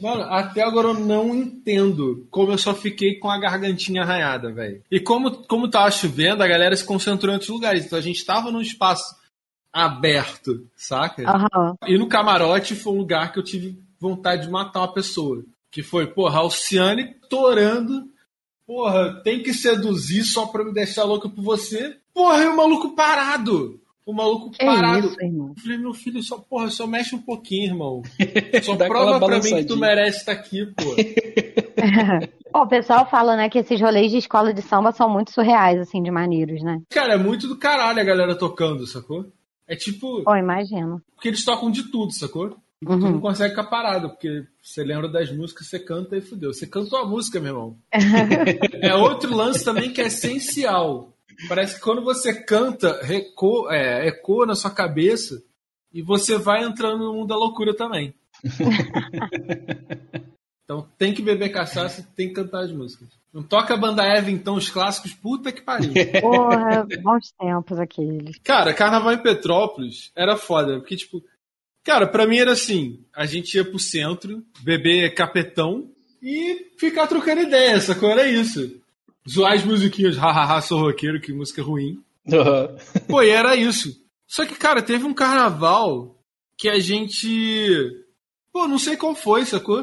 Mano, 0.00 0.22
até 0.22 0.62
agora 0.62 0.88
eu 0.88 0.94
não 0.94 1.32
entendo 1.32 2.26
como 2.28 2.50
eu 2.50 2.58
só 2.58 2.74
fiquei 2.74 3.20
com 3.20 3.30
a 3.30 3.38
gargantinha 3.38 4.02
arranhada, 4.02 4.52
velho. 4.52 4.82
E 4.90 4.98
como, 4.98 5.46
como 5.46 5.70
tava 5.70 5.92
chovendo, 5.92 6.42
a 6.42 6.48
galera 6.48 6.74
se 6.74 6.84
concentrou 6.84 7.30
em 7.30 7.34
outros 7.34 7.50
lugares. 7.50 7.86
Então 7.86 7.96
a 7.96 8.02
gente 8.02 8.24
tava 8.24 8.50
num 8.50 8.60
espaço 8.60 9.14
aberto, 9.72 10.66
saca? 10.74 11.22
Uhum. 11.22 11.76
E 11.86 11.96
no 11.96 12.08
camarote 12.08 12.74
foi 12.74 12.92
um 12.92 12.98
lugar 12.98 13.32
que 13.32 13.38
eu 13.38 13.44
tive 13.44 13.78
vontade 14.00 14.42
de 14.42 14.50
matar 14.50 14.80
uma 14.80 14.92
pessoa. 14.92 15.44
Que 15.70 15.82
foi, 15.82 16.06
porra, 16.06 16.40
Alciane 16.40 17.14
torando 17.28 18.08
porra, 18.68 19.22
tem 19.24 19.42
que 19.42 19.54
seduzir 19.54 20.24
só 20.24 20.44
pra 20.46 20.62
me 20.62 20.74
deixar 20.74 21.04
louco 21.04 21.30
por 21.30 21.42
você. 21.42 21.96
Porra, 22.12 22.42
e 22.42 22.46
o 22.48 22.54
maluco 22.56 22.94
parado. 22.94 23.80
O 24.04 24.12
maluco 24.12 24.50
Que 24.50 24.64
parado. 24.64 25.06
isso, 25.06 25.16
irmão? 25.22 25.54
Eu 25.56 25.62
falei, 25.62 25.78
meu 25.78 25.94
filho, 25.94 26.22
só, 26.22 26.38
porra, 26.38 26.70
só 26.70 26.86
mexe 26.86 27.14
um 27.14 27.20
pouquinho, 27.20 27.70
irmão. 27.70 28.02
Só 28.62 28.76
prova 28.76 29.18
pra 29.24 29.38
mim 29.40 29.54
que 29.54 29.64
tu 29.64 29.76
merece 29.76 30.18
estar 30.18 30.32
aqui, 30.32 30.66
pô. 30.66 30.94
Ó, 32.52 32.62
o 32.62 32.66
pessoal 32.66 33.08
fala, 33.08 33.36
né, 33.36 33.48
que 33.48 33.58
esses 33.58 33.80
rolês 33.80 34.10
de 34.10 34.18
escola 34.18 34.52
de 34.52 34.62
samba 34.62 34.92
são 34.92 35.08
muito 35.08 35.30
surreais, 35.30 35.78
assim, 35.78 36.02
de 36.02 36.10
maneiros, 36.10 36.62
né? 36.62 36.80
Cara, 36.90 37.14
é 37.14 37.18
muito 37.18 37.46
do 37.46 37.58
caralho 37.58 38.00
a 38.00 38.04
galera 38.04 38.34
tocando, 38.34 38.86
sacou? 38.86 39.26
É 39.66 39.76
tipo, 39.76 40.24
Pô, 40.24 40.34
imagino. 40.34 41.02
porque 41.14 41.28
eles 41.28 41.44
tocam 41.44 41.70
de 41.70 41.90
tudo, 41.90 42.12
sacou? 42.12 42.56
E 42.80 42.86
Tu 42.86 42.96
não 42.96 43.12
Uhum. 43.14 43.20
consegue 43.20 43.50
ficar 43.50 43.64
parado, 43.64 44.10
porque 44.10 44.46
você 44.62 44.84
lembra 44.84 45.08
das 45.08 45.32
músicas, 45.32 45.66
você 45.66 45.78
canta 45.80 46.16
e 46.16 46.20
fudeu. 46.20 46.52
Você 46.54 46.66
cantou 46.66 46.98
a 46.98 47.06
música, 47.06 47.40
meu 47.40 47.52
irmão. 47.52 47.78
é 48.82 48.94
outro 48.94 49.34
lance 49.34 49.64
também 49.64 49.92
que 49.92 50.00
é 50.00 50.06
essencial. 50.06 51.12
Parece 51.48 51.74
que 51.76 51.80
quando 51.80 52.02
você 52.02 52.32
canta, 52.44 53.00
reco- 53.02 53.68
é, 53.70 54.06
ecoa 54.08 54.46
na 54.46 54.54
sua 54.54 54.70
cabeça 54.70 55.42
e 55.92 56.02
você 56.02 56.36
vai 56.38 56.62
entrando 56.64 57.04
no 57.04 57.14
mundo 57.14 57.28
da 57.28 57.36
loucura 57.36 57.74
também. 57.74 58.14
então 60.64 60.86
tem 60.96 61.12
que 61.14 61.22
beber 61.22 61.48
cachaça, 61.50 62.06
tem 62.16 62.28
que 62.28 62.34
cantar 62.34 62.64
as 62.64 62.72
músicas. 62.72 63.08
Não 63.32 63.42
toca 63.42 63.74
a 63.74 63.76
banda 63.76 64.02
Eva, 64.04 64.30
então, 64.30 64.54
os 64.54 64.70
clássicos, 64.70 65.12
puta 65.14 65.52
que 65.52 65.60
pariu. 65.62 65.92
Porra, 66.20 66.86
bons 67.02 67.30
tempos 67.38 67.78
aqueles. 67.78 68.38
Cara, 68.42 68.72
carnaval 68.72 69.12
em 69.12 69.18
Petrópolis 69.22 70.10
era 70.16 70.36
foda, 70.36 70.78
porque, 70.78 70.96
tipo, 70.96 71.22
cara, 71.88 72.06
pra 72.06 72.26
mim 72.26 72.36
era 72.36 72.52
assim: 72.52 73.00
a 73.16 73.24
gente 73.24 73.54
ia 73.54 73.64
pro 73.64 73.78
centro, 73.78 74.44
beber 74.60 75.14
capetão 75.14 75.90
e 76.22 76.66
ficar 76.76 77.06
trocando 77.06 77.40
ideia, 77.40 77.80
sacou? 77.80 78.10
Era 78.10 78.28
isso. 78.28 78.78
Zoar 79.26 79.54
as 79.54 79.64
musiquinhas, 79.64 80.16
hahaha, 80.16 80.60
sou 80.60 80.80
roqueiro, 80.80 81.18
que 81.18 81.32
música 81.32 81.62
ruim. 81.62 82.02
Pô, 83.08 83.22
e 83.22 83.30
era 83.30 83.56
isso. 83.56 83.98
Só 84.26 84.44
que, 84.44 84.54
cara, 84.54 84.82
teve 84.82 85.06
um 85.06 85.14
carnaval 85.14 86.14
que 86.58 86.68
a 86.68 86.78
gente. 86.78 88.04
Pô, 88.52 88.68
não 88.68 88.78
sei 88.78 88.94
qual 88.94 89.14
foi, 89.14 89.46
sacou? 89.46 89.82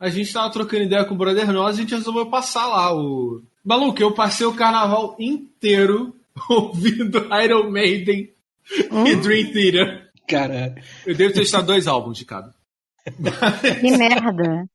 A 0.00 0.08
gente 0.08 0.32
tava 0.32 0.50
trocando 0.50 0.84
ideia 0.84 1.04
com 1.04 1.14
o 1.14 1.18
brother 1.18 1.52
nosso 1.52 1.78
e 1.78 1.80
a 1.80 1.82
gente 1.82 1.94
resolveu 1.94 2.26
passar 2.26 2.66
lá 2.66 2.96
o. 2.96 3.42
Maluco, 3.62 4.00
eu 4.00 4.12
passei 4.12 4.46
o 4.46 4.54
carnaval 4.54 5.16
inteiro 5.18 6.14
ouvindo 6.48 7.28
Iron 7.42 7.70
Maiden 7.70 8.30
e 9.06 9.16
Dream 9.16 9.52
Theater. 9.52 10.05
Caralho. 10.26 10.74
Eu 11.06 11.14
devo 11.14 11.34
testar 11.34 11.62
dois 11.62 11.86
álbuns 11.86 12.18
de 12.18 12.24
cada. 12.24 12.54
Que 13.80 13.96
merda. 13.96 14.68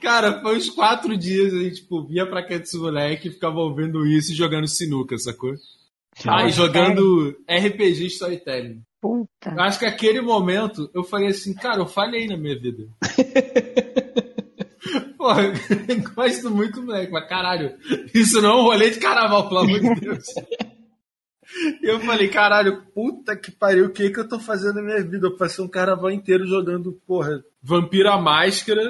Cara, 0.00 0.40
foi 0.40 0.56
uns 0.56 0.70
quatro 0.70 1.16
dias 1.16 1.52
a 1.52 1.58
gente 1.58 1.82
tipo, 1.82 2.06
via 2.06 2.26
pra 2.26 2.42
cá 2.42 2.56
desse 2.56 2.78
moleque 2.78 3.28
e 3.28 3.32
ficava 3.32 3.58
ouvindo 3.58 4.06
isso 4.06 4.32
e 4.32 4.36
jogando 4.36 4.66
sinuca, 4.66 5.18
sacou? 5.18 5.54
Aí 6.26 6.50
jogando 6.50 7.36
RPG 7.48 8.06
Storytelling. 8.06 8.82
Puta. 9.00 9.50
Eu 9.50 9.60
acho 9.60 9.78
que 9.78 9.84
aquele 9.84 10.20
momento 10.20 10.90
eu 10.94 11.04
falei 11.04 11.28
assim, 11.28 11.52
cara, 11.52 11.78
eu 11.78 11.86
falhei 11.86 12.26
na 12.26 12.36
minha 12.36 12.58
vida. 12.58 12.88
Porra, 15.18 15.42
eu 15.88 16.14
gosto 16.14 16.50
muito 16.50 16.80
do 16.80 16.86
moleque, 16.86 17.12
mas 17.12 17.28
caralho, 17.28 17.74
isso 18.14 18.40
não 18.40 18.50
é 18.50 18.56
um 18.56 18.62
rolê 18.62 18.90
de 18.90 18.98
carnaval, 18.98 19.48
pelo 19.48 19.60
amor 19.60 19.80
de 19.80 20.00
Deus. 20.00 20.24
E 21.82 21.86
eu 21.86 22.00
falei, 22.00 22.28
caralho, 22.28 22.82
puta 22.94 23.36
que 23.36 23.50
pariu, 23.50 23.86
o 23.86 23.90
que 23.90 24.10
que 24.10 24.20
eu 24.20 24.28
tô 24.28 24.38
fazendo 24.38 24.76
na 24.76 24.82
minha 24.82 25.02
vida? 25.02 25.26
Eu 25.26 25.36
passei 25.36 25.64
um 25.64 25.68
carnaval 25.68 26.10
inteiro 26.10 26.46
jogando, 26.46 27.00
porra, 27.06 27.42
Vampiro 27.62 28.10
à 28.10 28.20
Máscara, 28.20 28.88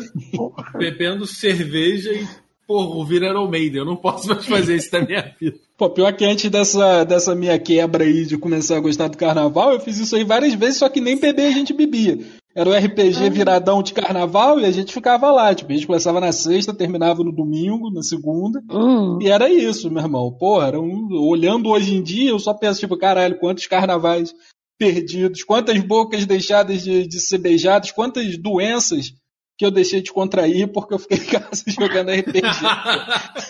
bebendo 0.76 1.26
cerveja 1.26 2.12
e, 2.12 2.26
porra, 2.66 2.96
ouvindo 2.96 3.26
Iron 3.26 3.48
Maiden. 3.48 3.80
Eu 3.80 3.84
não 3.84 3.96
posso 3.96 4.28
mais 4.28 4.46
fazer 4.46 4.76
isso 4.76 4.90
na 4.92 5.04
minha 5.04 5.34
vida. 5.40 5.56
Pô, 5.76 5.90
pior 5.90 6.12
que 6.12 6.24
antes 6.24 6.50
dessa, 6.50 7.04
dessa 7.04 7.34
minha 7.34 7.58
quebra 7.58 8.04
aí 8.04 8.24
de 8.24 8.38
começar 8.38 8.76
a 8.76 8.80
gostar 8.80 9.08
do 9.08 9.18
carnaval, 9.18 9.72
eu 9.72 9.80
fiz 9.80 9.98
isso 9.98 10.14
aí 10.14 10.24
várias 10.24 10.54
vezes, 10.54 10.78
só 10.78 10.88
que 10.88 11.00
nem 11.00 11.18
beber 11.18 11.46
a 11.46 11.50
gente 11.50 11.72
bebia. 11.72 12.18
Era 12.54 12.70
o 12.70 12.72
RPG 12.72 13.30
viradão 13.30 13.82
de 13.82 13.92
carnaval 13.92 14.60
e 14.60 14.64
a 14.64 14.70
gente 14.70 14.92
ficava 14.92 15.30
lá. 15.32 15.52
Tipo, 15.54 15.72
a 15.72 15.74
gente 15.74 15.86
começava 15.86 16.20
na 16.20 16.30
sexta, 16.30 16.72
terminava 16.72 17.24
no 17.24 17.32
domingo, 17.32 17.90
na 17.90 18.02
segunda. 18.02 18.62
Hum. 18.70 19.18
E 19.20 19.28
era 19.28 19.50
isso, 19.50 19.90
meu 19.90 20.02
irmão. 20.02 20.30
Porra, 20.30 20.68
era 20.68 20.80
um, 20.80 21.08
olhando 21.12 21.68
hoje 21.70 21.94
em 21.94 22.02
dia, 22.02 22.30
eu 22.30 22.38
só 22.38 22.54
penso, 22.54 22.78
tipo, 22.78 22.96
caralho, 22.96 23.38
quantos 23.38 23.66
carnavais 23.66 24.32
perdidos, 24.78 25.42
quantas 25.42 25.80
bocas 25.80 26.26
deixadas 26.26 26.82
de, 26.82 27.06
de 27.06 27.20
ser 27.20 27.38
beijadas, 27.38 27.90
quantas 27.90 28.36
doenças 28.38 29.12
que 29.56 29.64
eu 29.64 29.70
deixei 29.70 30.00
de 30.00 30.12
contrair 30.12 30.68
porque 30.72 30.94
eu 30.94 30.98
fiquei 30.98 31.18
em 31.18 31.26
casa 31.26 31.64
jogando 31.68 32.10
RPG. 32.10 32.42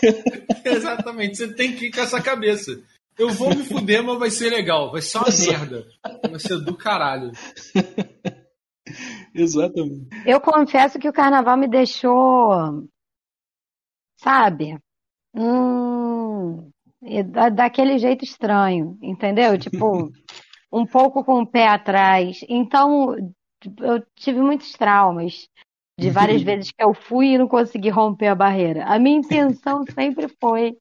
Exatamente, 0.64 1.36
você 1.36 1.48
tem 1.48 1.72
que 1.72 1.86
ir 1.86 1.90
com 1.90 2.00
essa 2.00 2.20
cabeça. 2.20 2.78
Eu 3.18 3.30
vou 3.30 3.54
me 3.54 3.62
fuder, 3.64 4.02
mas 4.02 4.18
vai 4.18 4.30
ser 4.30 4.50
legal. 4.50 4.90
Vai 4.90 5.00
ser 5.00 5.18
uma 5.18 5.26
merda. 5.46 5.86
Vai 6.28 6.40
ser 6.40 6.58
do 6.58 6.74
caralho. 6.74 7.30
Exatamente. 9.34 10.08
Eu 10.24 10.40
confesso 10.40 10.98
que 10.98 11.08
o 11.08 11.12
carnaval 11.12 11.56
me 11.56 11.68
deixou, 11.68 12.84
sabe? 14.16 14.78
Hum, 15.34 16.70
da- 17.32 17.50
daquele 17.50 17.98
jeito 17.98 18.24
estranho, 18.24 18.98
entendeu? 19.02 19.58
Tipo, 19.58 20.12
um 20.72 20.86
pouco 20.86 21.24
com 21.24 21.42
o 21.42 21.46
pé 21.46 21.68
atrás. 21.68 22.40
Então, 22.48 23.16
eu 23.80 24.04
tive 24.16 24.40
muitos 24.40 24.72
traumas 24.72 25.48
de 25.98 26.10
várias 26.10 26.42
vezes 26.42 26.70
que 26.72 26.82
eu 26.84 26.94
fui 26.94 27.28
e 27.34 27.38
não 27.38 27.48
consegui 27.48 27.90
romper 27.90 28.28
a 28.28 28.34
barreira. 28.34 28.84
A 28.86 28.98
minha 28.98 29.18
intenção 29.18 29.84
sempre 29.98 30.28
foi 30.40 30.76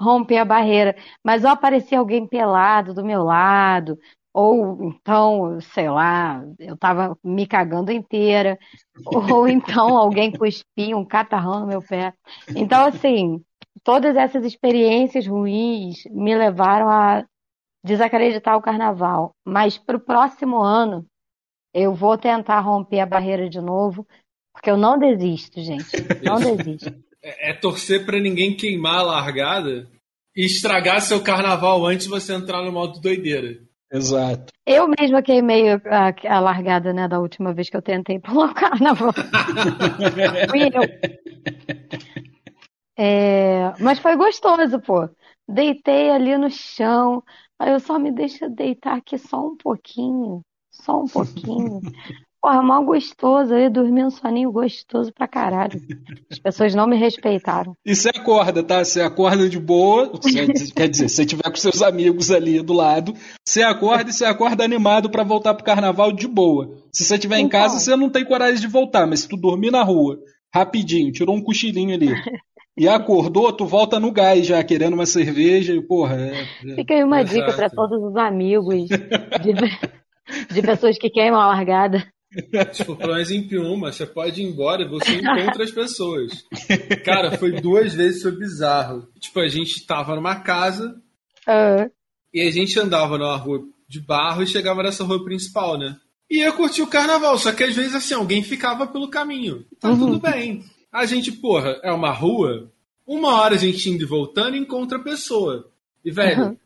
romper 0.00 0.38
a 0.38 0.44
barreira, 0.44 0.96
mas 1.24 1.44
ou 1.44 1.50
aparecia 1.50 1.98
alguém 1.98 2.26
pelado 2.26 2.94
do 2.94 3.04
meu 3.04 3.22
lado, 3.22 3.98
ou 4.34 4.82
então, 4.82 5.60
sei 5.60 5.88
lá, 5.88 6.44
eu 6.58 6.76
tava 6.76 7.16
me 7.22 7.46
cagando 7.46 7.92
inteira, 7.92 8.58
ou 9.06 9.46
então 9.48 9.96
alguém 9.96 10.32
cuspia 10.32 10.96
um 10.96 11.04
catarrão 11.04 11.60
no 11.60 11.66
meu 11.68 11.80
pé. 11.80 12.12
Então, 12.48 12.84
assim, 12.84 13.40
todas 13.84 14.16
essas 14.16 14.44
experiências 14.44 15.24
ruins 15.24 16.02
me 16.10 16.36
levaram 16.36 16.90
a 16.90 17.24
desacreditar 17.84 18.56
o 18.56 18.62
carnaval. 18.62 19.36
Mas 19.44 19.78
pro 19.78 20.00
próximo 20.00 20.60
ano, 20.60 21.06
eu 21.72 21.94
vou 21.94 22.18
tentar 22.18 22.58
romper 22.58 22.98
a 22.98 23.06
barreira 23.06 23.48
de 23.48 23.60
novo, 23.60 24.04
porque 24.52 24.68
eu 24.68 24.76
não 24.76 24.98
desisto, 24.98 25.62
gente. 25.62 25.96
Não 26.24 26.40
desisto. 26.56 26.92
É, 27.22 27.50
é 27.50 27.54
torcer 27.54 28.04
pra 28.04 28.18
ninguém 28.18 28.56
queimar 28.56 28.98
a 28.98 29.02
largada 29.02 29.88
e 30.34 30.44
estragar 30.44 31.00
seu 31.00 31.22
carnaval 31.22 31.86
antes 31.86 32.06
de 32.06 32.10
você 32.10 32.34
entrar 32.34 32.64
no 32.64 32.72
modo 32.72 33.00
doideira. 33.00 33.62
Exato. 33.94 34.52
Eu 34.66 34.88
mesma 34.88 35.22
queimei 35.22 35.70
a, 35.70 35.78
a 36.28 36.40
largada, 36.40 36.92
né, 36.92 37.06
da 37.06 37.20
última 37.20 37.54
vez 37.54 37.70
que 37.70 37.76
eu 37.76 37.82
tentei 37.82 38.18
pular 38.18 38.50
o 38.50 38.54
carnaval. 38.54 39.12
Fui 40.50 40.62
eu. 40.66 40.82
É, 42.96 43.72
mas 43.78 44.00
foi 44.00 44.16
gostoso, 44.16 44.80
pô. 44.80 45.08
Deitei 45.46 46.10
ali 46.10 46.36
no 46.36 46.50
chão. 46.50 47.22
Aí 47.56 47.72
eu 47.72 47.78
só 47.78 47.96
me 47.96 48.10
deixa 48.10 48.48
deitar 48.48 48.96
aqui 48.96 49.16
só 49.16 49.46
um 49.46 49.56
pouquinho. 49.56 50.42
Só 50.72 51.02
um 51.02 51.06
pouquinho. 51.06 51.80
Porra, 52.44 52.60
mal 52.62 52.84
gostoso. 52.84 53.54
Eu 53.54 53.58
ia 53.60 53.70
dormir 53.70 54.04
um 54.04 54.10
soninho 54.10 54.52
gostoso 54.52 55.10
pra 55.14 55.26
caralho. 55.26 55.80
As 56.30 56.38
pessoas 56.38 56.74
não 56.74 56.86
me 56.86 56.94
respeitaram. 56.94 57.74
E 57.86 57.96
você 57.96 58.10
acorda, 58.10 58.62
tá? 58.62 58.84
Você 58.84 59.00
acorda 59.00 59.48
de 59.48 59.58
boa, 59.58 60.12
quer 60.76 60.88
dizer, 60.90 61.08
se 61.08 61.14
você 61.16 61.24
tiver 61.24 61.44
com 61.44 61.56
seus 61.56 61.80
amigos 61.80 62.30
ali 62.30 62.60
do 62.60 62.74
lado, 62.74 63.14
você 63.42 63.62
acorda 63.62 64.10
e 64.10 64.12
você 64.12 64.26
acorda 64.26 64.62
animado 64.62 65.08
pra 65.08 65.22
voltar 65.24 65.54
pro 65.54 65.64
carnaval 65.64 66.12
de 66.12 66.28
boa. 66.28 66.76
Se 66.92 67.02
você 67.04 67.14
estiver 67.14 67.38
em 67.38 67.46
Então. 67.46 67.60
casa, 67.60 67.78
você 67.78 67.96
não 67.96 68.10
tem 68.10 68.26
coragem 68.26 68.60
de 68.60 68.66
voltar, 68.66 69.06
mas 69.06 69.20
se 69.20 69.28
tu 69.28 69.38
dormir 69.38 69.70
na 69.70 69.82
rua, 69.82 70.18
rapidinho, 70.54 71.10
tirou 71.12 71.34
um 71.34 71.42
cochilinho 71.42 71.94
ali, 71.94 72.08
e 72.76 72.86
acordou, 72.86 73.50
tu 73.54 73.64
volta 73.64 73.98
no 73.98 74.12
gás 74.12 74.46
já, 74.46 74.62
querendo 74.62 74.92
uma 74.92 75.06
cerveja, 75.06 75.72
e 75.72 75.80
porra, 75.80 76.16
é- 76.16 76.42
é- 76.72 76.74
Fica 76.74 76.92
aí 76.92 77.02
uma 77.04 77.22
Exato. 77.22 77.34
dica 77.38 77.52
pra 77.54 77.70
todos 77.70 78.02
os 78.02 78.16
amigos 78.16 78.86
de, 79.42 80.54
de 80.54 80.62
pessoas 80.62 80.98
que 80.98 81.08
queimam 81.08 81.40
a 81.40 81.46
largada. 81.46 82.04
Tipo, 82.72 82.96
pelo 82.96 83.12
menos 83.14 83.30
em 83.30 83.46
Piuma, 83.46 83.92
você 83.92 84.04
pode 84.06 84.42
ir 84.42 84.44
embora 84.44 84.82
e 84.82 84.88
você 84.88 85.16
encontra 85.16 85.64
as 85.64 85.70
pessoas. 85.70 86.44
Cara, 87.04 87.36
foi 87.38 87.52
duas 87.60 87.94
vezes, 87.94 88.22
foi 88.22 88.32
bizarro. 88.32 89.08
Tipo, 89.18 89.40
a 89.40 89.48
gente 89.48 89.86
tava 89.86 90.14
numa 90.16 90.36
casa 90.40 91.00
Ah, 91.46 91.88
e 92.32 92.40
a 92.40 92.50
gente 92.50 92.78
andava 92.78 93.16
numa 93.18 93.36
rua 93.36 93.62
de 93.88 94.00
barro 94.00 94.42
e 94.42 94.46
chegava 94.46 94.82
nessa 94.82 95.04
rua 95.04 95.22
principal, 95.24 95.78
né? 95.78 95.96
E 96.30 96.38
ia 96.38 96.52
curtir 96.52 96.82
o 96.82 96.86
carnaval, 96.86 97.36
só 97.38 97.52
que 97.52 97.62
às 97.62 97.74
vezes 97.76 97.94
assim, 97.94 98.14
alguém 98.14 98.42
ficava 98.42 98.86
pelo 98.86 99.08
caminho. 99.08 99.64
Tá 99.78 99.90
tudo 99.90 100.18
bem. 100.18 100.64
A 100.90 101.04
gente, 101.06 101.30
porra, 101.30 101.78
é 101.82 101.92
uma 101.92 102.10
rua, 102.10 102.70
uma 103.06 103.40
hora 103.40 103.54
a 103.54 103.58
gente 103.58 103.88
indo 103.90 104.02
e 104.02 104.06
voltando 104.06 104.56
encontra 104.56 104.98
a 104.98 105.02
pessoa. 105.02 105.68
E, 106.04 106.10
velho, 106.10 106.42
Uhum. 106.46 106.56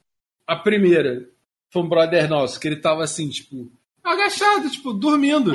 a 0.46 0.56
primeira 0.56 1.28
foi 1.70 1.82
um 1.82 1.88
brother 1.88 2.28
nosso, 2.30 2.58
que 2.60 2.68
ele 2.68 2.76
tava 2.76 3.02
assim, 3.02 3.28
tipo, 3.28 3.70
agachado, 4.08 4.70
tipo, 4.70 4.92
dormindo. 4.92 5.52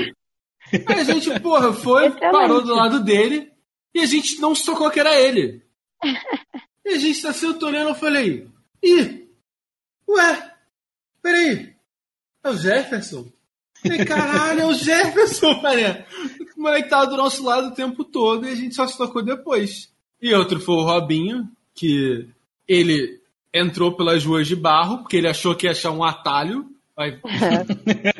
Aí 0.87 0.99
a 0.99 1.03
gente, 1.03 1.39
porra, 1.39 1.73
foi, 1.73 2.07
Excelente. 2.07 2.31
parou 2.31 2.61
do 2.61 2.73
lado 2.73 3.03
dele 3.03 3.51
e 3.93 3.99
a 3.99 4.05
gente 4.05 4.39
não 4.39 4.55
se 4.55 4.65
tocou 4.65 4.89
que 4.89 4.99
era 4.99 5.19
ele. 5.19 5.61
E 6.85 6.95
a 6.95 6.97
gente 6.97 7.21
tá 7.21 7.31
se 7.31 7.45
olhando, 7.45 7.91
eu 7.91 7.95
falei, 7.95 8.45
ih, 8.83 9.25
ué, 10.05 10.53
peraí, 11.21 11.73
é 12.43 12.49
o 12.49 12.57
Jefferson? 12.57 13.31
Falei, 13.81 14.03
caralho, 14.03 14.59
é 14.59 14.65
o 14.65 14.73
Jefferson, 14.73 15.61
mané. 15.61 16.05
O 16.57 16.61
moleque 16.61 16.89
tava 16.89 17.07
do 17.07 17.15
nosso 17.15 17.41
lado 17.41 17.67
o 17.67 17.73
tempo 17.73 18.03
todo 18.03 18.45
e 18.45 18.49
a 18.49 18.55
gente 18.55 18.75
só 18.75 18.85
se 18.85 18.97
tocou 18.97 19.23
depois. 19.23 19.93
E 20.21 20.33
outro 20.33 20.59
foi 20.59 20.75
o 20.75 20.83
Robinho, 20.83 21.49
que 21.73 22.27
ele 22.67 23.21
entrou 23.53 23.95
pelas 23.95 24.25
ruas 24.25 24.45
de 24.45 24.55
barro, 24.55 24.99
porque 24.99 25.17
ele 25.17 25.29
achou 25.29 25.55
que 25.55 25.67
ia 25.67 25.71
achar 25.71 25.91
um 25.91 26.03
atalho. 26.03 26.69
Aí... 26.97 27.17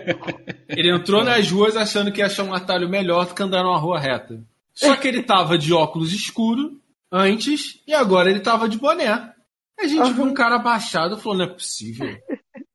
ele 0.70 0.92
entrou 0.92 1.24
nas 1.24 1.50
ruas 1.50 1.76
achando 1.78 2.12
que 2.12 2.20
ia 2.20 2.26
achar 2.28 2.44
um 2.44 2.54
atalho 2.54 2.90
melhor 2.90 3.26
do 3.28 3.34
que 3.36 3.44
andar 3.44 3.64
numa 3.64 3.78
rua 3.78 4.00
reta. 4.00 4.42
Só 4.74 4.96
que 4.96 5.08
ele 5.08 5.22
tava 5.24 5.58
de 5.58 5.72
óculos 5.74 6.12
escuro 6.14 6.80
antes 7.12 7.80
e 7.88 7.94
agora 7.94 8.30
ele 8.30 8.40
tava 8.40 8.68
de 8.68 8.78
boné. 8.78 9.32
A 9.80 9.88
gente 9.88 10.02
Uhum. 10.02 10.14
viu 10.14 10.24
um 10.26 10.34
cara 10.34 10.56
abaixado 10.56 11.16
e 11.16 11.20
falou: 11.20 11.38
não 11.38 11.46
é 11.46 11.50
possível. 11.50 12.08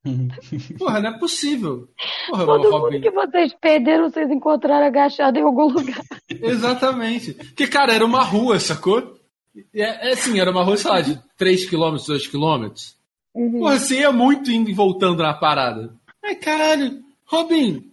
Porra, 0.78 1.00
não 1.00 1.10
é 1.10 1.18
possível. 1.18 1.88
Porra, 2.28 2.46
Todo 2.46 2.62
mundo 2.64 2.78
Robinho. 2.78 3.02
que 3.02 3.10
vocês 3.10 3.52
perderam, 3.60 4.10
vocês 4.10 4.30
encontraram 4.30 4.86
agachado 4.86 5.38
em 5.38 5.42
algum 5.42 5.68
lugar. 5.68 6.00
Exatamente. 6.30 7.34
Porque, 7.34 7.66
cara, 7.66 7.92
era 7.92 8.04
uma 8.04 8.22
rua, 8.22 8.58
sacou? 8.58 9.16
É, 9.74 10.10
é 10.10 10.12
assim, 10.12 10.38
era 10.40 10.50
uma 10.50 10.62
rua, 10.62 10.76
sei 10.76 10.90
lá, 10.90 11.00
de 11.00 11.18
3 11.36 11.68
km, 11.68 11.96
2 12.06 12.26
km. 12.28 12.68
Porra, 13.32 13.78
você 13.78 14.00
ia 14.00 14.12
muito 14.12 14.50
indo 14.50 14.70
e 14.70 14.74
voltando 14.74 15.22
na 15.22 15.34
parada. 15.34 15.92
Ai, 16.24 16.34
caralho. 16.36 17.02
Robin, 17.30 17.92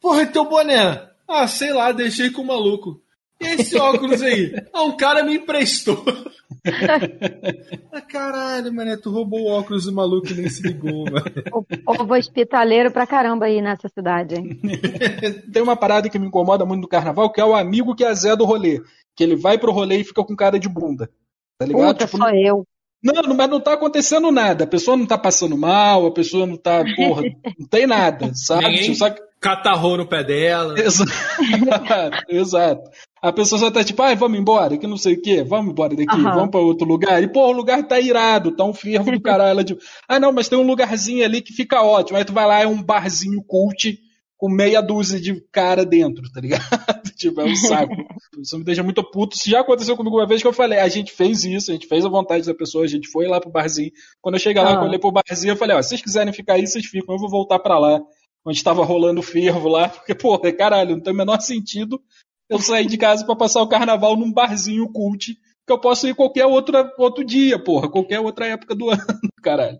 porra, 0.00 0.22
e 0.22 0.26
teu 0.26 0.44
boné? 0.48 1.08
Ah, 1.26 1.46
sei 1.46 1.72
lá, 1.72 1.90
deixei 1.92 2.30
com 2.30 2.42
o 2.42 2.46
maluco. 2.46 3.00
E 3.40 3.46
esse 3.46 3.78
óculos 3.78 4.22
aí? 4.22 4.52
Ah, 4.72 4.82
um 4.82 4.96
cara 4.96 5.22
me 5.22 5.36
emprestou. 5.36 6.04
ah, 7.92 8.00
caralho, 8.00 8.72
mané, 8.72 8.96
tu 8.96 9.10
roubou 9.10 9.40
o 9.40 9.50
óculos 9.50 9.84
do 9.84 9.92
maluco 9.92 10.28
e 10.28 10.34
nem 10.34 10.48
se 10.48 10.62
ligou, 10.62 11.04
mano. 11.04 11.24
O 11.52 11.62
povo 11.62 12.14
hospitaleiro 12.14 12.92
pra 12.92 13.06
caramba 13.06 13.46
aí 13.46 13.60
nessa 13.62 13.88
cidade, 13.88 14.34
hein? 14.34 14.60
Tem 15.52 15.62
uma 15.62 15.76
parada 15.76 16.08
que 16.08 16.18
me 16.18 16.26
incomoda 16.26 16.64
muito 16.64 16.82
no 16.82 16.88
carnaval, 16.88 17.30
que 17.30 17.40
é 17.40 17.44
o 17.44 17.54
amigo 17.54 17.94
que 17.94 18.04
é 18.04 18.14
Zé 18.14 18.36
do 18.36 18.44
rolê. 18.44 18.80
Que 19.16 19.24
ele 19.24 19.36
vai 19.36 19.58
pro 19.58 19.72
rolê 19.72 19.98
e 19.98 20.04
fica 20.04 20.22
com 20.24 20.36
cara 20.36 20.58
de 20.58 20.68
bunda. 20.68 21.10
Tá 21.58 21.66
ligado? 21.66 21.94
Puta, 21.94 22.06
Tipo, 22.06 22.18
sou 22.18 22.30
eu. 22.30 22.66
Não, 23.02 23.22
não- 23.22 23.36
mas 23.36 23.48
não 23.48 23.60
tá 23.60 23.74
acontecendo 23.74 24.30
nada. 24.30 24.64
A 24.64 24.66
pessoa 24.66 24.96
não 24.96 25.06
tá 25.06 25.16
passando 25.16 25.56
mal, 25.56 26.06
a 26.06 26.10
pessoa 26.12 26.46
não 26.46 26.56
tá. 26.56 26.82
Porra, 26.96 27.22
não 27.58 27.66
tem 27.68 27.86
nada, 27.86 28.30
sabe? 28.34 28.64
Ninguém 28.66 28.94
Só 28.94 29.14
catarrou 29.40 29.96
no 29.96 30.06
pé 30.06 30.24
dela. 30.24 30.74
Exato, 30.80 31.12
exato. 32.28 32.90
A 33.20 33.32
pessoa 33.32 33.58
só 33.58 33.70
tá 33.70 33.82
tipo, 33.82 34.00
ai, 34.02 34.14
vamos 34.14 34.38
embora, 34.38 34.76
que 34.76 34.86
não 34.86 34.96
sei 34.96 35.14
o 35.14 35.22
quê, 35.22 35.42
vamos 35.42 35.72
embora 35.72 35.94
daqui, 35.94 36.08
Aham. 36.10 36.34
vamos 36.34 36.50
pra 36.50 36.60
outro 36.60 36.86
lugar. 36.86 37.22
E, 37.22 37.26
pô, 37.28 37.46
o 37.48 37.52
lugar 37.52 37.82
tá 37.86 37.98
irado, 38.00 38.52
tá 38.52 38.64
um 38.64 38.72
fervo 38.74 39.10
do 39.12 39.20
caralho. 39.22 39.50
Ela, 39.50 39.64
tipo, 39.64 39.80
ah, 40.08 40.20
não, 40.20 40.32
mas 40.32 40.48
tem 40.48 40.58
um 40.58 40.66
lugarzinho 40.66 41.24
ali 41.24 41.40
que 41.40 41.52
fica 41.52 41.82
ótimo. 41.82 42.16
Aí 42.18 42.24
tu 42.24 42.32
vai 42.32 42.46
lá, 42.46 42.60
é 42.60 42.66
um 42.66 42.82
barzinho 42.82 43.42
cult 43.42 43.98
com 44.38 44.48
meia 44.48 44.80
dúzia 44.80 45.20
de 45.20 45.40
cara 45.52 45.84
dentro, 45.84 46.22
tá 46.32 46.40
ligado? 46.40 46.62
tipo, 47.16 47.40
é 47.40 47.44
um 47.44 47.56
saco. 47.56 47.92
Isso 48.40 48.56
me 48.56 48.64
deixa 48.64 48.82
muito 48.84 49.02
puto. 49.10 49.36
Isso 49.36 49.50
já 49.50 49.60
aconteceu 49.60 49.96
comigo 49.96 50.16
uma 50.16 50.26
vez 50.28 50.40
que 50.40 50.46
eu 50.46 50.52
falei, 50.52 50.78
a 50.78 50.88
gente 50.88 51.12
fez 51.12 51.44
isso, 51.44 51.70
a 51.70 51.74
gente 51.74 51.88
fez 51.88 52.04
a 52.04 52.08
vontade 52.08 52.46
da 52.46 52.54
pessoa, 52.54 52.84
a 52.84 52.88
gente 52.88 53.08
foi 53.08 53.26
lá 53.26 53.40
pro 53.40 53.50
barzinho. 53.50 53.90
Quando 54.22 54.36
eu 54.36 54.40
cheguei 54.40 54.62
lá, 54.62 54.70
Ah. 54.70 54.74
eu 54.74 54.82
olhei 54.88 54.98
pro 54.98 55.10
barzinho, 55.12 55.52
eu 55.52 55.56
falei, 55.56 55.76
ó, 55.76 55.82
se 55.82 55.88
vocês 55.90 56.02
quiserem 56.02 56.32
ficar 56.32 56.54
aí, 56.54 56.66
vocês 56.66 56.86
ficam, 56.86 57.16
eu 57.16 57.18
vou 57.20 57.28
voltar 57.28 57.58
pra 57.58 57.78
lá 57.78 58.00
onde 58.46 58.56
estava 58.56 58.84
rolando 58.84 59.18
o 59.20 59.24
fervo 59.24 59.68
lá, 59.68 59.88
porque, 59.90 60.14
porra, 60.14 60.52
caralho, 60.52 60.94
não 60.96 61.02
tem 61.02 61.12
o 61.12 61.16
menor 61.16 61.40
sentido 61.40 62.00
eu 62.48 62.58
sair 62.60 62.86
de 62.86 62.96
casa 62.96 63.26
pra 63.26 63.36
passar 63.36 63.60
o 63.60 63.68
carnaval 63.68 64.16
num 64.16 64.32
barzinho 64.32 64.88
cult, 64.92 65.34
que 65.66 65.72
eu 65.72 65.78
posso 65.78 66.06
ir 66.08 66.14
qualquer 66.14 66.46
outra, 66.46 66.90
outro 66.96 67.22
dia, 67.24 67.62
porra, 67.62 67.90
qualquer 67.90 68.20
outra 68.20 68.46
época 68.46 68.74
do 68.74 68.88
ano, 68.88 69.04
caralho. 69.42 69.78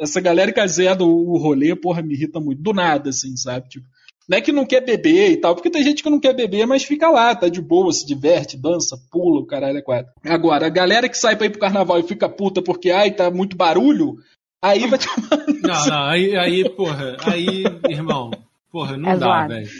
Essa 0.00 0.20
galera 0.20 0.52
que 0.52 0.60
azeda 0.60 1.04
o 1.04 1.26
o 1.26 1.38
rolê, 1.38 1.74
porra, 1.74 2.02
me 2.02 2.14
irrita 2.14 2.40
muito. 2.40 2.62
Do 2.62 2.72
nada, 2.72 3.10
assim, 3.10 3.36
sabe? 3.36 3.68
Tipo, 3.68 3.86
não 4.28 4.38
é 4.38 4.40
que 4.40 4.52
não 4.52 4.66
quer 4.66 4.80
beber 4.80 5.30
e 5.30 5.36
tal, 5.36 5.54
porque 5.54 5.70
tem 5.70 5.84
gente 5.84 6.02
que 6.02 6.10
não 6.10 6.18
quer 6.18 6.34
beber, 6.34 6.66
mas 6.66 6.82
fica 6.82 7.08
lá, 7.08 7.34
tá 7.34 7.48
de 7.48 7.60
boa, 7.60 7.92
se 7.92 8.04
diverte, 8.04 8.56
dança, 8.56 8.98
pula, 9.10 9.40
o 9.40 9.46
caralho 9.46 9.78
é 9.78 9.82
quatro. 9.82 10.12
Agora, 10.24 10.66
a 10.66 10.70
galera 10.70 11.08
que 11.08 11.16
sai 11.16 11.36
pra 11.36 11.46
ir 11.46 11.50
pro 11.50 11.60
carnaval 11.60 12.00
e 12.00 12.02
fica 12.02 12.28
puta 12.28 12.60
porque, 12.60 12.90
ai, 12.90 13.12
tá 13.12 13.30
muito 13.30 13.56
barulho, 13.56 14.16
aí 14.60 14.86
vai 14.88 14.98
tomar 14.98 15.46
Não, 15.62 15.86
não, 15.86 16.04
aí, 16.04 16.36
aí, 16.36 16.68
porra, 16.70 17.16
aí, 17.24 17.64
irmão, 17.88 18.30
porra, 18.72 18.96
não 18.96 19.10
É 19.10 19.16
dá, 19.16 19.46
velho. 19.46 19.70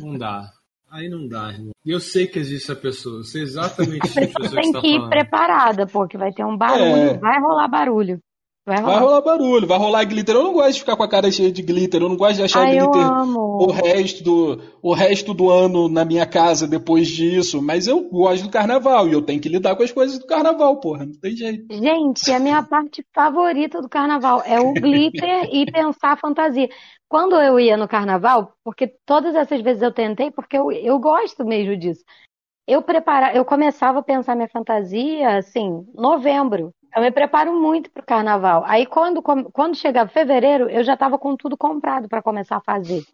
Não 0.00 0.18
dá. 0.18 0.50
Aí 0.90 1.08
não 1.08 1.28
dá, 1.28 1.52
irmão. 1.52 1.70
E 1.86 1.92
eu 1.92 2.00
sei 2.00 2.26
que 2.26 2.40
existe 2.40 2.64
essa 2.64 2.74
pessoa, 2.74 3.18
eu 3.18 3.24
sei 3.24 3.42
exatamente 3.42 4.00
A 4.02 4.10
a 4.10 4.14
pessoa 4.14 4.26
pessoa 4.26 4.48
que 4.48 4.56
tem 4.56 4.64
você 4.64 4.72
tá 4.72 4.80
que 4.80 4.88
ir 4.96 5.08
preparada, 5.08 5.86
pô, 5.86 6.08
que 6.08 6.18
vai 6.18 6.32
ter 6.32 6.44
um 6.44 6.56
barulho. 6.56 7.10
É. 7.10 7.18
Vai 7.18 7.40
rolar 7.40 7.68
barulho. 7.68 8.20
Vai 8.70 8.80
rolar. 8.80 8.92
Vai 8.92 9.02
rolar 9.02 9.20
barulho, 9.22 9.66
vai 9.66 9.78
rolar 9.78 10.04
glitter. 10.04 10.36
Eu 10.36 10.44
não 10.44 10.52
gosto 10.52 10.74
de 10.74 10.80
ficar 10.80 10.96
com 10.96 11.02
a 11.02 11.08
cara 11.08 11.28
cheia 11.28 11.50
de 11.50 11.60
glitter, 11.60 12.00
eu 12.00 12.08
não 12.08 12.16
gosto 12.16 12.36
de 12.36 12.44
achar 12.44 12.60
Ai, 12.60 12.78
glitter 12.78 13.04
o 13.34 13.72
resto, 13.72 14.22
do, 14.22 14.62
o 14.80 14.94
resto 14.94 15.34
do 15.34 15.50
ano 15.50 15.88
na 15.88 16.04
minha 16.04 16.24
casa 16.24 16.68
depois 16.68 17.08
disso. 17.08 17.60
Mas 17.60 17.88
eu 17.88 18.08
gosto 18.08 18.44
do 18.44 18.48
carnaval 18.50 19.08
e 19.08 19.12
eu 19.12 19.22
tenho 19.22 19.40
que 19.40 19.48
lidar 19.48 19.74
com 19.74 19.82
as 19.82 19.90
coisas 19.90 20.20
do 20.20 20.26
carnaval, 20.26 20.78
porra. 20.78 21.04
Não 21.04 21.18
tem 21.20 21.34
jeito. 21.34 21.66
Gente, 21.68 22.30
a 22.30 22.38
minha 22.38 22.62
parte 22.62 23.04
favorita 23.12 23.82
do 23.82 23.88
carnaval 23.88 24.40
é 24.46 24.60
o 24.60 24.72
glitter 24.72 25.48
e 25.52 25.66
pensar 25.66 26.16
fantasia. 26.16 26.68
Quando 27.08 27.34
eu 27.34 27.58
ia 27.58 27.76
no 27.76 27.88
carnaval, 27.88 28.52
porque 28.62 28.86
todas 29.04 29.34
essas 29.34 29.60
vezes 29.62 29.82
eu 29.82 29.92
tentei, 29.92 30.30
porque 30.30 30.56
eu, 30.56 30.70
eu 30.70 30.96
gosto 31.00 31.44
mesmo 31.44 31.76
disso. 31.76 32.04
Eu 32.68 32.82
prepara, 32.82 33.34
eu 33.34 33.44
começava 33.44 33.98
a 33.98 34.02
pensar 34.02 34.36
minha 34.36 34.48
fantasia 34.48 35.38
assim, 35.38 35.84
novembro. 35.92 36.72
Eu 36.94 37.02
me 37.02 37.10
preparo 37.10 37.58
muito 37.58 37.90
pro 37.90 38.04
carnaval. 38.04 38.64
Aí 38.66 38.86
quando, 38.86 39.22
quando 39.22 39.76
chegava 39.76 40.10
fevereiro, 40.10 40.68
eu 40.68 40.82
já 40.82 40.94
estava 40.94 41.18
com 41.18 41.36
tudo 41.36 41.56
comprado 41.56 42.08
para 42.08 42.22
começar 42.22 42.56
a 42.56 42.60
fazer. 42.60 43.04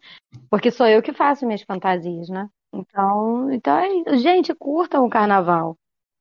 Porque 0.49 0.71
sou 0.71 0.87
eu 0.87 1.01
que 1.01 1.13
faço 1.13 1.45
minhas 1.45 1.61
fantasias, 1.61 2.29
né? 2.29 2.47
Então, 2.73 3.51
então 3.51 3.77
é 3.77 3.87
isso. 3.87 4.17
gente, 4.17 4.53
curtam 4.53 5.05
o 5.05 5.09
carnaval. 5.09 5.75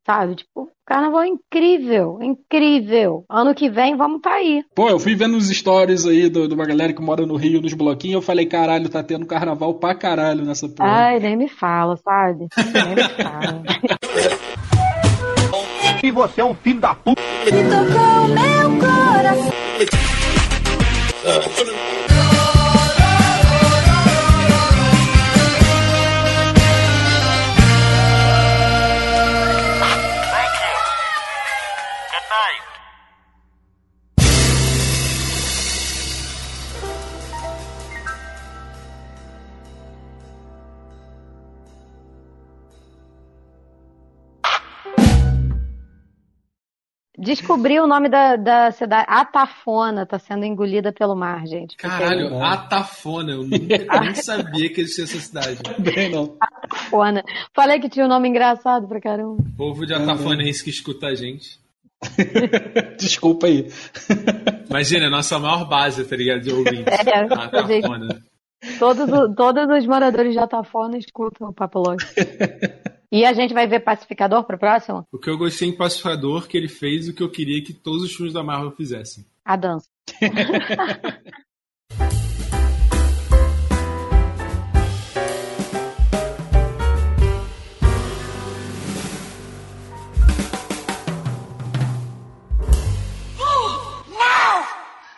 Sabe? 0.06 0.36
Tipo, 0.36 0.70
carnaval 0.86 1.22
é 1.22 1.26
incrível, 1.26 2.18
incrível. 2.22 3.24
Ano 3.28 3.52
que 3.52 3.68
vem 3.68 3.96
vamos 3.96 4.20
tá 4.20 4.34
aí. 4.34 4.62
Pô, 4.72 4.88
eu 4.88 5.00
fui 5.00 5.16
vendo 5.16 5.36
os 5.36 5.48
stories 5.48 6.06
aí 6.06 6.30
de 6.30 6.38
uma 6.54 6.64
galera 6.64 6.92
que 6.92 7.02
mora 7.02 7.26
no 7.26 7.34
Rio, 7.34 7.60
nos 7.60 7.74
bloquinhos, 7.74 8.14
eu 8.14 8.22
falei, 8.22 8.46
caralho, 8.46 8.88
tá 8.88 9.02
tendo 9.02 9.26
carnaval 9.26 9.74
pra 9.74 9.96
caralho 9.96 10.44
nessa 10.44 10.68
porra. 10.68 10.88
Ai, 10.88 11.18
nem 11.18 11.36
me 11.36 11.48
fala, 11.48 11.96
sabe? 11.96 12.46
Nem 12.56 12.94
me 12.94 13.02
fala. 13.20 13.62
E 16.06 16.10
você 16.12 16.40
é 16.40 16.44
um 16.44 16.54
filho 16.54 16.78
da 16.78 16.94
puta. 16.94 17.20
Descobri 47.26 47.78
o 47.80 47.86
nome 47.86 48.08
da, 48.08 48.36
da 48.36 48.70
cidade. 48.70 49.04
Atafona 49.08 50.06
tá 50.06 50.18
sendo 50.18 50.44
engolida 50.44 50.92
pelo 50.92 51.14
mar, 51.16 51.44
gente. 51.46 51.76
Porque- 51.76 51.88
Caralho, 51.88 52.42
Atafona, 52.42 53.32
eu 53.32 53.42
nunca, 53.42 54.00
nem 54.00 54.14
sabia 54.14 54.72
que 54.72 54.80
existia 54.80 55.04
essa 55.04 55.18
cidade. 55.20 55.58
Bem, 55.78 56.10
não. 56.10 56.36
Atafona. 56.40 57.24
Falei 57.52 57.80
que 57.80 57.88
tinha 57.88 58.04
um 58.06 58.08
nome 58.08 58.28
engraçado 58.28 58.86
pra 58.86 59.00
caramba. 59.00 59.42
Povo 59.56 59.84
de 59.84 59.92
Atafonense 59.92 60.62
que 60.62 60.70
escuta 60.70 61.08
a 61.08 61.14
gente. 61.14 61.58
Desculpa 62.98 63.46
aí. 63.46 63.68
Imagina, 64.70 65.06
a 65.06 65.10
nossa 65.10 65.38
maior 65.38 65.64
base, 65.68 66.04
tá 66.04 66.14
ligado? 66.16 66.42
De 66.42 66.52
ouvintes. 66.52 66.86
É, 66.86 67.20
Atafona. 67.20 68.22
Todos, 68.78 69.08
o- 69.12 69.34
todos 69.34 69.66
os 69.68 69.86
moradores 69.86 70.32
de 70.32 70.38
Atafona 70.38 70.96
escutam 70.98 71.48
o 71.48 71.52
Papo 71.52 71.78
Louco. 71.80 72.02
E 73.10 73.24
a 73.24 73.32
gente 73.32 73.54
vai 73.54 73.66
ver 73.66 73.80
Pacificador 73.80 74.44
pro 74.44 74.58
próximo? 74.58 75.06
O 75.12 75.18
que 75.18 75.30
eu 75.30 75.38
gostei 75.38 75.68
em 75.68 75.76
Pacificador, 75.76 76.48
que 76.48 76.56
ele 76.56 76.68
fez 76.68 77.08
o 77.08 77.14
que 77.14 77.22
eu 77.22 77.30
queria 77.30 77.62
que 77.62 77.72
todos 77.72 78.02
os 78.02 78.14
filmes 78.14 78.34
da 78.34 78.42
Marvel 78.42 78.72
fizessem. 78.72 79.24
A 79.44 79.56
dança. 79.56 79.88
now 94.08 94.66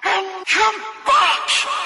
and 0.04 0.44
come 0.46 0.78
back! 1.06 1.77